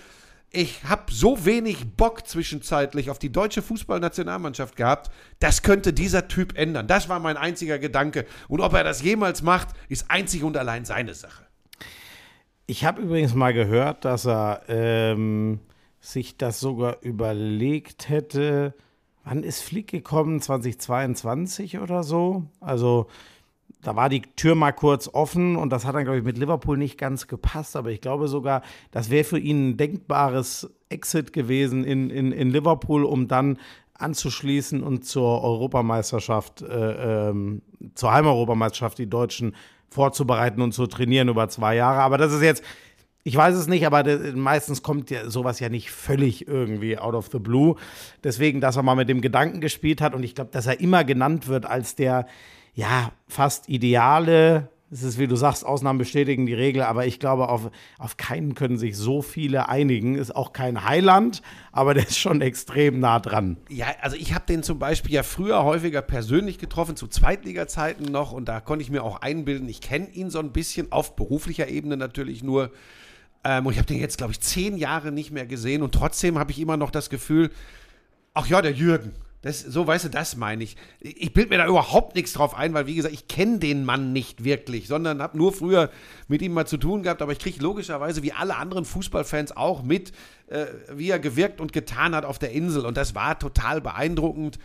ich 0.53 0.83
habe 0.83 1.11
so 1.11 1.45
wenig 1.45 1.95
Bock 1.95 2.27
zwischenzeitlich 2.27 3.09
auf 3.09 3.19
die 3.19 3.31
deutsche 3.31 3.61
Fußballnationalmannschaft 3.61 4.75
gehabt, 4.75 5.09
das 5.39 5.61
könnte 5.61 5.93
dieser 5.93 6.27
Typ 6.27 6.57
ändern. 6.57 6.87
Das 6.87 7.07
war 7.07 7.19
mein 7.19 7.37
einziger 7.37 7.79
Gedanke. 7.79 8.25
Und 8.49 8.59
ob 8.59 8.73
er 8.73 8.83
das 8.83 9.01
jemals 9.01 9.41
macht, 9.41 9.69
ist 9.87 10.11
einzig 10.11 10.43
und 10.43 10.57
allein 10.57 10.83
seine 10.83 11.13
Sache. 11.13 11.45
Ich 12.67 12.85
habe 12.85 13.01
übrigens 13.01 13.33
mal 13.33 13.53
gehört, 13.53 14.03
dass 14.05 14.25
er 14.25 14.61
ähm, 14.67 15.59
sich 16.01 16.35
das 16.35 16.59
sogar 16.59 16.97
überlegt 17.01 18.09
hätte, 18.09 18.73
wann 19.23 19.43
ist 19.43 19.61
Flick 19.61 19.87
gekommen? 19.87 20.41
2022 20.41 21.79
oder 21.79 22.03
so? 22.03 22.43
Also 22.59 23.07
da 23.81 23.95
war 23.95 24.09
die 24.09 24.21
Tür 24.35 24.55
mal 24.55 24.71
kurz 24.71 25.07
offen 25.07 25.55
und 25.55 25.71
das 25.71 25.85
hat 25.85 25.95
dann, 25.95 26.03
glaube 26.03 26.19
ich, 26.19 26.23
mit 26.23 26.37
Liverpool 26.37 26.77
nicht 26.77 26.97
ganz 26.97 27.27
gepasst. 27.27 27.75
Aber 27.75 27.91
ich 27.91 28.01
glaube 28.01 28.27
sogar, 28.27 28.63
das 28.91 29.09
wäre 29.09 29.23
für 29.23 29.39
ihn 29.39 29.69
ein 29.69 29.77
denkbares 29.77 30.69
Exit 30.89 31.33
gewesen 31.33 31.83
in, 31.83 32.09
in, 32.09 32.31
in 32.31 32.49
Liverpool, 32.49 33.05
um 33.05 33.27
dann 33.27 33.57
anzuschließen 33.93 34.81
und 34.81 35.05
zur 35.05 35.43
Europameisterschaft, 35.43 36.63
äh, 36.63 37.29
ähm, 37.29 37.61
zur 37.93 38.11
Heimeuropameisterschaft 38.11 38.97
die 38.97 39.09
Deutschen 39.09 39.55
vorzubereiten 39.89 40.61
und 40.61 40.71
zu 40.71 40.87
trainieren 40.87 41.29
über 41.29 41.49
zwei 41.49 41.75
Jahre. 41.75 42.01
Aber 42.01 42.17
das 42.17 42.33
ist 42.33 42.41
jetzt, 42.41 42.63
ich 43.23 43.35
weiß 43.35 43.55
es 43.55 43.67
nicht, 43.67 43.85
aber 43.85 44.03
meistens 44.33 44.81
kommt 44.81 45.11
ja 45.11 45.29
sowas 45.29 45.59
ja 45.59 45.69
nicht 45.69 45.91
völlig 45.91 46.47
irgendwie 46.47 46.97
out 46.97 47.13
of 47.13 47.29
the 47.31 47.39
blue. 47.39 47.75
Deswegen, 48.23 48.61
dass 48.61 48.77
er 48.77 48.83
mal 48.83 48.95
mit 48.95 49.09
dem 49.09 49.21
Gedanken 49.21 49.61
gespielt 49.61 50.01
hat 50.01 50.15
und 50.15 50.23
ich 50.23 50.35
glaube, 50.35 50.51
dass 50.51 50.65
er 50.65 50.79
immer 50.79 51.03
genannt 51.03 51.47
wird 51.47 51.65
als 51.65 51.95
der, 51.95 52.25
ja, 52.73 53.11
fast 53.27 53.69
ideale, 53.69 54.69
es 54.93 55.03
ist, 55.03 55.17
wie 55.17 55.27
du 55.27 55.37
sagst, 55.37 55.65
Ausnahmen 55.65 55.99
bestätigen 55.99 56.45
die 56.45 56.53
Regel, 56.53 56.81
aber 56.81 57.05
ich 57.05 57.17
glaube, 57.17 57.47
auf, 57.47 57.71
auf 57.97 58.17
keinen 58.17 58.55
können 58.55 58.77
sich 58.77 58.97
so 58.97 59.21
viele 59.21 59.69
einigen. 59.69 60.15
Ist 60.15 60.35
auch 60.35 60.51
kein 60.51 60.83
Heiland, 60.83 61.41
aber 61.71 61.93
der 61.93 62.03
ist 62.03 62.19
schon 62.19 62.41
extrem 62.41 62.99
nah 62.99 63.19
dran. 63.19 63.55
Ja, 63.69 63.85
also 64.01 64.17
ich 64.17 64.33
habe 64.33 64.45
den 64.47 64.63
zum 64.63 64.79
Beispiel 64.79 65.13
ja 65.13 65.23
früher 65.23 65.63
häufiger 65.63 66.01
persönlich 66.01 66.57
getroffen, 66.57 66.97
zu 66.97 67.07
Zweitliga-Zeiten 67.07 68.03
noch. 68.03 68.33
Und 68.33 68.49
da 68.49 68.59
konnte 68.59 68.83
ich 68.83 68.91
mir 68.91 69.03
auch 69.03 69.21
einbilden, 69.21 69.69
ich 69.69 69.79
kenne 69.79 70.09
ihn 70.09 70.29
so 70.29 70.39
ein 70.39 70.51
bisschen, 70.51 70.91
auf 70.91 71.15
beruflicher 71.15 71.69
Ebene 71.69 71.95
natürlich 71.95 72.43
nur. 72.43 72.71
Ähm, 73.43 73.65
und 73.65 73.73
ich 73.73 73.79
habe 73.79 73.87
den 73.87 73.99
jetzt, 73.99 74.17
glaube 74.17 74.33
ich, 74.33 74.41
zehn 74.41 74.77
Jahre 74.77 75.11
nicht 75.11 75.31
mehr 75.31 75.45
gesehen. 75.45 75.81
Und 75.81 75.93
trotzdem 75.93 76.37
habe 76.37 76.51
ich 76.51 76.59
immer 76.59 76.77
noch 76.77 76.91
das 76.91 77.09
Gefühl, 77.09 77.51
ach 78.33 78.47
ja, 78.47 78.61
der 78.61 78.73
Jürgen. 78.73 79.13
Das, 79.41 79.59
so, 79.59 79.87
weißt 79.87 80.05
du, 80.05 80.09
das 80.09 80.35
meine 80.35 80.63
ich. 80.63 80.77
Ich 80.99 81.33
bilde 81.33 81.49
mir 81.49 81.57
da 81.57 81.65
überhaupt 81.65 82.15
nichts 82.15 82.33
drauf 82.33 82.53
ein, 82.53 82.75
weil, 82.75 82.85
wie 82.85 82.93
gesagt, 82.93 83.13
ich 83.13 83.27
kenne 83.27 83.57
den 83.57 83.85
Mann 83.85 84.13
nicht 84.13 84.43
wirklich, 84.43 84.87
sondern 84.87 85.19
habe 85.19 85.35
nur 85.35 85.51
früher 85.51 85.89
mit 86.27 86.43
ihm 86.43 86.53
mal 86.53 86.67
zu 86.67 86.77
tun 86.77 87.01
gehabt. 87.01 87.23
Aber 87.23 87.31
ich 87.31 87.39
kriege 87.39 87.59
logischerweise, 87.59 88.21
wie 88.21 88.33
alle 88.33 88.55
anderen 88.55 88.85
Fußballfans 88.85 89.57
auch 89.57 89.81
mit, 89.81 90.11
äh, 90.47 90.67
wie 90.93 91.09
er 91.09 91.17
gewirkt 91.17 91.59
und 91.59 91.73
getan 91.73 92.13
hat 92.13 92.23
auf 92.23 92.37
der 92.37 92.51
Insel. 92.51 92.85
Und 92.85 92.97
das 92.97 93.15
war 93.15 93.39
total 93.39 93.81
beeindruckend. 93.81 94.59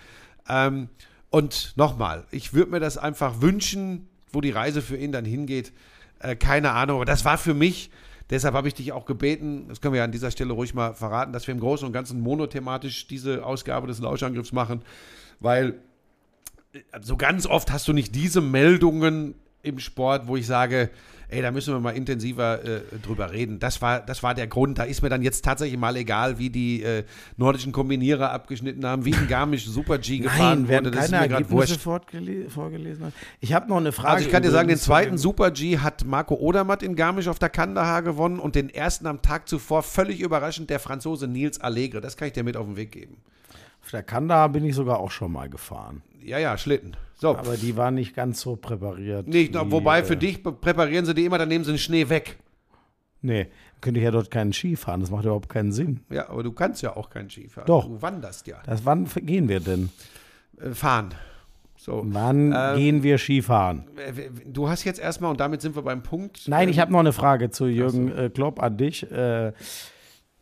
Ähm, 0.47 0.91
und 1.31 1.73
nochmal, 1.77 2.25
ich 2.31 2.53
würde 2.53 2.73
mir 2.73 2.81
das 2.81 2.99
einfach 2.99 3.41
wünschen, 3.41 4.09
wo 4.31 4.43
die 4.43 4.51
Reise 4.51 4.83
für 4.83 4.99
ihn 4.99 5.11
dann 5.11 5.25
hingeht. 5.25 5.73
Äh, 6.19 6.37
keine 6.37 6.73
Ahnung, 6.73 6.97
aber 6.97 7.07
das 7.07 7.25
war 7.25 7.39
für 7.39 7.55
mich 7.55 7.91
Deshalb 8.31 8.55
habe 8.55 8.67
ich 8.67 8.75
dich 8.75 8.93
auch 8.93 9.07
gebeten, 9.07 9.67
das 9.69 9.81
können 9.81 9.95
wir 9.95 9.99
ja 9.99 10.05
an 10.05 10.12
dieser 10.12 10.31
Stelle 10.31 10.53
ruhig 10.53 10.75
mal 10.75 10.95
verraten, 10.95 11.33
dass 11.33 11.47
wir 11.47 11.55
im 11.55 11.61
Großen 11.61 11.87
und 11.87 11.93
Ganzen 11.93 12.21
monothematisch 12.21 13.07
diese 13.07 13.45
Ausgabe 13.45 13.87
des 13.87 14.01
Lauschangriffs 14.01 14.53
machen, 14.53 14.83
weil 15.39 15.75
äh, 16.73 16.81
so 17.01 17.17
ganz 17.17 17.47
oft 17.47 17.71
hast 17.71 17.87
du 17.87 17.93
nicht 17.93 18.15
diese 18.15 18.41
Meldungen 18.41 19.35
im 19.62 19.79
Sport, 19.79 20.27
wo 20.27 20.37
ich 20.37 20.47
sage, 20.47 20.91
ey, 21.29 21.43
da 21.43 21.51
müssen 21.51 21.75
wir 21.75 21.81
mal 21.81 21.91
intensiver 21.91 22.65
äh, 22.65 22.81
drüber 23.03 23.33
reden. 23.33 23.59
Das 23.59 23.83
war, 23.83 24.01
das 24.01 24.23
war 24.23 24.35
der 24.35 24.47
Grund. 24.47 24.79
Da 24.79 24.85
ist 24.85 25.03
mir 25.03 25.09
dann 25.09 25.23
jetzt 25.23 25.45
tatsächlich 25.45 25.79
mal 25.79 25.97
egal, 25.97 26.39
wie 26.39 26.51
die 26.51 26.83
äh, 26.83 27.05
nordischen 27.37 27.73
Kombinierer 27.73 28.31
abgeschnitten 28.31 28.85
haben, 28.87 29.05
wie 29.05 29.15
ein 29.15 29.29
Garmisch 29.29 29.67
Super 29.67 29.99
G 29.99 30.19
gefahren 30.19 30.67
Nein, 30.67 30.69
wurde. 30.69 30.91
Das 30.91 31.07
ist 31.07 31.11
keine 31.11 31.23
mir 31.23 31.29
gerade 31.29 31.51
wurscht. 31.51 31.81
vorgelesen. 31.81 33.07
hat. 33.07 33.12
Ich 33.41 33.53
habe 33.53 33.69
noch 33.69 33.79
eine 33.79 33.93
Frage. 33.93 34.09
Also 34.09 34.27
ich 34.27 34.33
kann 34.33 34.43
dir 34.43 34.51
sagen, 34.51 34.69
den 34.69 34.79
zweiten 34.79 35.19
Super 35.19 35.51
G 35.51 35.79
hat 35.79 36.05
Marco 36.05 36.35
Odermatt 36.35 36.83
in 36.83 36.97
Garmisch 36.97 37.29
auf 37.29 37.39
der 37.39 37.49
Kandahar 37.49 38.03
gewonnen 38.03 38.39
und 38.39 38.55
den 38.55 38.71
ersten 38.71 39.07
am 39.07 39.23
Tag 39.23 39.49
zuvor 39.49 39.83
völlig 39.83 40.21
überraschend 40.21 40.71
der 40.71 40.81
Franzose 40.81 41.27
Nils 41.27 41.61
Allegre. 41.61 42.01
Das 42.01 42.17
kann 42.17 42.29
ich 42.29 42.35
dir 42.35 42.45
mit 42.45 42.57
auf 42.57 42.67
den 42.67 42.77
Weg 42.77 42.93
geben. 42.93 43.19
Auf 43.83 43.91
der 43.91 44.03
Kandahar 44.03 44.49
bin 44.49 44.65
ich 44.65 44.75
sogar 44.75 44.99
auch 44.99 45.11
schon 45.11 45.31
mal 45.33 45.49
gefahren. 45.49 46.03
Ja, 46.23 46.39
ja, 46.39 46.59
Schlitten. 46.59 46.97
So. 47.18 47.37
Aber 47.37 47.57
die 47.57 47.76
war 47.76 47.90
nicht 47.90 48.14
ganz 48.14 48.40
so 48.42 48.57
präpariert. 48.57 49.26
Nicht, 49.26 49.55
wie, 49.55 49.70
wobei 49.70 50.00
äh, 50.00 50.05
für 50.05 50.16
dich 50.16 50.42
be- 50.42 50.52
präparieren 50.52 51.07
sie 51.07 51.14
die 51.14 51.24
immer, 51.24 51.38
dann 51.38 51.48
nehmen 51.48 51.64
sie 51.64 51.72
den 51.72 51.79
Schnee 51.79 52.09
weg. 52.09 52.37
Nee, 53.22 53.48
könnte 53.81 53.98
ich 54.00 54.05
ja 54.05 54.11
dort 54.11 54.31
keinen 54.31 54.52
Ski 54.52 54.76
fahren. 54.76 55.00
Das 55.00 55.11
macht 55.11 55.24
überhaupt 55.24 55.48
keinen 55.48 55.72
Sinn. 55.72 56.00
Ja, 56.11 56.29
aber 56.29 56.42
du 56.42 56.52
kannst 56.52 56.83
ja 56.83 56.94
auch 56.94 57.09
keinen 57.09 57.31
Ski 57.31 57.48
fahren. 57.48 57.66
Doch. 57.66 57.87
Du 57.87 58.00
wanderst 58.02 58.46
ja. 58.46 58.59
Das, 58.66 58.85
wann 58.85 59.07
gehen 59.22 59.48
wir 59.48 59.61
denn? 59.61 59.88
Äh, 60.61 60.70
fahren. 60.72 61.14
So. 61.79 62.02
Wann 62.05 62.52
Ähm, 62.55 62.76
gehen 62.76 63.02
wir 63.02 63.16
Skifahren? 63.18 63.85
Äh, 63.96 64.31
Du 64.44 64.68
hast 64.68 64.85
jetzt 64.85 64.98
erstmal, 65.00 65.31
und 65.31 65.40
damit 65.40 65.62
sind 65.62 65.74
wir 65.74 65.83
beim 65.83 66.02
Punkt. 66.02 66.42
Nein, 66.48 66.64
ähm, 66.64 66.70
ich 66.70 66.79
habe 66.81 66.92
noch 66.92 67.00
eine 67.00 67.12
Frage 67.12 67.50
zu 67.50 67.66
Jürgen 67.66 68.11
äh, 68.12 68.29
Klopp 68.29 68.62
an 68.62 68.76
dich. 68.76 69.11
Äh, 69.11 69.52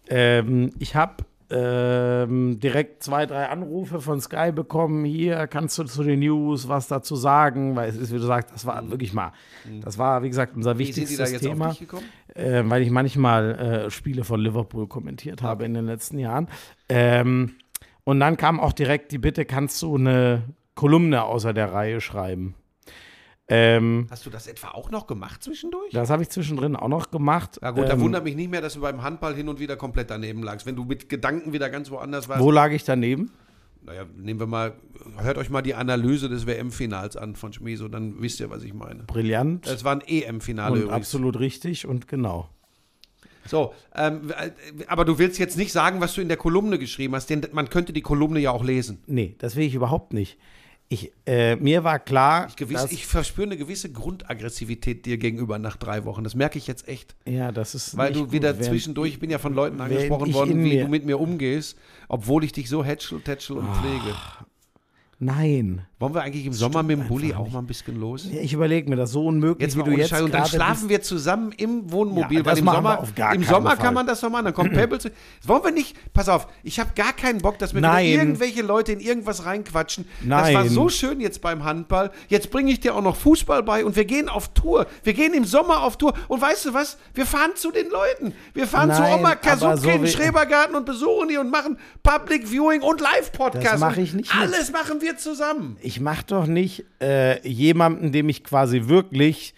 ähm, 0.09 0.73
ich 0.79 0.95
habe 0.97 1.25
ähm, 1.57 2.59
direkt 2.59 3.03
zwei, 3.05 3.27
drei 3.27 3.47
Anrufe 3.49 4.01
von 4.01 4.21
Sky 4.21 4.51
bekommen. 4.53 5.05
Hier 5.05 5.47
kannst 5.47 5.79
du 5.79 5.85
zu 5.85 6.03
den 6.03 6.19
News 6.21 6.69
was 6.69 6.89
dazu 6.89 7.15
sagen, 7.15 7.77
weil 7.77 7.89
es 7.89 7.97
ist, 7.97 8.13
wie 8.13 8.17
du 8.19 8.25
sagst, 8.25 8.53
das 8.53 8.67
war 8.67 8.91
wirklich 8.91 9.13
mal, 9.13 9.33
das 9.83 9.97
war, 9.97 10.23
wie 10.25 10.29
gesagt, 10.29 10.57
unser 10.57 10.75
Mhm. 10.75 10.79
Wie 10.79 10.87
wichtigstes 10.89 11.31
Thema. 11.41 11.77
äh, 12.35 12.63
weil 12.65 12.83
ich 12.83 12.91
manchmal 12.91 13.55
äh, 13.87 13.91
Spiele 13.91 14.25
von 14.25 14.41
Liverpool 14.41 14.89
kommentiert 14.89 15.43
habe 15.43 15.65
in 15.65 15.75
den 15.75 15.87
letzten 15.87 16.19
Jahren. 16.19 16.49
Ähm, 16.89 17.55
und 18.03 18.19
dann 18.21 18.37
kam 18.37 18.59
auch 18.59 18.73
direkt 18.73 19.13
die 19.13 19.19
Bitte, 19.19 19.45
kannst 19.45 19.81
du 19.83 19.95
eine 19.97 20.43
Kolumne 20.75 21.23
außer 21.25 21.53
der 21.53 21.73
Reihe 21.73 22.01
schreiben? 22.01 22.55
Ähm, 23.47 24.07
Hast 24.11 24.25
du 24.25 24.31
das 24.31 24.47
etwa 24.47 24.69
auch 24.69 24.91
noch 24.91 25.07
gemacht 25.07 25.43
zwischendurch? 25.43 25.93
das 25.93 26.09
habe 26.09 26.23
ich 26.23 26.31
zwischendrin 26.31 26.77
auch 26.77 26.89
noch 26.89 27.11
gemacht. 27.11 27.59
Ja 27.63 27.73
gut, 27.73 27.89
da 27.89 27.93
ähm, 27.93 28.01
wundert 28.01 28.25
mich 28.25 28.37
nicht 28.37 28.51
mehr, 28.51 28.63
dass 28.63 28.75
du 28.75 28.81
beim 28.81 29.03
Handball 29.03 29.35
hin 29.35 29.49
und 29.49 29.61
wieder 29.61 29.77
komplett 29.77 30.11
daneben 30.11 30.43
lagst. 30.43 30.65
Wenn 30.65 30.77
du 30.77 30.85
mit 30.85 31.11
Gedanken 31.11 31.53
wieder 31.53 31.69
ganz 31.69 31.91
woanders 31.91 32.29
warst. 32.29 32.41
Wo 32.41 32.51
lag 32.51 32.71
ich 32.73 32.85
daneben? 32.85 33.31
Naja, 33.83 34.07
nehmen 34.17 34.41
wir 34.41 34.47
mal, 34.47 34.73
hört 35.19 35.37
euch 35.37 35.51
mal 35.51 35.61
die 35.61 35.75
Analyse 35.75 36.31
des 36.31 36.47
WM-Finals 36.47 37.19
an 37.19 37.37
von 37.37 37.53
Schmieso, 37.53 37.87
dann 37.89 38.23
wisst 38.23 38.41
ihr, 38.41 38.49
was 38.49 38.63
ich 38.63 38.73
meine. 38.73 39.03
Brillant 39.03 39.67
Es 39.67 39.85
war 39.85 39.93
ein 39.93 40.01
EM-Finale 40.01 40.77
übrigens. 40.77 40.95
absolut 40.95 41.39
richtig 41.39 41.87
und 41.87 42.09
genau. 42.09 42.49
So, 43.47 43.75
ähm, 43.95 44.31
äh, 44.31 44.53
aber 44.87 45.05
du 45.05 45.19
willst 45.19 45.39
jetzt 45.39 45.59
nicht 45.59 45.71
sagen, 45.71 46.01
was 46.01 46.15
du 46.15 46.23
in 46.23 46.29
der 46.29 46.39
Kolumne 46.39 46.79
geschrieben 46.79 47.15
hast, 47.15 47.29
denn 47.29 47.47
man 47.53 47.69
könnte 47.69 47.93
die 47.93 48.01
Kolumne 48.01 48.41
ja 48.41 48.53
auch 48.53 48.65
lesen. 48.65 49.03
Nee, 49.07 49.35
das 49.37 49.55
will 49.55 49.67
ich 49.67 49.75
überhaupt 49.75 50.15
nicht. 50.15 50.39
Ich, 50.91 51.11
äh, 51.27 51.57
mir 51.57 51.83
war 51.83 51.99
klar, 51.99 52.49
Gewiss, 52.57 52.83
dass, 52.83 52.93
ich 52.93 53.07
verspüre 53.07 53.47
eine 53.47 53.57
gewisse 53.57 53.91
Grundaggressivität 53.91 55.07
dir 55.07 55.17
gegenüber 55.17 55.59
nach 55.59 55.77
drei 55.77 56.05
Wochen. 56.05 56.23
Das 56.25 56.35
merke 56.35 56.59
ich 56.59 56.67
jetzt 56.67 56.87
echt. 56.89 57.17
ja, 57.27 57.51
das 57.53 57.75
ist 57.75 57.97
Weil 57.97 58.13
du 58.13 58.21
gut, 58.25 58.33
wieder 58.33 58.51
während- 58.59 58.65
zwischendurch, 58.67 59.13
ich 59.15 59.19
bin 59.19 59.31
ja 59.31 59.39
von 59.39 59.55
Leuten 59.55 59.81
angesprochen 59.81 60.29
ich 60.29 60.35
worden, 60.35 60.63
wie 60.63 60.75
mir- 60.75 60.83
du 60.85 60.89
mit 60.91 61.05
mir 61.07 61.19
umgehst, 61.19 61.77
obwohl 62.09 62.45
ich 62.45 62.53
dich 62.53 62.69
so 62.69 62.85
hätschel, 62.85 63.21
tätschel 63.23 63.57
und 63.57 63.75
pflege. 63.77 64.15
Nein. 65.19 65.87
Wollen 66.01 66.13
wir 66.15 66.23
eigentlich 66.23 66.45
im 66.45 66.53
Sommer 66.53 66.83
mit 66.83 66.99
dem 66.99 67.09
Bulli 67.09 67.33
auch 67.33 67.51
mal 67.51 67.61
ein 67.61 67.67
bisschen 67.67 67.99
los? 67.99 68.27
Ja, 68.31 68.41
ich 68.41 68.53
überlege 68.53 68.91
mir 68.91 68.97
das 68.97 69.13
so 69.13 69.27
unmöglich, 69.27 69.67
Jetzt 69.69 69.79
wie 69.79 69.83
du 69.89 69.97
jetzt 69.97 70.11
Scheiß. 70.11 70.23
Und 70.23 70.35
dann 70.35 70.45
schlafen 70.47 70.89
wir 70.89 71.01
zusammen 71.01 71.53
im 71.53 71.91
Wohnmobil, 71.91 72.41
Ja, 72.41 72.45
weil 72.45 72.59
im 72.59 72.65
Sommer, 72.67 73.07
im 73.33 73.45
Sommer 73.45 73.71
Fall. 73.71 73.79
kann 73.79 73.95
man 73.95 74.07
das 74.07 74.21
doch 74.21 74.29
machen. 74.29 74.45
Dann 74.47 74.55
kommt 74.55 74.73
Pebble 74.73 74.99
zu. 74.99 75.11
Wollen 75.47 75.65
wir 75.65 75.71
nicht, 75.71 75.97
pass 76.13 76.29
auf, 76.29 76.49
ich 76.63 76.81
habe 76.81 76.91
gar 76.95 77.13
keinen 77.13 77.39
Bock, 77.39 77.59
dass 77.59 77.73
mir 77.73 77.81
Nein. 77.81 78.07
irgendwelche 78.07 78.63
Leute 78.63 78.93
in 78.93 79.01
irgendwas 79.01 79.47
reinquatschen. 79.47 80.07
Das 80.29 80.53
war 80.53 80.65
Nein. 80.65 80.69
so 80.69 80.89
schön 80.89 81.21
jetzt 81.21 81.41
beim 81.41 81.65
Handball. 81.65 82.11
Jetzt 82.29 82.51
bringe 82.51 82.71
ich 82.73 82.81
dir 82.81 82.95
auch 82.95 83.03
noch 83.03 83.17
Fußball 83.17 83.63
bei 83.63 83.85
und 83.85 83.97
wir 83.97 84.05
gehen 84.05 84.29
auf 84.29 84.49
Tour. 84.53 84.87
Wir 85.05 85.15
gehen 85.15 85.33
im 85.33 85.45
Sommer 85.45 85.85
auf 85.85 85.97
Tour. 85.97 86.13
Und 86.29 86.43
weißt 86.43 86.67
du 86.67 86.75
was? 86.75 86.99
Wir 87.15 87.25
fahren 87.25 87.53
zu 87.55 87.71
den 87.71 87.89
Leuten. 87.89 88.35
Wir 88.53 88.67
fahren 88.67 88.93
zu 88.93 89.01
Nein, 89.01 89.21
Oma 89.21 89.29
aber 89.29 89.37
Kasutke 89.37 89.77
so 89.79 89.89
in 89.91 90.07
Schrebergarten 90.07 90.75
und 90.75 90.85
besuchen 90.85 91.29
die 91.29 91.39
und 91.39 91.51
machen 91.51 91.79
Public 92.03 92.49
Viewing 92.51 92.83
und 92.83 93.01
Live-Podcast. 93.01 93.75
Das 93.75 93.81
mach 93.81 93.97
ich 93.97 94.13
nicht 94.13 94.35
mit. 94.35 94.43
Alles 94.43 94.73
machen 94.73 95.01
wir 95.01 95.04
zusammen. 95.17 95.77
Ich 95.81 96.01
mache 96.01 96.25
doch 96.27 96.47
nicht 96.47 96.85
äh, 97.01 97.47
jemanden, 97.47 98.13
dem 98.13 98.29
ich 98.29 98.45
quasi 98.45 98.83
wirklich, 98.87 99.55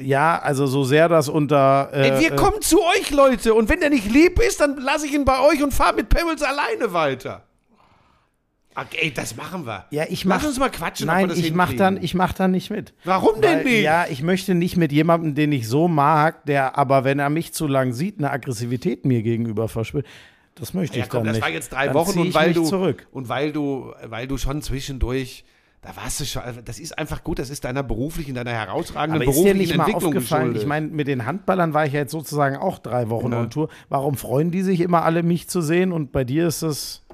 ja, 0.00 0.38
also 0.38 0.66
so 0.66 0.84
sehr 0.84 1.08
das 1.08 1.28
unter. 1.28 1.90
Äh, 1.92 2.10
Ey, 2.10 2.20
wir 2.20 2.32
äh, 2.32 2.36
kommen 2.36 2.60
zu 2.62 2.80
euch, 2.82 3.10
Leute. 3.10 3.54
Und 3.54 3.68
wenn 3.68 3.80
der 3.80 3.90
nicht 3.90 4.10
lieb 4.10 4.38
ist, 4.40 4.60
dann 4.60 4.76
lasse 4.78 5.06
ich 5.06 5.12
ihn 5.12 5.24
bei 5.24 5.40
euch 5.40 5.62
und 5.62 5.72
fahre 5.74 5.94
mit 5.96 6.08
Pebbles 6.08 6.42
alleine 6.42 6.92
weiter. 6.92 7.44
Okay, 8.76 9.12
das 9.14 9.36
machen 9.36 9.66
wir. 9.66 9.86
Ja, 9.90 10.04
ich 10.08 10.24
Lass 10.24 10.42
mach, 10.42 10.48
uns 10.48 10.58
mal 10.58 10.70
quatschen, 10.70 11.08
wir 11.08 11.12
Nein, 11.12 11.30
ich 11.34 11.52
mach 11.52 11.68
hinkriegen. 11.70 11.96
dann, 11.96 12.02
ich 12.02 12.14
mach 12.14 12.32
dann 12.32 12.52
nicht 12.52 12.70
mit. 12.70 12.94
Warum 13.04 13.40
denn 13.40 13.58
Weil, 13.58 13.64
nicht? 13.64 13.82
Ja, 13.82 14.06
ich 14.08 14.22
möchte 14.22 14.54
nicht 14.54 14.76
mit 14.76 14.92
jemandem, 14.92 15.34
den 15.34 15.50
ich 15.50 15.68
so 15.68 15.88
mag, 15.88 16.46
der 16.46 16.78
aber, 16.78 17.02
wenn 17.02 17.18
er 17.18 17.30
mich 17.30 17.52
zu 17.52 17.66
lang 17.66 17.92
sieht, 17.92 18.18
eine 18.18 18.30
Aggressivität 18.30 19.04
mir 19.04 19.22
gegenüber 19.22 19.68
verspürt. 19.68 20.06
Das 20.54 20.74
möchte 20.74 20.98
Ja, 20.98 21.04
ich 21.04 21.10
komm, 21.10 21.18
dann 21.20 21.26
das 21.28 21.36
nicht. 21.36 21.42
war 21.44 21.50
jetzt 21.50 21.72
drei 21.72 21.86
dann 21.86 21.94
Wochen 21.94 22.18
und 22.18 22.34
weil 22.34 22.52
du 22.52 22.64
zurück. 22.64 23.06
und 23.12 23.28
weil 23.28 23.52
du, 23.52 23.92
weil 24.04 24.26
du 24.26 24.36
schon 24.36 24.60
zwischendurch, 24.62 25.44
da 25.82 25.96
warst 25.96 26.20
du 26.20 26.24
schon. 26.26 26.42
Das 26.66 26.78
ist 26.78 26.98
einfach 26.98 27.24
gut. 27.24 27.38
Das 27.38 27.48
ist 27.48 27.64
deiner 27.64 27.82
beruflichen, 27.82 28.34
deiner 28.34 28.50
herausragenden 28.50 29.22
Aber 29.22 29.30
ist 29.30 29.36
dir 29.38 29.42
beruflichen 29.44 29.58
nicht 29.58 29.76
mal 29.78 29.84
Entwicklung 29.84 30.12
aufgefallen? 30.12 30.42
geschuldet. 30.48 30.62
Ich 30.62 30.68
meine, 30.68 30.88
mit 30.88 31.08
den 31.08 31.24
Handballern 31.24 31.72
war 31.72 31.86
ich 31.86 31.92
ja 31.94 32.00
jetzt 32.00 32.12
sozusagen 32.12 32.56
auch 32.56 32.78
drei 32.78 33.08
Wochen 33.08 33.32
Ja. 33.32 33.40
on 33.40 33.48
Tour. 33.50 33.68
Warum 33.88 34.16
freuen 34.16 34.50
die 34.50 34.60
sich 34.62 34.80
immer 34.80 35.04
alle, 35.04 35.22
mich 35.22 35.48
zu 35.48 35.62
sehen? 35.62 35.92
Und 35.92 36.12
bei 36.12 36.24
dir 36.24 36.46
ist 36.48 36.60
es. 36.62 37.06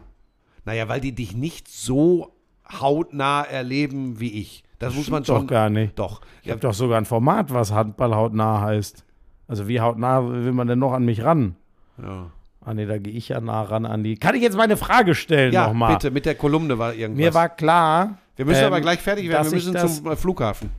naja, 0.64 0.88
weil 0.88 1.00
die 1.00 1.12
dich 1.12 1.36
nicht 1.36 1.68
so 1.68 2.32
hautnah 2.80 3.42
erleben 3.44 4.18
wie 4.18 4.32
ich. 4.40 4.64
Das 4.80 4.94
muss 4.94 5.08
man 5.08 5.22
doch 5.22 5.38
schon. 5.38 5.46
gar 5.46 5.70
nicht. 5.70 5.96
Doch. 5.98 6.20
Ich 6.42 6.50
habe 6.50 6.60
doch 6.60 6.74
sogar 6.74 6.98
ein 6.98 7.04
Format, 7.06 7.52
was 7.54 7.70
Handball 7.72 8.14
hautnah 8.16 8.60
heißt. 8.62 9.04
Also 9.46 9.68
wie 9.68 9.80
hautnah 9.80 10.28
will 10.28 10.52
man 10.52 10.66
denn 10.66 10.80
noch 10.80 10.92
an 10.92 11.04
mich 11.04 11.22
ran? 11.22 11.54
Ja, 12.02 12.32
Ah 12.66 12.74
nee, 12.74 12.84
da 12.84 12.98
gehe 12.98 13.12
ich 13.12 13.28
ja 13.28 13.40
nah 13.40 13.62
ran 13.62 13.86
an 13.86 14.02
die. 14.02 14.16
Kann 14.16 14.34
ich 14.34 14.42
jetzt 14.42 14.56
meine 14.56 14.76
Frage 14.76 15.14
stellen 15.14 15.52
ja 15.52 15.68
nochmal? 15.68 15.94
bitte. 15.94 16.10
Mit 16.10 16.26
der 16.26 16.34
Kolumne 16.34 16.76
war 16.76 16.92
irgendwas. 16.92 17.24
Mir 17.24 17.32
war 17.32 17.48
klar. 17.48 18.18
wir 18.34 18.44
müssen 18.44 18.62
ähm, 18.62 18.66
aber 18.66 18.80
gleich 18.80 18.98
fertig 18.98 19.28
werden. 19.28 19.44
Wir 19.44 19.54
müssen 19.54 19.76
zum 19.76 20.10
äh, 20.10 20.16
Flughafen. 20.16 20.70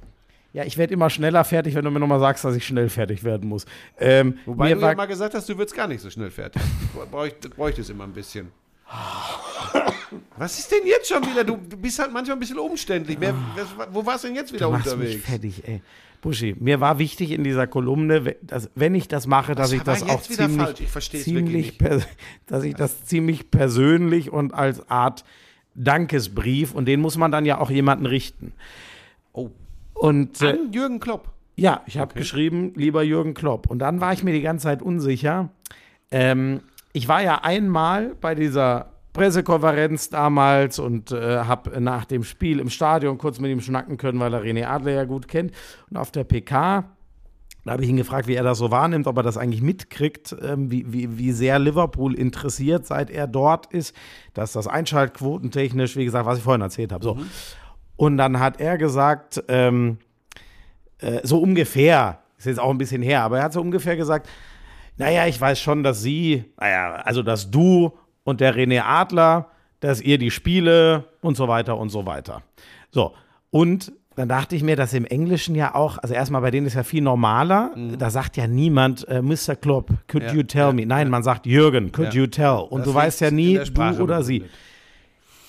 Ja, 0.52 0.66
ich 0.66 0.78
werde 0.78 0.94
immer 0.94 1.10
schneller 1.10 1.46
fertig, 1.46 1.76
wenn 1.76 1.86
du 1.86 1.92
mir 1.92 2.02
nochmal 2.02 2.20
sagst, 2.20 2.44
dass 2.44 2.58
ich 2.58 2.68
schnell 2.68 2.90
fertig 2.90 3.24
werden 3.24 3.48
muss. 3.48 3.66
Ähm, 3.98 4.38
Wobei 4.46 4.70
mir 4.70 4.76
du 4.76 4.82
war, 4.82 4.90
ja 4.90 4.96
mal 4.98 5.06
gesagt 5.06 5.34
hast, 5.34 5.48
du 5.48 5.58
würdest 5.58 5.78
gar 5.78 5.88
nicht 5.88 6.02
so 6.02 6.10
schnell 6.10 6.30
fertig. 6.30 6.62
Bräuchte, 7.10 7.48
bräuchte 7.48 7.80
es 7.80 7.90
immer 7.90 8.04
ein 8.04 8.12
bisschen. 8.12 8.52
Was 10.38 10.60
ist 10.60 10.70
denn 10.70 10.86
jetzt 10.86 11.08
schon 11.08 11.26
wieder? 11.26 11.46
Du, 11.46 11.56
du 11.56 11.78
bist 11.78 12.00
halt 12.00 12.12
manchmal 12.12 12.36
ein 12.36 12.40
bisschen 12.42 12.60
umständlich. 12.60 13.18
Wer, 13.20 13.34
wo 13.92 14.06
warst 14.06 14.26
du 14.26 14.28
denn 14.28 14.36
jetzt 14.36 14.52
wieder 14.52 14.66
du 14.66 14.72
machst 14.72 14.86
mich 14.88 14.94
unterwegs? 14.94 15.26
fertig, 15.26 15.68
ey. 15.68 15.82
Buschi, 16.22 16.56
mir 16.60 16.80
war 16.80 17.00
wichtig 17.00 17.32
in 17.32 17.44
dieser 17.44 17.68
Kolumne, 17.68 18.36
dass, 18.42 18.70
wenn 18.76 18.96
ich 18.96 19.08
das 19.08 19.28
mache, 19.28 19.56
dass 19.56 19.68
Was 19.68 19.74
ich 19.74 19.84
das 19.84 20.04
auch 20.04 20.30
wieder 20.30 20.48
ziemlich, 20.48 20.90
falsch? 20.90 21.14
Ich 21.14 21.24
ziemlich 21.24 21.78
dass 22.48 22.64
ich 22.64 22.76
das 22.76 23.06
ziemlich 23.06 23.52
persönlich 23.52 24.32
und 24.32 24.54
als 24.54 24.90
Art 24.90 25.24
Dankesbrief 25.76 26.74
und 26.74 26.86
den 26.86 27.02
muss 27.02 27.18
man 27.18 27.32
dann 27.32 27.46
ja 27.46 27.60
auch 27.60 27.70
jemanden 27.70 28.06
richten. 28.08 28.54
Oh. 29.34 29.52
Und 29.94 30.42
äh, 30.42 30.50
An 30.50 30.74
Jürgen 30.74 31.00
Klopp. 31.00 31.30
Ja, 31.56 31.82
ich 31.88 31.98
habe 31.98 32.14
geschrieben, 32.14 32.74
lieber 32.76 33.04
Jürgen 33.04 33.34
Klopp. 33.34 33.70
Und 33.70 33.80
dann 33.80 34.00
war 34.00 34.14
ich 34.14 34.24
mir 34.24 34.34
die 34.34 34.42
ganze 34.42 34.64
Zeit 34.64 34.82
unsicher. 34.82 35.50
Ähm, 36.12 36.62
ich 36.94 37.08
war 37.08 37.22
ja 37.22 37.44
einmal 37.44 38.16
bei 38.22 38.36
dieser 38.36 38.92
Pressekonferenz 39.18 40.10
damals 40.10 40.78
und 40.78 41.12
äh, 41.12 41.40
habe 41.40 41.82
nach 41.82 42.06
dem 42.06 42.24
Spiel 42.24 42.60
im 42.60 42.70
Stadion 42.70 43.18
kurz 43.18 43.40
mit 43.40 43.52
ihm 43.52 43.62
schnacken 43.62 43.98
können, 43.98 44.20
weil 44.20 44.32
er 44.32 44.44
René 44.44 44.68
Adler 44.68 44.92
ja 44.92 45.04
gut 45.06 45.28
kennt. 45.28 45.52
Und 45.90 45.98
auf 45.98 46.12
der 46.12 46.24
PK, 46.24 46.86
da 47.66 47.72
habe 47.72 47.84
ich 47.84 47.90
ihn 47.90 47.98
gefragt, 47.98 48.28
wie 48.28 48.36
er 48.36 48.44
das 48.44 48.60
so 48.60 48.70
wahrnimmt, 48.70 49.08
ob 49.08 49.18
er 49.18 49.24
das 49.24 49.36
eigentlich 49.36 49.64
mitkriegt, 49.64 50.36
ähm, 50.42 50.70
wie, 50.70 50.94
wie, 50.94 51.18
wie 51.18 51.32
sehr 51.32 51.58
Liverpool 51.58 52.14
interessiert, 52.14 52.86
seit 52.86 53.10
er 53.10 53.26
dort 53.26 53.66
ist, 53.74 53.96
dass 54.36 54.52
das 54.54 54.68
Einschaltquotentechnisch, 54.68 55.96
wie 55.96 56.06
gesagt, 56.06 56.28
was 56.28 56.38
ich 56.38 56.44
vorhin 56.44 56.62
erzählt 56.62 56.92
habe. 56.92 57.04
So. 57.04 57.18
Und 57.96 58.18
dann 58.18 58.40
hat 58.40 58.62
er 58.62 58.78
gesagt, 58.78 59.44
ähm, 59.48 59.98
äh, 61.00 61.22
so 61.24 61.40
ungefähr, 61.40 62.20
ist 62.38 62.46
jetzt 62.46 62.60
auch 62.60 62.70
ein 62.70 62.78
bisschen 62.78 63.02
her, 63.02 63.24
aber 63.24 63.40
er 63.40 63.46
hat 63.46 63.54
so 63.54 63.62
ungefähr 63.62 63.98
gesagt, 63.98 64.30
naja, 64.98 65.26
ich 65.26 65.42
weiß 65.42 65.60
schon, 65.60 65.82
dass 65.82 66.04
sie, 66.04 66.46
naja, 66.60 67.02
also 67.04 67.24
dass 67.24 67.50
du 67.50 67.98
und 68.28 68.42
der 68.42 68.54
René 68.56 68.82
Adler, 68.84 69.48
dass 69.80 70.02
ihr 70.02 70.18
die 70.18 70.32
Spiele 70.32 71.06
und 71.22 71.38
so 71.38 71.48
weiter 71.48 71.78
und 71.78 71.90
so 71.90 72.06
weiter. 72.06 72.42
So, 72.92 73.14
und 73.52 73.94
dann 74.18 74.28
dachte 74.28 74.54
ich 74.58 74.64
mir, 74.64 74.76
dass 74.76 74.92
im 74.94 75.06
Englischen 75.06 75.56
ja 75.56 75.76
auch, 75.76 75.98
also 76.00 76.14
erstmal 76.14 76.42
bei 76.42 76.52
denen 76.52 76.68
ist 76.68 76.74
ja 76.74 76.84
viel 76.84 77.02
normaler, 77.04 77.72
da 77.98 78.10
sagt 78.10 78.36
ja 78.36 78.46
niemand, 78.48 79.08
äh, 79.08 79.22
Mr. 79.22 79.56
Klopp, 79.56 79.92
could 80.10 80.24
Ja, 80.24 80.34
you 80.34 80.44
tell 80.44 80.62
ja, 80.68 80.72
me? 80.74 80.86
Nein, 80.86 81.10
man 81.10 81.24
sagt 81.24 81.46
Jürgen, 81.46 81.94
could 81.94 82.14
Ja. 82.14 82.22
you 82.22 82.28
tell? 82.28 82.66
Und 82.70 82.80
Das 82.82 82.88
du 82.90 82.94
weißt 82.96 83.22
ja 83.22 83.32
nie, 83.32 83.60
du 83.60 84.04
oder 84.04 84.24
sie. 84.24 84.44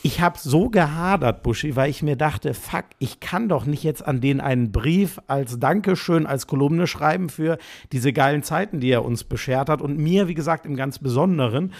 Ich 0.04 0.20
habe 0.20 0.38
so 0.38 0.68
gehadert, 0.68 1.42
Buschi, 1.42 1.74
weil 1.74 1.90
ich 1.90 2.04
mir 2.04 2.14
dachte, 2.14 2.54
fuck, 2.54 2.84
ich 3.00 3.18
kann 3.18 3.48
doch 3.48 3.64
nicht 3.66 3.82
jetzt 3.82 4.06
an 4.06 4.20
den 4.20 4.40
einen 4.40 4.70
Brief 4.70 5.18
als 5.26 5.58
Dankeschön, 5.58 6.26
als 6.26 6.46
Kolumne 6.46 6.86
schreiben 6.86 7.28
für 7.28 7.58
diese 7.90 8.12
geilen 8.12 8.44
Zeiten, 8.44 8.78
die 8.78 8.90
er 8.90 9.04
uns 9.04 9.24
beschert 9.24 9.68
hat 9.68 9.82
und 9.82 9.98
mir, 9.98 10.28
wie 10.28 10.34
gesagt, 10.34 10.64
im 10.66 10.76
ganz 10.76 11.00
Besonderen. 11.00 11.72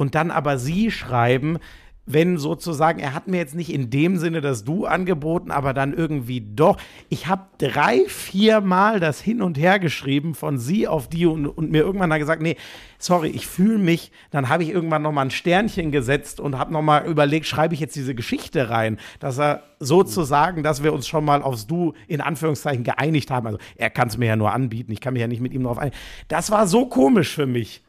Und 0.00 0.14
dann 0.14 0.30
aber 0.30 0.56
sie 0.56 0.90
schreiben, 0.90 1.58
wenn 2.06 2.38
sozusagen, 2.38 3.00
er 3.00 3.12
hat 3.12 3.28
mir 3.28 3.36
jetzt 3.36 3.54
nicht 3.54 3.70
in 3.70 3.90
dem 3.90 4.16
Sinne 4.16 4.40
das 4.40 4.64
Du 4.64 4.86
angeboten, 4.86 5.50
aber 5.50 5.74
dann 5.74 5.92
irgendwie 5.92 6.40
doch. 6.40 6.78
Ich 7.10 7.26
habe 7.26 7.42
drei, 7.58 8.06
vier 8.08 8.62
Mal 8.62 8.98
das 8.98 9.20
hin 9.20 9.42
und 9.42 9.58
her 9.58 9.78
geschrieben 9.78 10.34
von 10.34 10.56
sie 10.56 10.88
auf 10.88 11.10
die 11.10 11.26
und, 11.26 11.46
und 11.46 11.70
mir 11.70 11.82
irgendwann 11.82 12.08
dann 12.08 12.18
gesagt, 12.18 12.40
nee, 12.40 12.56
sorry, 12.98 13.28
ich 13.28 13.46
fühle 13.46 13.76
mich. 13.76 14.10
Dann 14.30 14.48
habe 14.48 14.62
ich 14.62 14.70
irgendwann 14.70 15.02
noch 15.02 15.12
mal 15.12 15.20
ein 15.20 15.30
Sternchen 15.30 15.92
gesetzt 15.92 16.40
und 16.40 16.56
habe 16.56 16.72
noch 16.72 16.80
mal 16.80 17.04
überlegt, 17.04 17.44
schreibe 17.44 17.74
ich 17.74 17.80
jetzt 17.80 17.94
diese 17.94 18.14
Geschichte 18.14 18.70
rein, 18.70 18.98
dass 19.18 19.38
er 19.38 19.64
sozusagen, 19.80 20.62
dass 20.62 20.82
wir 20.82 20.94
uns 20.94 21.06
schon 21.06 21.26
mal 21.26 21.42
aufs 21.42 21.66
Du 21.66 21.92
in 22.08 22.22
Anführungszeichen 22.22 22.84
geeinigt 22.84 23.30
haben. 23.30 23.48
Also 23.48 23.58
er 23.76 23.90
kann 23.90 24.08
es 24.08 24.16
mir 24.16 24.28
ja 24.28 24.36
nur 24.36 24.50
anbieten, 24.50 24.92
ich 24.92 25.02
kann 25.02 25.12
mich 25.12 25.20
ja 25.20 25.28
nicht 25.28 25.42
mit 25.42 25.52
ihm 25.52 25.64
drauf 25.64 25.76
einigen. 25.76 25.96
Das 26.28 26.50
war 26.50 26.66
so 26.66 26.86
komisch 26.86 27.34
für 27.34 27.44
mich. 27.44 27.82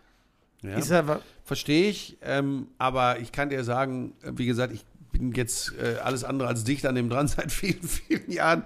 Ja. 0.62 0.76
Ist 0.76 0.92
er, 0.92 1.22
Verstehe 1.52 1.90
ich, 1.90 2.18
ähm, 2.24 2.68
aber 2.78 3.20
ich 3.20 3.34
kann 3.34 3.50
dir 3.50 3.66
sagen, 3.66 4.14
äh, 4.24 4.32
wie 4.36 4.46
gesagt, 4.46 4.72
ich 4.72 4.86
bin 5.12 5.34
jetzt 5.34 5.74
äh, 5.78 5.98
alles 6.00 6.24
andere 6.24 6.48
als 6.48 6.64
dicht 6.64 6.86
an 6.86 6.96
dem 6.96 7.10
dran 7.10 7.28
seit 7.28 7.52
vielen, 7.52 7.84
vielen 7.84 8.32
Jahren. 8.32 8.64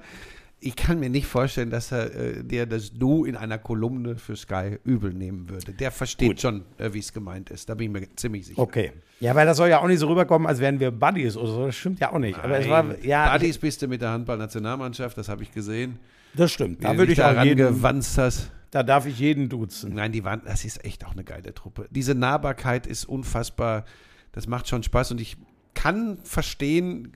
Ich 0.59 0.75
kann 0.75 0.99
mir 0.99 1.09
nicht 1.09 1.25
vorstellen, 1.25 1.71
dass 1.71 1.91
er 1.91 2.13
äh, 2.13 2.43
dir 2.43 2.67
das 2.67 2.93
Du 2.93 3.25
in 3.25 3.37
einer 3.37 3.57
Kolumne 3.57 4.17
für 4.17 4.35
Sky 4.35 4.77
übel 4.83 5.15
nehmen 5.15 5.49
würde. 5.49 5.73
Der 5.73 5.89
versteht 5.89 6.41
schon, 6.41 6.63
äh, 6.77 6.93
wie 6.93 6.99
es 6.99 7.11
gemeint 7.11 7.49
ist. 7.49 7.67
Da 7.69 7.73
bin 7.73 7.87
ich 7.87 8.01
mir 8.01 8.15
ziemlich 8.17 8.45
sicher. 8.45 8.61
Okay. 8.61 8.91
Ja, 9.19 9.33
weil 9.33 9.47
das 9.47 9.57
soll 9.57 9.69
ja 9.69 9.81
auch 9.81 9.87
nicht 9.87 9.97
so 9.97 10.07
rüberkommen, 10.07 10.47
als 10.47 10.59
wären 10.59 10.79
wir 10.79 10.91
Buddies 10.91 11.35
oder 11.37 11.47
so. 11.47 11.65
Das 11.65 11.75
stimmt 11.75 11.99
ja 12.01 12.13
auch 12.13 12.19
nicht. 12.19 12.37
Aber 12.37 12.59
es 12.59 12.69
war, 12.69 12.85
ja, 13.03 13.35
Buddies 13.35 13.57
bist 13.57 13.81
du 13.81 13.87
mit 13.87 14.03
der 14.03 14.11
Handballnationalmannschaft, 14.11 15.17
das 15.17 15.27
habe 15.27 15.41
ich 15.41 15.51
gesehen. 15.51 15.97
das 16.35 16.51
stimmt. 16.51 16.83
Da 16.83 16.95
würde 16.95 17.13
ich 17.13 17.23
auch 17.23 17.31
daran 17.31 17.47
jeden, 17.47 17.81
hast. 18.15 18.51
Da 18.75 18.83
darf 18.83 19.05
ich 19.05 19.19
jeden 19.19 19.47
duzen. 19.47 19.93
Nein, 19.93 20.11
die 20.11 20.25
waren, 20.25 20.41
das 20.43 20.65
ist 20.65 20.83
echt 20.83 21.05
auch 21.05 21.13
eine 21.13 21.23
geile 21.23 21.53
Truppe. 21.53 21.87
Diese 21.91 22.13
Nahbarkeit 22.13 22.87
ist 22.87 23.05
unfassbar. 23.05 23.85
Das 24.33 24.47
macht 24.47 24.67
schon 24.67 24.83
Spaß 24.83 25.11
und 25.11 25.21
ich 25.21 25.37
kann 25.73 26.17
verstehen, 26.25 27.13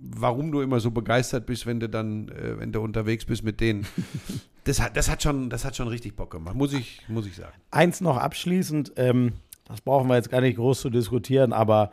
warum 0.00 0.52
du 0.52 0.60
immer 0.60 0.78
so 0.78 0.92
begeistert 0.92 1.44
bist, 1.46 1.66
wenn 1.66 1.80
du 1.80 1.88
dann, 1.88 2.28
äh, 2.28 2.60
wenn 2.60 2.70
du 2.70 2.82
unterwegs 2.82 3.24
bist 3.24 3.42
mit 3.42 3.60
denen. 3.60 3.84
Das 4.64 4.78
hat, 4.78 4.94
das 4.94 5.08
hat 5.08 5.22
schon, 5.22 5.48
das 5.48 5.64
hat 5.64 5.74
schon 5.74 5.88
richtig 5.88 6.16
Bock 6.16 6.30
gemacht, 6.30 6.54
muss 6.54 6.74
ich, 6.74 7.00
muss 7.08 7.26
ich 7.26 7.34
sagen. 7.34 7.54
Eins 7.70 8.02
noch 8.02 8.18
abschließend, 8.18 8.92
ähm, 8.96 9.32
das 9.64 9.80
brauchen 9.80 10.06
wir 10.06 10.16
jetzt 10.16 10.28
gar 10.28 10.42
nicht 10.42 10.56
groß 10.56 10.82
zu 10.82 10.90
diskutieren, 10.90 11.54
aber 11.54 11.92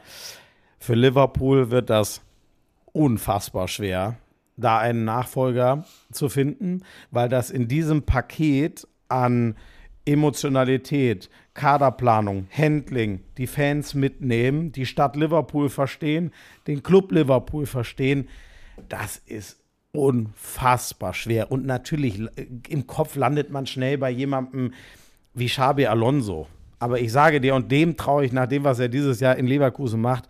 für 0.78 0.93
Liverpool 0.93 1.71
wird 1.71 1.89
das 1.89 2.21
unfassbar 2.91 3.69
schwer, 3.69 4.17
da 4.58 4.80
einen 4.80 5.05
Nachfolger 5.05 5.86
zu 6.12 6.30
finden, 6.30 6.84
weil 7.12 7.30
das 7.30 7.51
in 7.51 7.68
diesem 7.68 8.03
Paket 8.03 8.88
an 9.08 9.55
Emotionalität, 10.05 11.30
Kaderplanung, 11.53 12.47
Handling, 12.51 13.22
die 13.38 13.47
Fans 13.47 13.93
mitnehmen, 13.93 14.72
die 14.72 14.86
Stadt 14.86 15.16
Liverpool 15.16 15.70
verstehen, 15.70 16.32
den 16.66 16.82
Club 16.82 17.12
Liverpool 17.12 17.66
verstehen, 17.66 18.28
das 18.89 19.18
ist 19.18 19.60
unfassbar 19.91 21.14
schwer. 21.14 21.51
Und 21.51 21.66
natürlich 21.66 22.20
äh, 22.20 22.47
im 22.70 22.88
Kopf 22.88 23.16
landet 23.16 23.49
man 23.49 23.66
schnell 23.66 23.97
bei 23.97 24.10
jemandem 24.10 24.74
wie 25.34 25.47
Xabi 25.47 25.88
Alonso. 25.88 26.47
Aber 26.80 26.99
ich 26.99 27.12
sage 27.12 27.41
dir, 27.41 27.55
und 27.55 27.72
dem 27.72 27.97
traue 27.97 28.26
ich 28.26 28.32
nach 28.32 28.47
dem, 28.47 28.64
was 28.64 28.80
er 28.80 28.89
dieses 28.89 29.20
Jahr 29.20 29.36
in 29.36 29.47
Leverkusen 29.47 29.99
macht, 29.99 30.28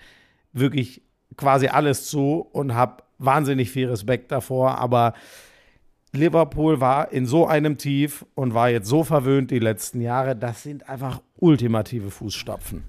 wirklich 0.54 1.02
quasi 1.36 1.68
alles 1.68 2.08
zu 2.08 2.48
und 2.52 2.74
habe 2.74 3.04
wahnsinnig 3.20 3.72
viel 3.72 3.90
Respekt 3.90 4.32
davor. 4.32 4.78
Aber 4.80 5.14
Liverpool 6.14 6.80
war 6.80 7.12
in 7.12 7.26
so 7.26 7.48
einem 7.48 7.78
Tief 7.78 8.26
und 8.36 8.54
war 8.54 8.70
jetzt 8.70 8.88
so 8.88 9.04
verwöhnt 9.04 9.52
die 9.52 9.60
letzten 9.60 10.02
Jahre. 10.02 10.36
Das 10.36 10.64
sind 10.64 10.88
einfach 10.90 11.22
ultimative 11.38 12.10
Fußstapfen. 12.12 12.84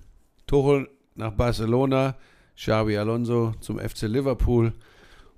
Tuchel 0.47 0.89
nach 1.15 1.33
Barcelona, 1.33 2.15
Xabi 2.57 2.97
Alonso 2.97 3.53
zum 3.61 3.79
FC 3.79 4.03
Liverpool 4.03 4.73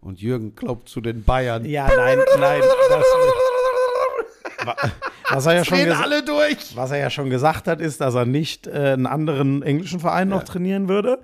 und 0.01 0.21
Jürgen 0.21 0.55
Klopp 0.55 0.89
zu 0.89 1.01
den 1.01 1.25
Bayern. 1.25 1.65
Ja, 1.65 1.89
nein, 1.95 2.19
nein. 2.39 2.63
Das, 2.89 3.05
Wa- 4.65 4.77
was, 5.31 5.47
er 5.47 5.55
ja 5.55 5.65
schon 5.65 5.79
alle 5.93 6.23
durch. 6.23 6.77
was 6.77 6.91
er 6.91 6.99
ja 6.99 7.09
schon 7.11 7.31
gesagt 7.31 7.67
hat, 7.67 7.81
ist, 7.81 8.01
dass 8.01 8.15
er 8.15 8.27
nicht 8.27 8.67
äh, 8.67 8.93
einen 8.93 9.07
anderen 9.07 9.63
englischen 9.63 10.01
Verein 10.01 10.29
noch 10.29 10.43
trainieren 10.43 10.89
würde. 10.89 11.21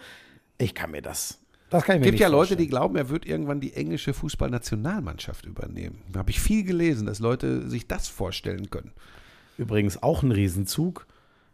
Ich 0.58 0.74
kann 0.74 0.90
mir 0.90 1.02
das. 1.02 1.38
Das 1.76 1.84
kann 1.84 1.96
ich 1.96 2.00
mir 2.00 2.06
Es 2.06 2.06
gibt 2.06 2.14
nicht 2.14 2.20
ja 2.20 2.28
Leute, 2.28 2.56
die 2.56 2.68
glauben, 2.68 2.96
er 2.96 3.08
wird 3.08 3.26
irgendwann 3.26 3.60
die 3.60 3.74
englische 3.74 4.14
Fußballnationalmannschaft 4.14 5.46
übernehmen. 5.46 6.02
Da 6.12 6.20
habe 6.20 6.30
ich 6.30 6.40
viel 6.40 6.64
gelesen, 6.64 7.06
dass 7.06 7.18
Leute 7.18 7.68
sich 7.68 7.86
das 7.86 8.08
vorstellen 8.08 8.70
können. 8.70 8.92
Übrigens 9.58 10.02
auch 10.02 10.22
ein 10.22 10.32
Riesenzug. 10.32 11.06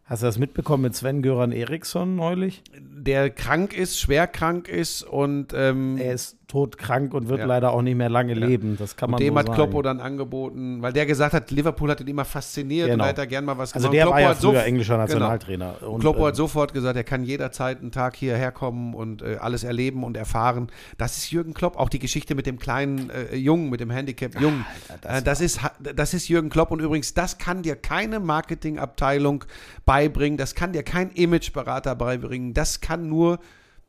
Hast 0.05 0.23
du 0.23 0.27
das 0.27 0.39
mitbekommen 0.39 0.83
mit 0.83 0.97
Sven 0.97 1.23
Göran 1.23 1.53
Eriksson 1.53 2.17
neulich? 2.17 2.63
Der 2.77 3.31
krank 3.31 3.73
ist, 3.73 4.01
schwer 4.01 4.27
krank 4.27 4.69
ist 4.69 5.03
und, 5.03 5.53
ähm, 5.55 5.97
Er 5.97 6.15
ist 6.15 6.37
todkrank 6.53 7.15
und 7.15 7.29
wird 7.31 7.41
Ja. 7.41 7.47
leider 7.47 7.73
auch 7.73 7.81
nicht 7.81 7.97
mehr 7.97 8.11
lange 8.11 8.35
leben. 8.35 8.77
Das 8.79 8.95
kann 8.95 9.11
man 9.11 9.19
dem 9.19 9.33
so 9.33 9.39
hat 9.39 9.47
sagen. 9.47 9.57
Kloppo 9.57 9.81
dann 9.81 10.01
angeboten, 10.01 10.83
weil 10.83 10.93
der 10.93 11.07
gesagt 11.07 11.33
hat, 11.33 11.51
Liverpool 11.51 11.91
hat 11.91 12.01
ihn 12.03 12.09
immer 12.09 12.27
fasziniert 12.27 12.89
Genau. 12.89 12.95
und 12.95 12.99
da 13.01 13.07
hätte 13.07 13.21
er 13.23 13.27
gern 13.27 13.47
mal 13.47 13.57
was 13.57 13.73
Also 13.73 13.89
gemacht. 13.89 13.95
der 13.95 14.03
Kloppo 14.03 14.15
war 14.15 14.21
ja 14.21 14.29
hat 14.29 14.41
so- 14.41 14.51
früher 14.53 14.65
englischer 14.65 14.93
Genau. 14.95 15.03
Nationaltrainer. 15.05 15.75
Und, 15.89 16.01
Kloppo 16.01 16.25
äh, 16.25 16.29
hat 16.29 16.37
sofort 16.37 16.75
gesagt, 16.75 16.95
er 16.97 17.05
kann 17.05 17.25
jederzeit 17.25 17.81
einen 17.81 17.91
Tag 17.91 18.17
hierher 18.17 18.53
kommen 18.53 18.93
und 18.93 19.23
äh, 19.23 19.39
alles 19.41 19.65
erleben 19.65 20.05
und 20.05 20.17
erfahren. 20.19 20.67
Das 20.99 21.17
ist 21.17 21.31
Jürgen 21.31 21.55
Klopp. 21.55 21.79
Auch 21.79 21.89
die 21.89 21.99
Geschichte 21.99 22.35
mit 22.35 22.45
dem 22.45 22.59
kleinen 22.59 23.09
äh, 23.09 23.35
Jungen, 23.35 23.71
mit 23.71 23.81
dem 23.81 23.91
Handicap-Jungen. 23.91 24.67
das 25.01 25.21
äh, 25.21 25.23
das, 25.23 25.41
ist, 25.41 25.61
das 25.95 26.13
ist 26.13 26.29
Jürgen 26.29 26.51
Klopp. 26.51 26.71
Und 26.71 26.81
übrigens, 26.81 27.15
das 27.15 27.39
kann 27.39 27.63
dir 27.63 27.77
keine 27.77 28.21
Marketingabteilung 28.21 29.45
beibringen. 29.87 30.37
Das 30.37 30.55
kann 30.55 30.73
dir 30.75 30.83
kein 30.83 31.11
Imageberater 31.13 31.95
beibringen. 31.95 32.53
Das 32.53 32.81
kann 32.83 33.09
nur 33.09 33.39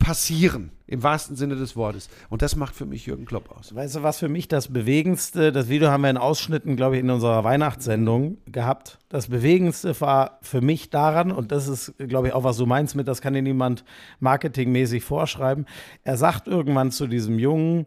passieren, 0.04 0.70
im 0.86 1.02
wahrsten 1.02 1.34
Sinne 1.34 1.56
des 1.56 1.76
Wortes. 1.76 2.10
Und 2.28 2.42
das 2.42 2.56
macht 2.56 2.74
für 2.74 2.84
mich 2.84 3.06
Jürgen 3.06 3.24
Klopp 3.24 3.50
aus. 3.50 3.74
Weißt 3.74 3.96
du, 3.96 4.02
was 4.02 4.18
für 4.18 4.28
mich 4.28 4.48
das 4.48 4.70
Bewegendste, 4.70 5.50
das 5.50 5.70
Video 5.70 5.88
haben 5.88 6.02
wir 6.02 6.10
in 6.10 6.18
Ausschnitten, 6.18 6.76
glaube 6.76 6.96
ich, 6.96 7.02
in 7.02 7.08
unserer 7.08 7.42
Weihnachtssendung 7.42 8.36
gehabt. 8.44 8.98
Das 9.08 9.28
Bewegendste 9.28 9.98
war 10.02 10.38
für 10.42 10.60
mich 10.60 10.90
daran, 10.90 11.32
und 11.32 11.52
das 11.52 11.68
ist, 11.68 11.94
glaube 11.96 12.28
ich, 12.28 12.34
auch 12.34 12.44
was 12.44 12.58
du 12.58 12.66
meinst 12.66 12.96
mit, 12.96 13.08
das 13.08 13.22
kann 13.22 13.32
dir 13.32 13.40
niemand 13.40 13.82
marketingmäßig 14.20 15.02
vorschreiben. 15.02 15.64
Er 16.02 16.18
sagt 16.18 16.48
irgendwann 16.48 16.90
zu 16.90 17.06
diesem 17.06 17.38
Jungen, 17.38 17.86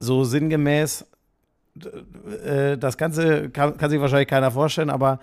so 0.00 0.24
sinngemäß, 0.24 1.04
äh, 2.42 2.78
das 2.78 2.96
Ganze 2.96 3.50
kann, 3.50 3.76
kann 3.76 3.90
sich 3.90 4.00
wahrscheinlich 4.00 4.28
keiner 4.28 4.50
vorstellen, 4.50 4.88
aber 4.88 5.20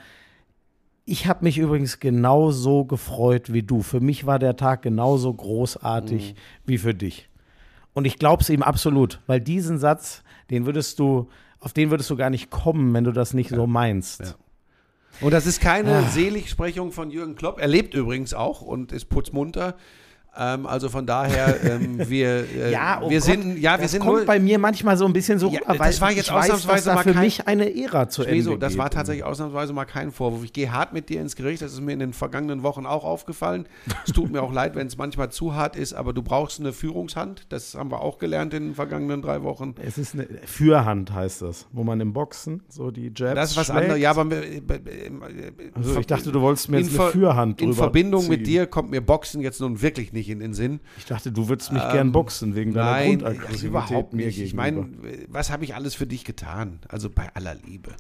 ich 1.06 1.28
habe 1.28 1.44
mich 1.44 1.58
übrigens 1.58 2.00
genauso 2.00 2.86
gefreut 2.86 3.52
wie 3.52 3.64
du. 3.64 3.82
Für 3.82 4.00
mich 4.00 4.26
war 4.26 4.40
der 4.40 4.56
Tag 4.56 4.82
genauso 4.84 5.34
großartig 5.34 6.36
wie 6.66 6.78
für 6.78 6.94
dich. 6.94 7.30
Und 7.94 8.06
ich 8.06 8.18
glaube 8.18 8.44
es 8.44 8.50
ihm 8.50 8.64
absolut, 8.64 9.20
weil 9.28 9.42
diesen 9.42 9.78
Satz, 9.78 10.24
den 10.50 10.66
würdest 10.66 11.00
du, 11.00 11.30
auf 11.60 11.74
den 11.74 11.90
würdest 11.90 12.10
du 12.10 12.16
gar 12.16 12.30
nicht 12.30 12.50
kommen, 12.50 12.94
wenn 12.94 13.04
du 13.04 13.12
das 13.12 13.34
nicht 13.34 13.50
so 13.50 13.68
meinst. 13.68 14.22
Ja. 14.22 14.36
Und 15.20 15.32
das 15.32 15.46
ist 15.46 15.60
keine 15.60 15.98
Ah. 15.98 16.04
Seligsprechung 16.04 16.92
von 16.92 17.12
Jürgen 17.12 17.36
Klopp. 17.36 17.60
Er 17.60 17.68
lebt 17.68 17.94
übrigens 17.94 18.34
auch 18.34 18.62
und 18.62 18.92
ist 18.92 19.06
putzmunter. 19.10 19.76
Ähm, 20.38 20.66
also 20.66 20.88
von 20.88 21.06
daher, 21.06 21.62
ähm, 21.66 22.00
wir, 22.10 22.46
äh, 22.56 22.72
Ja, 22.72 23.02
oh 23.04 23.10
wir 23.10 23.20
Gott, 23.20 23.26
sind, 23.26 23.58
ja, 23.60 23.74
wir 23.78 23.82
das 23.84 23.92
sind 23.92 24.00
kommt 24.02 24.18
nur, 24.20 24.26
bei 24.26 24.40
mir 24.40 24.58
manchmal 24.60 24.96
so 24.96 25.06
ein 25.06 25.12
bisschen 25.12 25.40
so 25.40 25.50
Ja, 25.52 25.60
weil 25.68 25.78
das 25.78 26.00
war 26.00 26.10
jetzt 26.12 26.28
ich 26.30 26.34
weiß, 26.34 26.48
dass 26.48 26.56
ausnahmsweise 26.66 26.86
da 26.90 26.96
mal 26.96 27.04
für 27.04 27.12
kein- 27.14 27.24
mich 27.24 27.48
eine 27.48 27.76
Ära 27.76 28.08
zu 28.08 28.22
Ende 28.24 28.36
Schmeso, 28.36 28.56
das 28.56 28.78
war 28.78 28.90
tatsächlich 28.90 29.26
ausnahmsweise 29.26 29.74
mal 29.74 29.84
kein 29.84 30.12
Vorwurf. 30.14 30.46
Ich 30.46 30.54
gehe 30.54 30.72
hart 30.72 30.94
mit 30.94 31.10
dir 31.10 31.20
ins 31.20 31.36
Gericht. 31.36 31.62
Das 31.62 31.74
ist 31.74 31.82
mir 31.82 31.92
in 31.92 32.00
den 32.00 32.14
vergangenen 32.14 32.64
Wochen 32.64 32.86
auch 32.86 33.04
aufgefallen. 33.04 33.66
Es 34.08 34.14
tut 34.14 34.32
mir 34.32 34.42
auch 34.42 34.54
leid, 34.54 34.76
wenn 34.76 34.88
es 34.88 34.98
manchmal 34.98 35.32
zu 35.32 35.54
hart 35.54 35.76
ist, 35.76 35.92
aber 35.94 36.14
du 36.14 36.22
brauchst 36.22 36.62
eine 36.62 36.72
Führungshand. 36.72 37.48
Das 37.50 37.76
haben 37.76 37.92
wir 37.92 38.00
auch 38.00 38.18
gelernt 38.18 38.54
in 38.54 38.68
den 38.68 38.76
vergangenen 38.76 39.22
drei 39.22 39.44
Wochen. 39.44 39.76
Es 39.86 39.98
ist 39.98 40.14
eine 40.14 40.28
Fürhand 40.46 41.14
heißt 41.14 41.42
das, 41.42 41.68
wo 41.74 41.84
man 41.84 42.00
im 42.00 42.14
Boxen 42.14 42.64
so 42.70 42.90
die 42.90 43.12
Jabs 43.14 43.36
Das 43.36 43.52
ist 43.52 43.58
was 43.58 43.66
schlägt. 43.66 43.82
anderes. 43.82 44.00
Ja, 44.02 44.12
aber 44.12 44.34
äh, 44.34 44.58
äh, 44.60 45.12
Also 45.74 46.00
ich 46.00 46.08
dachte, 46.08 46.32
du 46.32 46.40
wolltest 46.40 46.70
mir 46.70 46.78
jetzt 46.78 46.90
eine 46.90 46.98
Ver- 46.98 47.10
Fürhand 47.12 47.62
in 47.62 47.68
drüber 47.72 47.84
Verbindung 47.84 48.22
ziehen. 48.22 48.30
mit 48.30 48.48
dir 48.48 48.66
kommt 48.66 48.92
mir 48.92 49.02
Boxen 49.02 49.42
jetzt 49.42 49.60
nun 49.60 49.82
wirklich 49.82 50.14
nicht 50.14 50.21
in 50.30 50.40
den 50.40 50.54
Sinn. 50.54 50.80
Ich 50.98 51.06
dachte, 51.06 51.32
du 51.32 51.50
würdest 51.50 51.72
mich 51.72 51.82
gern 51.92 52.12
boxen 52.12 52.56
wegen 52.56 52.74
deiner 52.74 52.92
Nein, 52.92 53.20
Grundaggressivität 53.20 53.70
überhaupt 53.70 54.14
mir 54.14 54.26
nicht. 54.28 54.40
Ich 54.40 54.56
gegenüber. 54.56 54.88
meine, 54.88 55.28
was 55.28 55.52
habe 55.52 55.64
ich 55.64 55.76
alles 55.76 55.96
für 55.96 56.08
dich 56.08 56.24
getan? 56.24 56.80
Also 56.88 57.10
bei 57.10 57.30
aller 57.34 57.56
Liebe. 57.56 57.92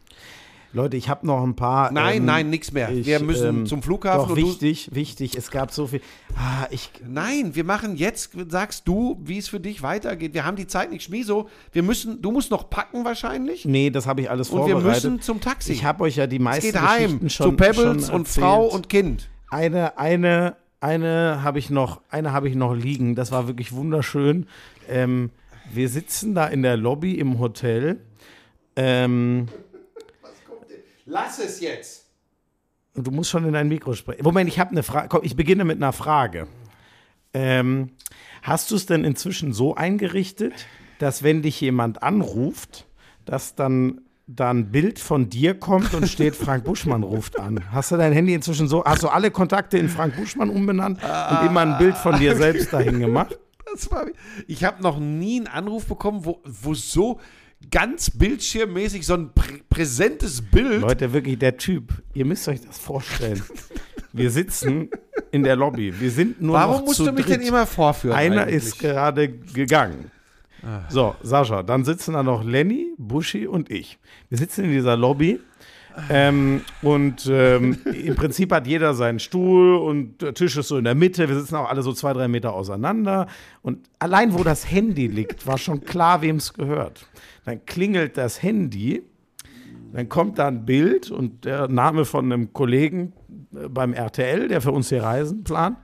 Leute, 0.73 0.95
ich 0.95 1.09
habe 1.09 1.27
noch 1.27 1.43
ein 1.43 1.55
paar. 1.55 1.91
Nein, 1.91 2.19
ähm, 2.19 2.25
nein, 2.25 2.49
nichts 2.49 2.71
mehr. 2.71 2.89
ich, 2.89 3.05
wir 3.05 3.19
müssen 3.21 3.47
ähm, 3.47 3.65
zum 3.65 3.83
Flughafen. 3.83 4.29
Doch, 4.29 4.29
und 4.29 4.37
wichtig, 4.37 4.89
wichtig. 4.93 5.35
Es 5.37 5.51
gab 5.51 5.71
so 5.73 5.87
viel. 5.87 5.99
Ah, 6.37 6.65
ich, 6.69 6.89
nein, 7.05 7.55
wir 7.55 7.65
machen 7.65 7.97
jetzt, 7.97 8.31
sagst 8.47 8.87
du, 8.87 9.19
wie 9.21 9.37
es 9.37 9.49
für 9.49 9.59
dich 9.59 9.83
weitergeht. 9.83 10.33
Wir 10.33 10.45
haben 10.45 10.55
die 10.55 10.67
Zeit 10.67 10.89
nicht 10.89 11.03
schmieso. 11.03 11.49
Wir 11.73 11.83
müssen, 11.83 12.21
du 12.21 12.31
musst 12.31 12.51
noch 12.51 12.69
packen 12.69 13.03
wahrscheinlich. 13.03 13.65
nee, 13.65 13.89
das 13.89 14.07
habe 14.07 14.21
ich 14.21 14.29
alles 14.29 14.49
Und 14.49 14.65
wir 14.65 14.73
vorbereitet. 14.75 15.03
müssen 15.11 15.21
zum 15.21 15.41
Taxi. 15.41 15.73
ich 15.73 15.83
habe 15.83 16.05
euch 16.05 16.15
ja 16.15 16.25
die 16.25 16.37
es 16.37 16.41
meisten 16.41 16.71
geht 16.71 16.81
heim 16.81 17.01
Geschichten 17.19 17.29
zu 17.29 17.35
schon 17.43 17.57
Pebbles 17.57 18.07
schon 18.07 18.15
und 18.15 18.27
Frau 18.29 18.65
und 18.67 18.87
Kind. 18.87 19.29
eine, 19.49 19.97
eine, 19.97 20.55
eine 20.81 21.43
habe 21.43 21.59
ich 21.59 21.69
noch, 21.69 22.01
eine 22.09 22.33
habe 22.33 22.49
ich 22.49 22.55
noch 22.55 22.73
liegen. 22.73 23.15
Das 23.15 23.31
war 23.31 23.47
wirklich 23.47 23.71
wunderschön. 23.71 24.47
Ähm, 24.89 25.29
wir 25.71 25.87
sitzen 25.87 26.35
da 26.35 26.47
in 26.47 26.63
der 26.63 26.75
Lobby 26.75 27.15
im 27.15 27.39
Hotel. 27.39 28.01
Ähm, 28.75 29.47
Lass 31.05 31.39
es 31.39 31.59
jetzt. 31.59 32.05
Du 32.93 33.11
musst 33.11 33.29
schon 33.29 33.45
in 33.45 33.53
dein 33.53 33.67
Mikro 33.67 33.93
sprechen. 33.93 34.23
Moment, 34.23 34.49
ich 34.49 34.59
habe 34.59 34.71
eine 34.71 34.83
Frage. 34.83 35.07
Komm, 35.07 35.21
ich 35.23 35.35
beginne 35.35 35.65
mit 35.65 35.77
einer 35.77 35.93
Frage. 35.93 36.47
Ähm, 37.33 37.91
hast 38.41 38.71
du 38.71 38.75
es 38.75 38.85
denn 38.85 39.03
inzwischen 39.03 39.53
so 39.53 39.75
eingerichtet, 39.75 40.53
dass 40.99 41.23
wenn 41.23 41.41
dich 41.41 41.59
jemand 41.61 42.03
anruft, 42.03 42.87
dass 43.25 43.55
dann 43.55 44.01
da 44.27 44.49
ein 44.49 44.71
Bild 44.71 44.99
von 44.99 45.29
dir 45.29 45.55
kommt 45.55 45.93
und 45.93 46.07
steht, 46.07 46.35
Frank 46.35 46.63
Buschmann 46.63 47.03
ruft 47.03 47.39
an? 47.39 47.59
Hast 47.71 47.91
du 47.91 47.97
dein 47.97 48.13
Handy 48.13 48.33
inzwischen 48.33 48.67
so, 48.67 48.83
hast 48.85 49.03
du 49.03 49.09
alle 49.09 49.31
Kontakte 49.31 49.77
in 49.77 49.89
Frank 49.89 50.15
Buschmann 50.15 50.49
umbenannt 50.49 50.99
und 51.03 51.47
immer 51.47 51.61
ein 51.61 51.77
Bild 51.77 51.97
von 51.97 52.17
dir 52.17 52.35
selbst 52.35 52.71
dahin 52.71 52.99
gemacht? 52.99 53.37
War, 53.89 54.05
ich 54.47 54.65
habe 54.65 54.83
noch 54.83 54.99
nie 54.99 55.37
einen 55.37 55.47
Anruf 55.47 55.85
bekommen, 55.85 56.25
wo, 56.25 56.41
wo 56.43 56.73
so 56.73 57.19
ganz 57.71 58.09
bildschirmmäßig 58.09 59.05
so 59.05 59.13
ein 59.13 59.33
prä 59.33 59.61
präsentes 59.69 60.41
Bild. 60.41 60.81
Leute, 60.81 61.13
wirklich, 61.13 61.39
der 61.39 61.55
Typ, 61.55 61.93
ihr 62.13 62.25
müsst 62.25 62.47
euch 62.49 62.59
das 62.59 62.77
vorstellen. 62.77 63.41
Wir 64.13 64.29
sitzen 64.29 64.89
in 65.31 65.43
der 65.43 65.55
Lobby. 65.55 65.97
Wir 65.97 66.11
sind 66.11 66.41
nur 66.41 66.55
Warum 66.55 66.77
noch 66.79 66.85
musst 66.87 66.97
zu 66.97 67.05
du 67.05 67.13
mich 67.13 67.25
dritt. 67.25 67.39
denn 67.39 67.47
immer 67.47 67.65
vorführen? 67.65 68.13
Einer 68.17 68.41
eigentlich? 68.41 68.55
ist 68.57 68.79
gerade 68.79 69.29
gegangen. 69.29 70.11
So, 70.89 71.15
Sascha, 71.23 71.63
dann 71.63 71.83
sitzen 71.83 72.13
da 72.13 72.23
noch 72.23 72.43
Lenny, 72.43 72.93
Buschi 72.97 73.47
und 73.47 73.71
ich. 73.71 73.97
Wir 74.29 74.37
sitzen 74.37 74.65
in 74.65 74.71
dieser 74.71 74.95
Lobby 74.95 75.39
ähm, 76.09 76.61
und 76.81 77.27
ähm, 77.31 77.77
im 77.85 78.15
Prinzip 78.15 78.51
hat 78.51 78.67
jeder 78.67 78.93
seinen 78.93 79.19
Stuhl 79.19 79.75
und 79.75 80.21
der 80.21 80.33
Tisch 80.33 80.55
ist 80.57 80.69
so 80.69 80.77
in 80.77 80.83
der 80.83 80.95
Mitte. 80.95 81.27
Wir 81.27 81.37
sitzen 81.37 81.55
auch 81.55 81.69
alle 81.69 81.81
so 81.81 81.93
zwei, 81.93 82.13
drei 82.13 82.27
Meter 82.27 82.53
auseinander. 82.53 83.27
Und 83.61 83.89
allein 83.99 84.33
wo 84.33 84.43
das 84.43 84.69
Handy 84.69 85.07
liegt, 85.07 85.47
war 85.47 85.57
schon 85.57 85.81
klar, 85.81 86.21
wem 86.21 86.37
es 86.37 86.53
gehört. 86.53 87.07
Dann 87.45 87.65
klingelt 87.65 88.17
das 88.17 88.41
Handy, 88.41 89.03
dann 89.93 90.07
kommt 90.07 90.39
da 90.39 90.47
ein 90.47 90.65
Bild 90.65 91.11
und 91.11 91.43
der 91.43 91.67
Name 91.67 92.05
von 92.05 92.31
einem 92.31 92.53
Kollegen 92.53 93.13
äh, 93.53 93.67
beim 93.67 93.93
RTL, 93.93 94.47
der 94.47 94.61
für 94.61 94.71
uns 94.71 94.89
hier 94.89 95.03
Reisen 95.03 95.43
plant. 95.43 95.77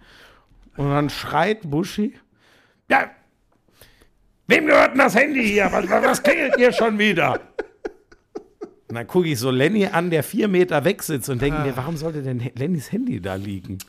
Und 0.78 0.90
dann 0.90 1.10
schreit 1.10 1.70
Buschi, 1.70 2.14
ja, 2.90 3.10
wem 4.48 4.66
gehört 4.66 4.92
denn 4.92 5.00
das 5.00 5.16
Handy 5.16 5.46
hier? 5.46 5.70
Was, 5.72 5.90
was, 5.90 6.24
klingelt 6.24 6.56
hier 6.56 6.72
schon 6.72 6.98
wieder? 6.98 7.40
Und 8.88 8.96
dann 8.96 9.08
gucke 9.08 9.28
ich 9.28 9.40
so 9.40 9.52
Lenny 9.52 9.86
an, 9.86 10.10
der 10.10 10.24
vier 10.24 10.48
Meter 10.48 10.86
weg 10.86 11.04
sitzt 11.04 11.30
und 11.30 11.42
denke 11.42 11.62
mir, 11.62 11.76
warum 11.76 11.98
sollte 11.98 12.24
denn 12.24 12.52
Lennys 12.56 12.92
Handy 12.92 13.22
da 13.22 13.36
liegen? 13.36 13.80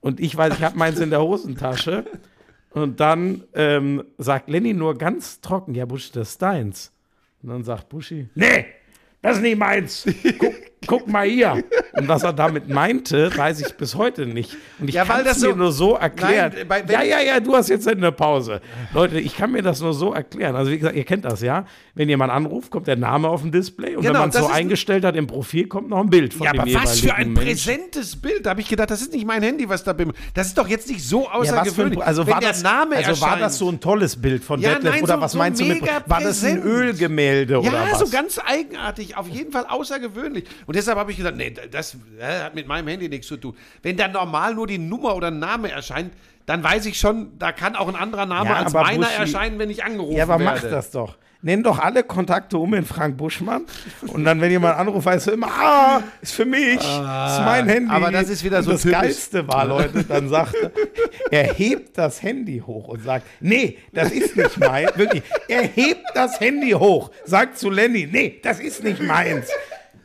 Und 0.00 0.20
ich 0.20 0.36
weiß, 0.36 0.54
ich 0.54 0.62
habe 0.62 0.76
meins 0.76 1.00
in 1.00 1.10
der 1.10 1.22
Hosentasche. 1.22 2.04
Und 2.70 3.00
dann 3.00 3.44
ähm, 3.54 4.04
sagt 4.18 4.50
Lenny 4.50 4.74
nur 4.74 4.98
ganz 4.98 5.40
trocken, 5.40 5.74
ja, 5.74 5.86
Buschi, 5.86 6.12
das 6.12 6.30
ist 6.30 6.42
deins. 6.42 6.92
Und 7.42 7.48
dann 7.48 7.64
sagt 7.64 7.88
Buschi, 7.88 8.28
nee, 8.34 8.66
das 9.22 9.38
ist 9.38 9.42
nicht 9.42 9.58
meins. 9.58 10.06
Guck, 10.38 10.54
guck 10.86 11.08
mal 11.08 11.26
hier. 11.26 11.64
Und 11.96 12.08
was 12.08 12.22
er 12.22 12.32
damit 12.32 12.68
meinte, 12.68 13.30
weiß 13.36 13.60
ich 13.60 13.74
bis 13.76 13.94
heute 13.94 14.26
nicht. 14.26 14.56
Und 14.78 14.88
ich 14.88 14.94
Ja, 14.94 15.04
kann 15.04 15.24
das 15.24 15.38
es 15.38 15.42
mir 15.42 15.50
so- 15.50 15.56
nur 15.56 15.72
so 15.72 15.94
erklären. 15.96 16.52
Nein, 16.54 16.66
bei- 16.68 16.84
ja, 16.92 17.02
ja, 17.02 17.20
ja, 17.20 17.40
du 17.40 17.54
hast 17.56 17.68
jetzt 17.68 17.88
eine 17.88 18.12
Pause. 18.12 18.60
Leute, 18.92 19.18
ich 19.18 19.36
kann 19.36 19.50
mir 19.52 19.62
das 19.62 19.80
nur 19.80 19.94
so 19.94 20.12
erklären. 20.12 20.54
Also 20.56 20.70
wie 20.70 20.78
gesagt, 20.78 20.94
ihr 20.96 21.04
kennt 21.04 21.24
das, 21.24 21.40
ja? 21.40 21.64
Wenn 21.94 22.08
jemand 22.08 22.32
anruft, 22.32 22.70
kommt 22.70 22.86
der 22.86 22.96
Name 22.96 23.28
auf 23.28 23.40
dem 23.42 23.50
Display 23.50 23.96
und 23.96 24.02
Genau, 24.02 24.14
wenn 24.14 24.20
man 24.20 24.28
es 24.30 24.36
so 24.36 24.46
eingestellt 24.46 25.04
hat 25.04 25.16
im 25.16 25.26
Profil, 25.26 25.66
kommt 25.68 25.88
noch 25.88 26.00
ein 26.00 26.10
Bild 26.10 26.34
von 26.34 26.44
Ja, 26.44 26.52
dem 26.52 26.60
aber 26.60 26.74
was 26.74 27.00
für 27.00 27.14
ein 27.14 27.32
Menschen. 27.32 27.44
präsentes 27.46 28.16
Bild. 28.16 28.44
Da 28.44 28.50
habe 28.50 28.60
ich 28.60 28.68
gedacht, 28.68 28.90
das 28.90 29.00
ist 29.00 29.12
nicht 29.12 29.24
mein 29.26 29.42
Handy, 29.42 29.68
was 29.68 29.82
da 29.82 29.92
bin. 29.94 30.12
Das 30.34 30.48
ist 30.48 30.58
doch 30.58 30.68
jetzt 30.68 30.88
nicht 30.88 31.02
so 31.02 31.22
Ja, 31.24 31.30
was 31.38 31.48
für 31.48 31.54
ein, 31.54 31.60
außergewöhnlich. 31.60 32.02
also 32.02 32.26
Wenn 32.26 32.34
war 32.34 32.40
der 32.40 32.48
das, 32.50 32.62
Name 32.62 32.96
also 32.96 33.20
war 33.22 33.38
das 33.38 33.56
so 33.58 33.70
ein 33.70 33.80
tolles 33.80 34.16
Bild 34.20 34.44
von 34.44 34.60
Ja, 34.60 34.74
Detlef 34.74 34.92
nein, 34.92 35.02
oder 35.02 35.14
so- 35.14 35.20
was 35.22 35.32
so 35.32 35.38
meinst 35.38 35.60
du 35.60 35.64
mit 35.64 35.80
war 36.06 36.20
das 36.20 36.44
ein. 36.44 36.62
Ölgemälde 36.62 37.58
oder 37.60 37.72
ja, 37.72 37.86
was? 37.92 37.98
so 38.00 38.08
ganz 38.08 38.38
eigenartig, 38.44 39.16
auf 39.16 39.28
jeden 39.28 39.52
Fall 39.52 39.64
außergewöhnlich. 39.66 40.44
Und 40.66 40.76
deshalb 40.76 40.98
habe 40.98 41.10
ich 41.10 41.16
gesagt, 41.16 41.36
nee, 41.36 41.54
das 41.70 41.85
äh, 42.18 42.40
hat 42.44 42.54
mit 42.54 42.66
meinem 42.66 42.88
Handy 42.88 43.08
nichts 43.08 43.26
zu 43.28 43.36
tun. 43.36 43.56
Wenn 43.82 43.96
da 43.96 44.08
normal 44.08 44.54
nur 44.54 44.66
die 44.66 44.78
Nummer 44.78 45.14
oder 45.14 45.30
Name 45.30 45.70
erscheint, 45.70 46.12
dann 46.46 46.62
weiß 46.62 46.86
ich 46.86 46.98
schon, 46.98 47.38
da 47.38 47.52
kann 47.52 47.74
auch 47.76 47.88
ein 47.88 47.96
anderer 47.96 48.26
Name 48.26 48.50
Ja, 48.50 48.56
als 48.56 48.72
meiner 48.72 49.06
Buschi- 49.06 49.18
erscheinen, 49.18 49.58
wenn 49.58 49.70
ich 49.70 49.82
angerufen 49.84 50.16
Ja, 50.16 50.24
aber 50.24 50.38
werde. 50.38 50.60
mach 50.62 50.70
das 50.70 50.90
doch. 50.90 51.16
Nenn 51.42 51.62
doch 51.62 51.78
alle 51.78 52.02
Kontakte 52.02 52.56
um 52.58 52.72
in 52.74 52.84
Frank 52.84 53.18
Buschmann 53.18 53.66
und 54.08 54.24
dann, 54.24 54.40
wenn 54.40 54.50
jemand 54.50 54.78
anruft, 54.78 55.06
weißt 55.06 55.26
du 55.28 55.30
immer, 55.32 55.48
ah, 55.48 56.02
ist 56.20 56.32
für 56.32 56.44
mich, 56.46 56.74
ist 56.76 56.82
mein 56.98 57.68
Handy. 57.68 57.90
aber 57.90 58.10
das 58.10 58.30
ist 58.30 58.42
wieder 58.42 58.58
und 58.58 58.64
so 58.64 58.70
Das 58.72 58.82
typisch. 58.82 58.98
Geilste 58.98 59.46
war, 59.46 59.64
Leute, 59.66 60.02
dann 60.02 60.28
sagt 60.28 60.54
er, 60.54 60.70
er 61.30 61.52
hebt 61.54 61.98
das 61.98 62.22
Handy 62.22 62.62
hoch 62.66 62.88
und 62.88 63.04
sagt, 63.04 63.26
nee, 63.40 63.76
das 63.92 64.10
ist 64.12 64.34
nicht 64.36 64.58
mein, 64.58 64.88
wirklich. 64.96 65.22
Er 65.46 65.62
hebt 65.62 66.06
das 66.14 66.40
Handy 66.40 66.70
hoch, 66.70 67.10
sagt 67.26 67.58
zu 67.58 67.70
Lenny, 67.70 68.08
nee, 68.10 68.40
das 68.42 68.58
ist 68.58 68.82
nicht 68.82 69.00
meins. 69.02 69.46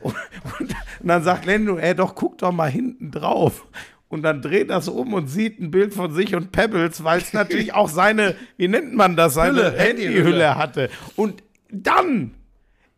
Und, 0.02 0.14
und, 0.58 0.70
und 1.00 1.08
dann 1.08 1.22
sagt 1.22 1.46
Lenny, 1.46 1.78
ey, 1.78 1.94
doch, 1.94 2.14
guck 2.14 2.38
doch 2.38 2.52
mal 2.52 2.70
hinten 2.70 3.10
drauf. 3.10 3.66
Und 4.08 4.22
dann 4.22 4.42
dreht 4.42 4.68
das 4.68 4.88
um 4.88 5.14
und 5.14 5.28
sieht 5.28 5.58
ein 5.58 5.70
Bild 5.70 5.94
von 5.94 6.12
sich 6.12 6.34
und 6.34 6.52
Pebbles, 6.52 7.02
weil 7.02 7.20
es 7.20 7.32
natürlich 7.32 7.72
auch 7.72 7.88
seine, 7.88 8.34
wie 8.58 8.68
nennt 8.68 8.94
man 8.94 9.16
das, 9.16 9.34
seine 9.34 9.70
Hülle, 9.70 9.78
Handyhülle 9.78 10.56
hatte. 10.56 10.90
Und 11.16 11.42
dann, 11.70 12.34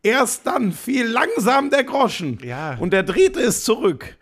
erst 0.03 0.45
dann, 0.45 0.73
fiel 0.73 1.05
langsam 1.05 1.69
der 1.69 1.85
Groschen. 1.85 2.37
Ja. 2.43 2.75
Und 2.79 2.93
er 2.93 3.03
drehte 3.03 3.39
es 3.39 3.63
zurück. 3.63 4.17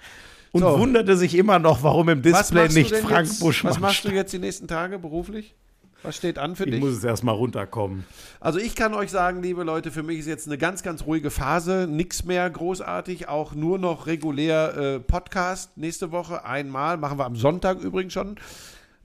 Und 0.52 0.62
So. 0.62 0.78
wunderte 0.78 1.18
sich 1.18 1.34
immer 1.36 1.58
noch, 1.58 1.82
warum 1.82 2.10
im 2.10 2.22
Display 2.22 2.68
nicht 2.70 2.96
Frank 2.96 3.26
jetzt, 3.26 3.40
Buschmann 3.40 3.74
Was 3.74 3.80
machst 3.80 4.06
du 4.06 4.10
jetzt 4.10 4.32
die 4.32 4.38
nächsten 4.40 4.68
Tage 4.68 5.00
beruflich? 5.00 5.56
Was 6.04 6.18
steht 6.18 6.38
an 6.38 6.56
für 6.56 6.66
Ich 6.66 6.72
dich? 6.72 6.80
muss 6.80 6.92
es 6.94 7.04
erstmal 7.04 7.36
runterkommen. 7.36 8.04
Also 8.40 8.60
ich 8.60 8.76
kann 8.76 8.94
euch 8.94 9.10
sagen, 9.10 9.42
liebe 9.42 9.64
Leute, 9.64 9.90
für 9.92 10.04
mich 10.04 10.20
ist 10.20 10.28
jetzt 10.28 10.48
eine 10.48 10.58
ganz, 10.58 10.84
ganz 10.84 11.06
ruhige 11.06 11.32
Phase. 11.32 11.88
Nix 11.90 12.26
mehr 12.26 12.50
großartig, 12.50 13.30
auch 13.30 13.56
nur 13.56 13.80
noch 13.80 14.06
regulär 14.06 14.76
äh, 14.78 15.00
Podcast. 15.00 15.78
Nächste 15.78 16.12
Woche 16.12 16.46
einmal, 16.46 16.98
machen 16.98 17.18
wir 17.18 17.26
am 17.26 17.36
Sonntag 17.36 17.80
übrigens 17.80 18.14
schon. 18.14 18.36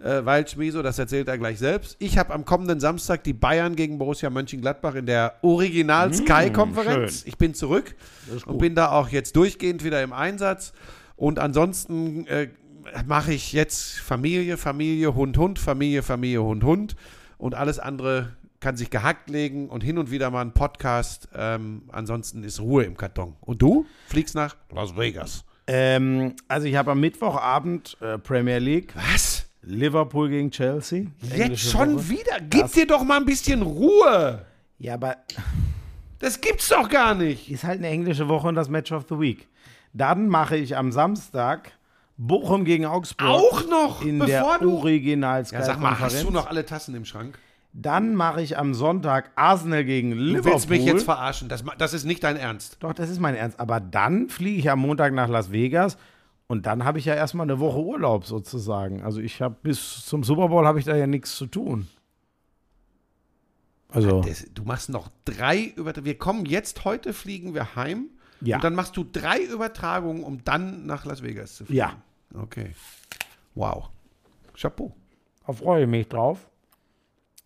Äh, 0.03 0.25
weil 0.25 0.47
Schmieso, 0.47 0.83
das 0.83 0.99
erzählt 0.99 1.27
er 1.29 1.39
gleich 1.39 1.59
selbst. 1.59 1.97
Ich 1.99 2.19
habe 2.19 2.33
am 2.33 2.45
kommenden 2.45 2.79
Samstag 2.79 3.25
die 3.25 3.33
Bayern 3.33 3.75
gegen 3.75 3.99
Borussia 3.99 4.31
Mönchengladbach 4.31 4.95
in 4.95 5.07
der 5.07 5.35
Original 5.43 6.13
Sky-Konferenz. 6.15 7.21
schön. 7.21 7.29
Ich 7.29 7.37
bin 7.37 7.55
zurück 7.55 7.97
und 8.47 8.59
bin 8.59 8.75
da 8.77 8.93
auch 8.93 9.09
jetzt 9.09 9.35
durchgehend 9.35 9.83
wieder 9.85 10.03
im 10.03 10.13
Einsatz. 10.13 10.73
Und 11.17 11.41
ansonsten 11.41 12.27
äh, 12.29 12.49
mache 13.07 13.33
ich 13.33 13.53
jetzt 13.53 13.99
Familie, 14.01 14.57
Familie, 14.57 15.15
Hund, 15.15 15.37
Hund, 15.39 15.59
Familie, 15.59 16.03
Familie, 16.03 16.43
Hund, 16.43 16.65
Hund. 16.65 16.97
Und 17.39 17.55
alles 17.55 17.79
andere 17.79 18.37
kann 18.61 18.77
sich 18.77 18.91
gehackt 18.91 19.31
legen 19.31 19.69
und 19.69 19.83
hin 19.85 19.99
und 19.99 20.11
wieder 20.11 20.31
mal 20.31 20.41
einen 20.41 20.53
Podcast. 20.53 21.29
Ähm, 21.35 21.83
ansonsten 21.93 22.43
ist 22.45 22.61
Ruhe 22.61 22.85
im 22.85 22.97
Karton. 22.97 23.37
Und 23.41 23.63
du 23.63 23.87
fliegst 24.09 24.35
nach 24.35 24.57
Las 24.73 24.97
Vegas. 24.97 25.45
Ähm, 25.67 26.35
also 26.49 26.67
ich 26.67 26.75
habe 26.77 26.91
am 26.93 27.01
Mittwochabend 27.01 27.97
äh, 28.01 28.19
Premier 28.19 28.59
League, 28.59 28.93
Was? 29.13 29.45
Liverpool 29.63 30.29
gegen 30.31 30.51
Chelsea. 30.51 31.07
Jetzt 31.37 31.61
schon 31.71 31.97
Woche. 31.97 32.09
wieder? 32.09 32.41
Gib 32.49 32.73
dir 32.73 32.87
doch 32.87 33.05
mal 33.05 33.19
ein 33.19 33.27
bisschen 33.27 33.63
Ruhe. 33.63 34.47
Ja, 34.79 34.95
aber 34.95 35.17
Das 36.21 36.41
gibt's 36.41 36.69
doch 36.69 36.89
gar 36.89 37.15
nicht. 37.15 37.51
ist 37.51 37.65
halt 37.65 37.79
eine 37.79 37.89
englische 37.89 38.29
Woche 38.29 38.49
und 38.49 38.55
das 38.55 38.69
Match 38.69 38.91
of 38.93 39.05
the 39.09 39.19
Week. 39.21 39.47
Dann 39.93 40.29
mache 40.29 40.57
ich 40.57 40.77
am 40.77 40.91
Samstag 40.91 41.73
Bochum 42.19 42.65
gegen 42.65 42.85
Augsburg. 42.85 43.29
Auch 43.29 43.67
noch, 43.69 44.03
in 44.05 44.19
bevor 44.19 44.59
der 44.59 44.67
du. 44.67 44.77
original 44.77 45.45
Ja, 45.51 45.63
sag 45.63 45.81
mal, 45.81 45.99
hast 45.99 46.23
du 46.23 46.31
noch 46.31 46.47
alle 46.49 46.67
Tassen 46.67 46.95
im 46.95 47.05
Schrank? 47.05 47.39
Dann 47.73 48.15
mache 48.15 48.43
ich 48.43 48.59
am 48.59 48.75
Sonntag 48.75 49.31
Arsenal 49.37 49.85
gegen 49.85 50.11
Du 50.11 50.17
Liverpool. 50.17 50.53
willst 50.53 50.69
mich 50.69 50.85
jetzt 50.85 51.05
verarschen. 51.05 51.49
Das, 51.49 51.63
das 51.79 51.95
ist 51.95 52.05
nicht 52.05 52.25
dein 52.25 52.37
Ernst. 52.37 52.79
Doch, 52.81 52.93
das 52.93 53.09
ist 53.09 53.21
mein 53.21 53.35
Ernst. 53.37 53.61
Aber 53.61 53.79
dann 53.79 54.29
fliege 54.29 54.59
ich 54.59 54.71
am 54.71 54.81
Montag 54.81 55.13
nach 55.13 55.29
Las 55.29 55.53
Vegas 55.53 55.97
und 56.49 56.67
dann 56.67 56.85
habe 56.85 56.99
ich 56.99 57.05
ja 57.05 57.15
erstmal 57.15 57.45
eine 57.45 57.61
Woche 57.61 57.79
Urlaub 57.79 58.27
sozusagen. 58.27 59.03
Also 59.03 59.21
ich 59.21 59.41
habe 59.41 59.57
bis 59.63 60.05
zum 60.07 60.25
Super 60.25 60.49
Bowl 60.49 60.67
habe 60.67 60.79
ich 60.81 60.87
da 60.87 60.97
ja 60.97 61.07
nichts 61.07 61.37
zu 61.37 61.47
tun. 61.47 61.87
Also 63.91 64.23
Das, 64.23 64.45
du 64.53 64.65
machst 64.65 64.91
noch 64.91 65.09
drei 65.25 65.73
über. 65.77 65.93
Wir 66.05 66.19
kommen 66.19 66.45
jetzt, 66.47 66.85
heute 66.85 67.13
fliegen 67.13 67.55
wir 67.55 67.75
heim. 67.77 68.07
Ja. 68.41 68.57
Und 68.57 68.65
dann 68.65 68.75
machst 68.75 68.97
du 68.97 69.05
drei 69.05 69.41
Übertragungen, 69.43 70.23
um 70.25 70.45
dann 70.45 70.87
nach 70.87 71.05
Las 71.05 71.23
Vegas 71.23 71.57
zu 71.57 71.65
fliegen. 71.65 71.79
ja, 71.79 71.93
Okay. 72.35 72.73
Wow. 73.55 73.89
Chapeau. 74.55 74.95
da 75.47 75.53
freue 75.53 75.83
ich 75.85 75.89
mich 75.89 76.09
drauf. 76.09 76.49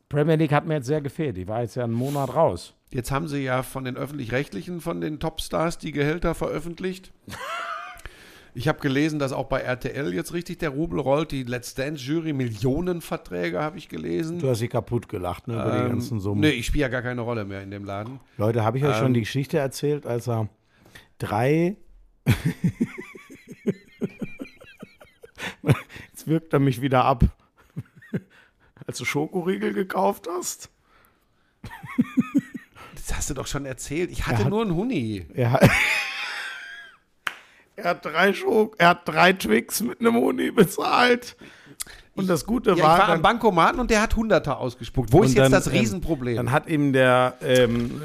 Premier 0.09 0.37
League 0.37 0.53
hat 0.53 0.67
mir 0.67 0.75
jetzt 0.75 0.87
sehr 0.87 1.01
gefehlt. 1.01 1.37
Die 1.37 1.49
war 1.49 1.63
jetzt 1.63 1.75
ja 1.75 1.85
einen 1.85 1.93
Monat 1.95 2.35
raus. 2.35 2.75
Jetzt 2.91 3.11
haben 3.11 3.29
sie 3.29 3.43
ja 3.45 3.63
von 3.63 3.85
den 3.85 3.97
öffentlich-rechtlichen, 3.97 4.81
von 4.83 5.01
den 5.01 5.19
Topstars 5.21 5.79
die 5.79 5.93
Gehälter 5.93 6.35
veröffentlicht. 6.35 7.13
Ich 8.55 8.69
habe 8.69 8.81
gelesen, 8.81 9.19
dass 9.19 9.33
auch 9.33 9.47
bei 9.47 9.61
RTL 9.61 10.13
jetzt 10.13 10.35
richtig 10.35 10.59
der 10.59 10.69
Rubel 10.69 11.01
rollt. 11.01 11.31
Die 11.31 11.43
Let's 11.43 11.75
Dance 11.75 12.05
Jury, 12.05 12.35
Millionenverträge 12.35 13.59
habe 13.59 13.79
ich 13.79 13.89
gelesen. 13.89 14.41
Du 14.41 14.49
hast 14.51 14.59
sie 14.59 14.69
kaputt 14.69 15.09
gelacht, 15.09 15.49
ne, 15.49 15.55
über 15.55 15.71
die 15.71 15.79
Ähm, 15.85 15.89
ganzen 15.89 16.21
Summen. 16.21 16.43
Nee, 16.43 16.51
ich 16.51 16.67
spiele 16.67 16.83
ja 16.83 16.89
gar 16.89 17.01
keine 17.01 17.23
Rolle 17.23 17.47
mehr 17.47 17.63
in 17.63 17.71
dem 17.71 17.87
Laden. 17.87 18.21
Leute, 18.37 18.63
habe 18.63 18.77
ich 18.77 18.85
euch 18.85 18.95
Ähm, 18.95 19.03
schon 19.03 19.15
die 19.15 19.21
Geschichte 19.21 19.57
erzählt, 19.57 20.05
als 20.05 20.29
er 20.29 20.51
drei. 21.17 21.77
Jetzt 26.23 26.29
wirkt 26.29 26.53
er 26.53 26.61
mich 26.61 26.81
wieder 26.81 27.05
ab. 27.05 27.25
Als 28.87 28.99
du 28.99 29.05
Schokoriegel 29.05 29.73
gekauft 29.73 30.29
hast. 30.31 30.71
Das 32.95 33.17
hast 33.17 33.31
du 33.31 33.35
doch 33.35 33.49
schon 33.49 33.67
erzählt. 33.67 34.13
Ich 34.13 34.29
hatte 34.29 34.45
hat- 34.45 34.51
nur 34.51 34.63
einen 34.63 34.77
Huni. 34.77 35.27
Er, 35.35 35.59
er, 37.77 37.85
hat 37.85 38.05
drei 38.05 38.33
Schok 38.33 38.77
er 38.79 38.91
hat 38.91 39.09
drei 39.09 39.33
Twix 39.33 39.81
mit 39.81 39.99
einem 39.99 40.15
Huni 40.15 40.53
bezahlt. 40.53 41.37
Und 42.15 42.31
das 42.31 42.45
Gute 42.45 42.71
Ja, 42.71 42.77
ich 42.77 42.83
war, 42.83 42.99
war 42.99 43.09
am 43.09 43.23
Bankomaten 43.23 43.81
und 43.81 43.91
der 43.91 44.03
hat 44.03 44.15
Hunderter 44.15 44.59
ausgespuckt. 44.59 45.13
Wo 45.13 45.25
ist 45.25 45.35
jetzt 45.35 45.47
dann, 45.47 45.51
das 45.51 45.67
ähm, 45.67 45.73
Riesenproblem? 45.73 46.37
Dann 46.37 46.53
hat 46.53 46.69
ihm 46.69 46.93
der 46.93 47.35
ähm, 47.43 48.01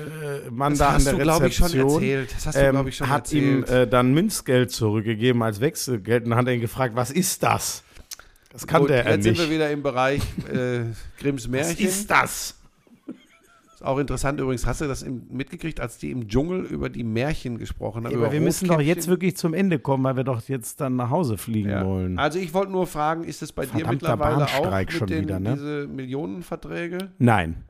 äh, 0.45 0.49
Mann 0.49 0.71
Das 0.71 0.79
da 0.79 0.87
an 0.95 1.03
der 1.03 1.13
du, 1.13 1.19
glaub 1.19 1.43
ich, 1.43 1.55
schon 1.55 1.65
Rezeption 1.67 1.93
erzählt. 1.93 2.33
Das 2.35 2.45
hast 2.47 2.55
du, 2.55 2.59
ähm, 2.61 2.71
glaub 2.71 2.87
ich, 2.87 2.97
schon 2.97 3.09
hat 3.09 3.31
ihm 3.33 3.61
erzählt. 3.61 3.87
äh, 3.87 3.87
dann 3.87 4.13
Münzgeld 4.15 4.71
zurückgegeben 4.71 5.43
als 5.43 5.61
Wechselgeld 5.61 6.23
und 6.23 6.31
dann 6.31 6.39
hat 6.39 6.47
er 6.47 6.53
ihn 6.55 6.61
gefragt, 6.61 6.95
was 6.95 7.11
ist 7.11 7.43
das? 7.43 7.83
Das 8.51 8.65
kannte 8.65 8.87
Gut, 8.87 8.91
er 8.95 9.09
jetzt 9.11 9.23
sind 9.23 9.37
wir 9.37 9.45
nicht. 9.45 9.53
wieder 9.53 9.69
im 9.71 9.83
Bereich 9.83 10.21
äh, 10.51 10.85
Grimms 11.19 11.43
Was 11.45 11.47
Märchen. 11.51 11.85
ist 11.87 12.09
das? 12.09 12.53
Ist 13.73 13.83
auch 13.85 13.99
interessant 13.99 14.39
übrigens, 14.39 14.65
hast 14.65 14.81
du 14.81 14.87
das 14.87 15.03
im, 15.03 15.27
mitgekriegt, 15.29 15.79
als 15.79 15.99
die 15.99 16.09
im 16.09 16.27
Dschungel 16.27 16.61
über 16.65 16.89
die 16.89 17.03
Märchen 17.03 17.59
gesprochen 17.59 18.05
haben? 18.05 18.11
Ja, 18.11 18.17
aber 18.17 18.31
wir 18.31 18.41
müssen 18.41 18.67
doch 18.67 18.81
jetzt 18.81 19.07
wirklich 19.07 19.37
zum 19.37 19.53
Ende 19.53 19.77
kommen, 19.77 20.03
weil 20.03 20.15
wir 20.17 20.23
doch 20.23 20.41
jetzt 20.47 20.81
dann 20.81 20.95
nach 20.95 21.11
Hause 21.11 21.37
fliegen 21.37 21.69
Ja. 21.69 21.85
wollen. 21.85 22.17
Also 22.17 22.39
ich 22.39 22.55
wollte 22.55 22.71
nur 22.71 22.87
fragen, 22.87 23.23
ist 23.23 23.43
es 23.43 23.51
bei 23.51 23.65
dir 23.67 23.71
Verdammter 23.85 23.91
mittlerweile 23.93 24.45
auch 24.47 24.75
mit 24.79 24.91
schon 24.91 25.07
den, 25.07 25.25
wieder, 25.25 25.39
ne? 25.39 25.53
diese 25.53 25.87
Millionenverträge? 25.87 27.11
Nein. 27.19 27.63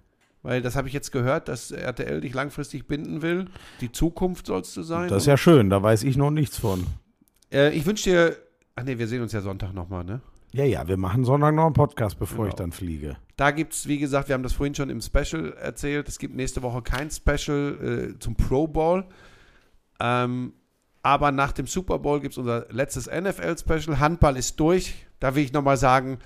Weil 0.44 0.62
das 0.62 0.78
habe 0.78 0.88
ich 0.88 0.94
jetzt 0.94 1.12
gehört, 1.12 1.50
dass 1.50 1.72
RTL 1.72 2.22
dich 2.22 2.34
langfristig 2.34 2.88
binden 2.88 3.22
will. 3.22 3.48
Die 3.82 3.92
Zukunft 3.92 4.46
sollst 4.48 4.78
du 4.78 4.84
sein. 4.84 5.10
Das 5.10 5.24
ist 5.24 5.28
ja 5.28 5.36
schön, 5.36 5.70
da 5.70 5.84
weiß 5.84 6.04
ich 6.04 6.16
noch 6.16 6.32
nichts 6.32 6.58
von. 6.58 6.86
äh, 7.52 7.72
ich 7.76 7.86
wünsche 7.86 8.10
dir, 8.10 8.38
ach 8.78 8.84
nee, 8.84 8.98
wir 8.98 9.08
sehen 9.10 9.22
uns 9.24 9.34
ja 9.34 9.42
Sonntag 9.42 9.74
nochmal, 9.74 10.06
ne? 10.06 10.22
Ja, 10.54 10.64
ja, 10.64 10.88
wir 10.88 10.98
machen 10.98 11.24
Sonntag 11.26 11.54
noch 11.56 11.66
einen 11.66 11.74
Podcast, 11.74 12.18
bevor 12.18 12.38
Genau. 12.46 12.48
ich 12.50 12.54
dann 12.56 12.72
fliege. 12.72 13.18
Da 13.36 13.52
gibt 13.52 13.74
es, 13.74 13.88
wie 13.88 14.00
gesagt, 14.00 14.30
wir 14.30 14.34
haben 14.34 14.44
das 14.44 14.54
vorhin 14.54 14.74
schon 14.74 14.90
im 14.90 15.02
Special 15.02 15.54
erzählt, 15.54 16.08
es 16.08 16.18
gibt 16.20 16.36
nächste 16.36 16.62
Woche 16.64 16.82
kein 16.82 17.12
Special 17.12 18.14
äh, 18.16 18.20
zum 18.20 18.36
Pro 18.36 18.68
Bowl. 18.68 19.06
Ähm, 20.00 20.54
aber 21.04 21.32
nach 21.32 21.52
dem 21.52 21.68
Super 21.68 22.00
Bowl 22.00 22.20
gibt 22.20 22.34
es 22.34 22.38
unser 22.38 22.66
letztes 22.70 23.08
NFL-Special. 23.08 24.00
Handball 24.00 24.38
ist 24.38 24.60
durch. 24.60 25.06
Da 25.20 25.36
will 25.36 25.44
ich 25.44 25.54
nochmal 25.54 25.78
sagen, 25.78 26.20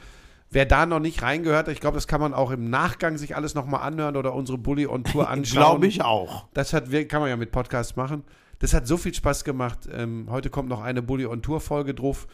wer 0.49 0.65
da 0.65 0.85
noch 0.85 0.99
nicht 0.99 1.21
reingehört, 1.21 1.67
ich 1.67 1.79
glaube, 1.79 1.95
das 1.95 2.07
kann 2.07 2.21
man 2.21 2.33
auch 2.33 2.51
im 2.51 2.69
Nachgang 2.69 3.17
sich 3.17 3.35
alles 3.35 3.53
nochmal 3.55 3.81
anhören 3.81 4.15
oder 4.17 4.33
unsere 4.33 4.57
Bully 4.57 4.87
on 4.87 5.03
Tour 5.03 5.29
anschauen. 5.29 5.61
Glaube 5.63 5.87
ich 5.87 6.01
auch. 6.03 6.45
Das 6.53 6.73
hat, 6.73 6.85
kann 7.09 7.21
man 7.21 7.29
ja 7.29 7.37
mit 7.37 7.51
Podcasts 7.51 7.95
machen. 7.95 8.23
Das 8.59 8.73
hat 8.73 8.87
so 8.87 8.97
viel 8.97 9.13
Spaß 9.13 9.43
gemacht. 9.43 9.89
Ähm, 9.91 10.27
heute 10.29 10.49
kommt 10.49 10.69
noch 10.69 10.81
eine 10.81 11.01
Bully 11.01 11.25
on 11.25 11.41
Tour 11.41 11.59
Folge 11.59 11.93
drauf. 11.93 12.27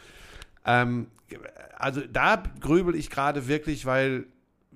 Ähm, 0.67 1.07
also 1.77 2.01
da 2.11 2.43
grübel 2.59 2.95
ich 2.95 3.09
gerade 3.09 3.47
wirklich, 3.47 3.85
weil 3.85 4.25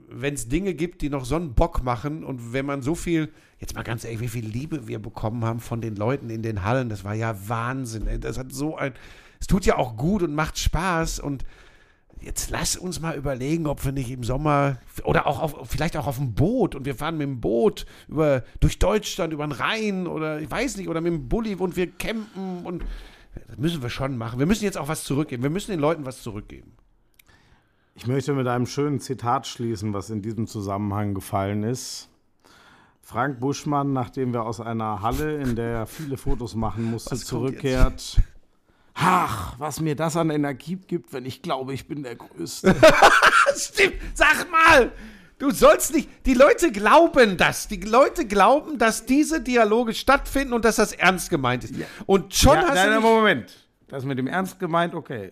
wenn 0.09 0.33
es 0.33 0.49
Dinge 0.49 0.73
gibt, 0.73 1.01
die 1.01 1.09
noch 1.09 1.25
so 1.25 1.35
einen 1.35 1.53
Bock 1.53 1.83
machen 1.83 2.23
und 2.23 2.53
wenn 2.53 2.65
man 2.65 2.81
so 2.81 2.95
viel, 2.95 3.29
jetzt 3.59 3.75
mal 3.75 3.83
ganz 3.83 4.03
ehrlich, 4.03 4.19
wie 4.19 4.27
viel 4.27 4.45
Liebe 4.45 4.87
wir 4.87 4.99
bekommen 4.99 5.45
haben 5.45 5.59
von 5.59 5.81
den 5.81 5.95
Leuten 5.95 6.29
in 6.29 6.41
den 6.41 6.63
Hallen, 6.63 6.89
das 6.89 7.03
war 7.03 7.13
ja 7.13 7.35
Wahnsinn. 7.47 8.07
Ey. 8.07 8.19
Das 8.19 8.37
hat 8.37 8.51
so 8.51 8.75
ein, 8.75 8.93
es 9.39 9.47
tut 9.47 9.65
ja 9.65 9.77
auch 9.77 9.95
gut 9.95 10.21
und 10.23 10.33
macht 10.33 10.59
Spaß 10.59 11.19
und 11.19 11.45
jetzt 12.19 12.49
lass 12.51 12.75
uns 12.75 12.99
mal 12.99 13.15
überlegen, 13.15 13.67
ob 13.67 13.83
wir 13.83 13.91
nicht 13.91 14.11
im 14.11 14.23
Sommer 14.23 14.77
oder 15.03 15.27
auch 15.27 15.41
auf, 15.41 15.69
vielleicht 15.69 15.97
auch 15.97 16.07
auf 16.07 16.17
dem 16.17 16.33
Boot 16.33 16.75
und 16.75 16.85
wir 16.85 16.95
fahren 16.95 17.17
mit 17.17 17.27
dem 17.27 17.41
Boot 17.41 17.85
über, 18.07 18.43
durch 18.59 18.79
Deutschland, 18.79 19.33
über 19.33 19.47
den 19.47 19.53
Rhein 19.53 20.07
oder 20.07 20.39
ich 20.39 20.51
weiß 20.51 20.77
nicht, 20.77 20.89
oder 20.89 21.01
mit 21.01 21.13
dem 21.13 21.29
Bulli 21.29 21.55
und 21.55 21.75
wir 21.75 21.89
campen 21.89 22.65
und 22.65 22.83
das 23.47 23.57
müssen 23.57 23.81
wir 23.81 23.89
schon 23.89 24.17
machen. 24.17 24.39
Wir 24.39 24.45
müssen 24.45 24.63
jetzt 24.63 24.77
auch 24.77 24.87
was 24.87 25.03
zurückgeben. 25.03 25.43
Wir 25.43 25.49
müssen 25.49 25.71
den 25.71 25.79
Leuten 25.79 26.05
was 26.05 26.21
zurückgeben. 26.21 26.73
Ich 27.95 28.07
möchte 28.07 28.33
mit 28.33 28.47
einem 28.47 28.65
schönen 28.65 28.99
Zitat 28.99 29.47
schließen, 29.47 29.93
was 29.93 30.09
in 30.09 30.21
diesem 30.21 30.47
Zusammenhang 30.47 31.13
gefallen 31.13 31.63
ist. 31.63 32.09
Frank 33.01 33.39
Buschmann, 33.39 33.93
nachdem 33.93 34.31
wir 34.31 34.43
aus 34.43 34.61
einer 34.61 35.01
Halle, 35.01 35.41
in 35.41 35.55
der 35.55 35.69
er 35.69 35.85
viele 35.85 36.17
Fotos 36.17 36.55
machen 36.55 36.85
musste, 36.85 37.15
zurückkehrt. 37.17 38.21
Ach, 38.93 39.55
was 39.59 39.81
mir 39.81 39.95
das 39.95 40.15
an 40.15 40.29
Energie 40.29 40.75
gibt, 40.75 41.11
wenn 41.13 41.25
ich 41.25 41.41
glaube, 41.41 41.73
ich 41.73 41.87
bin 41.87 42.03
der 42.03 42.15
Größte. 42.15 42.75
Stimmt, 43.55 43.95
sag 44.13 44.49
mal! 44.49 44.91
Du 45.41 45.49
sollst 45.49 45.93
nicht. 45.93 46.07
Die 46.27 46.35
Leute 46.35 46.71
glauben 46.71 47.35
das. 47.35 47.67
Die 47.67 47.77
Leute 47.81 48.25
glauben, 48.27 48.77
dass 48.77 49.05
diese 49.07 49.41
Dialoge 49.41 49.95
stattfinden 49.95 50.53
und 50.53 50.63
dass 50.65 50.75
das 50.75 50.93
ernst 50.93 51.31
gemeint 51.31 51.63
ist. 51.63 51.73
Und 52.05 52.35
schon 52.35 52.53
ja, 52.55 52.61
hast 52.67 52.75
nein, 52.75 52.87
du. 52.89 52.93
nein, 52.93 53.01
Moment. 53.01 53.51
Das 53.87 54.05
mit 54.05 54.19
dem 54.19 54.27
Ernst 54.27 54.59
gemeint, 54.59 54.93
okay. 54.93 55.31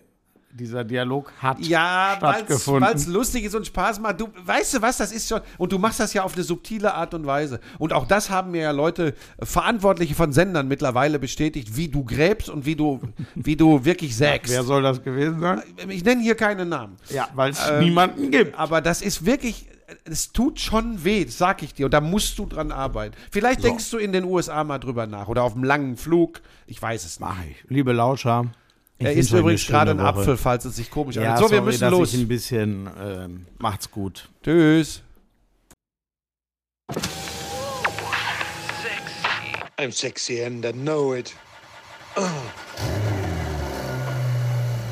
Dieser 0.52 0.82
Dialog 0.82 1.30
hat 1.38 1.60
Ja, 1.60 2.16
weil 2.18 2.30
es 2.32 2.38
stattgefunden. 2.38 3.12
lustig 3.12 3.44
ist 3.44 3.54
und 3.54 3.68
Spaß 3.68 4.00
macht. 4.00 4.20
Du 4.20 4.28
weißt 4.44 4.74
du 4.74 4.82
was, 4.82 4.96
das 4.96 5.12
ist 5.12 5.28
schon. 5.28 5.40
Und 5.58 5.70
du 5.70 5.78
machst 5.78 6.00
das 6.00 6.12
ja 6.12 6.24
auf 6.24 6.34
eine 6.34 6.42
subtile 6.42 6.92
Art 6.92 7.14
und 7.14 7.24
Weise. 7.24 7.60
Und 7.78 7.92
auch 7.92 8.04
das 8.08 8.30
haben 8.30 8.50
mir 8.50 8.62
ja 8.62 8.70
Leute, 8.72 9.14
äh, 9.38 9.46
Verantwortliche 9.46 10.16
von 10.16 10.32
Sendern 10.32 10.66
mittlerweile 10.66 11.20
bestätigt, 11.20 11.76
wie 11.76 11.86
du 11.86 12.02
gräbst 12.04 12.48
und 12.50 12.66
wie 12.66 12.74
du, 12.74 13.00
wie 13.36 13.54
du 13.54 13.84
wirklich 13.84 14.16
sägst. 14.16 14.52
Wer 14.52 14.64
soll 14.64 14.82
das 14.82 15.04
gewesen 15.04 15.38
sein? 15.38 15.62
Ich 15.88 16.04
nenne 16.04 16.20
hier 16.20 16.34
keine 16.34 16.66
Namen. 16.66 16.96
Ja, 17.10 17.28
weil 17.34 17.52
es 17.52 17.60
Ähm, 17.70 17.84
niemanden 17.84 18.32
gibt. 18.32 18.58
Aber 18.58 18.80
das 18.80 19.02
ist 19.02 19.24
wirklich, 19.24 19.68
es 20.04 20.32
tut 20.32 20.60
schon 20.60 21.04
weh, 21.04 21.24
das 21.24 21.38
sag 21.38 21.62
ich 21.62 21.74
dir. 21.74 21.86
Und 21.86 21.94
da 21.94 22.00
musst 22.00 22.38
du 22.38 22.46
dran 22.46 22.72
arbeiten. 22.72 23.14
Vielleicht 23.30 23.64
denkst 23.64 23.90
du 23.90 23.98
in 23.98 24.12
den 24.12 24.24
USA 24.24 24.64
mal 24.64 24.78
drüber 24.78 25.06
nach 25.06 25.28
oder 25.28 25.42
auf 25.42 25.54
einem 25.54 25.64
langen 25.64 25.96
Flug. 25.96 26.40
Ich 26.66 26.80
weiß 26.80 27.04
es 27.04 27.20
nicht. 27.20 27.28
Mach 27.28 27.44
ich. 27.44 27.56
Liebe 27.68 27.92
Lauscher. 27.92 28.46
ich 28.98 29.06
Er 29.06 29.12
eine 29.12 29.20
übrigens 29.40 29.66
gerade 29.66 29.96
Woche. 29.96 30.04
Apfel, 30.06 30.36
falls 30.36 30.64
es 30.64 30.76
sich 30.76 30.90
komisch 30.90 31.16
Ja, 31.16 31.22
anhört. 31.22 31.38
So, 31.38 31.44
wir 31.50 31.58
sorry, 31.58 31.66
müssen 31.66 31.80
dass 31.80 31.90
los. 31.90 32.14
Ich 32.14 32.20
ein 32.20 32.28
bisschen, 32.28 32.90
ähm, 33.00 33.46
macht's 33.58 33.90
gut. 33.90 34.28
Tschüss. 34.42 35.02
I'm 39.78 39.92
sexy 39.92 40.42
and 40.42 40.64
I 40.64 40.72
know 40.72 41.14
it. 41.14 41.34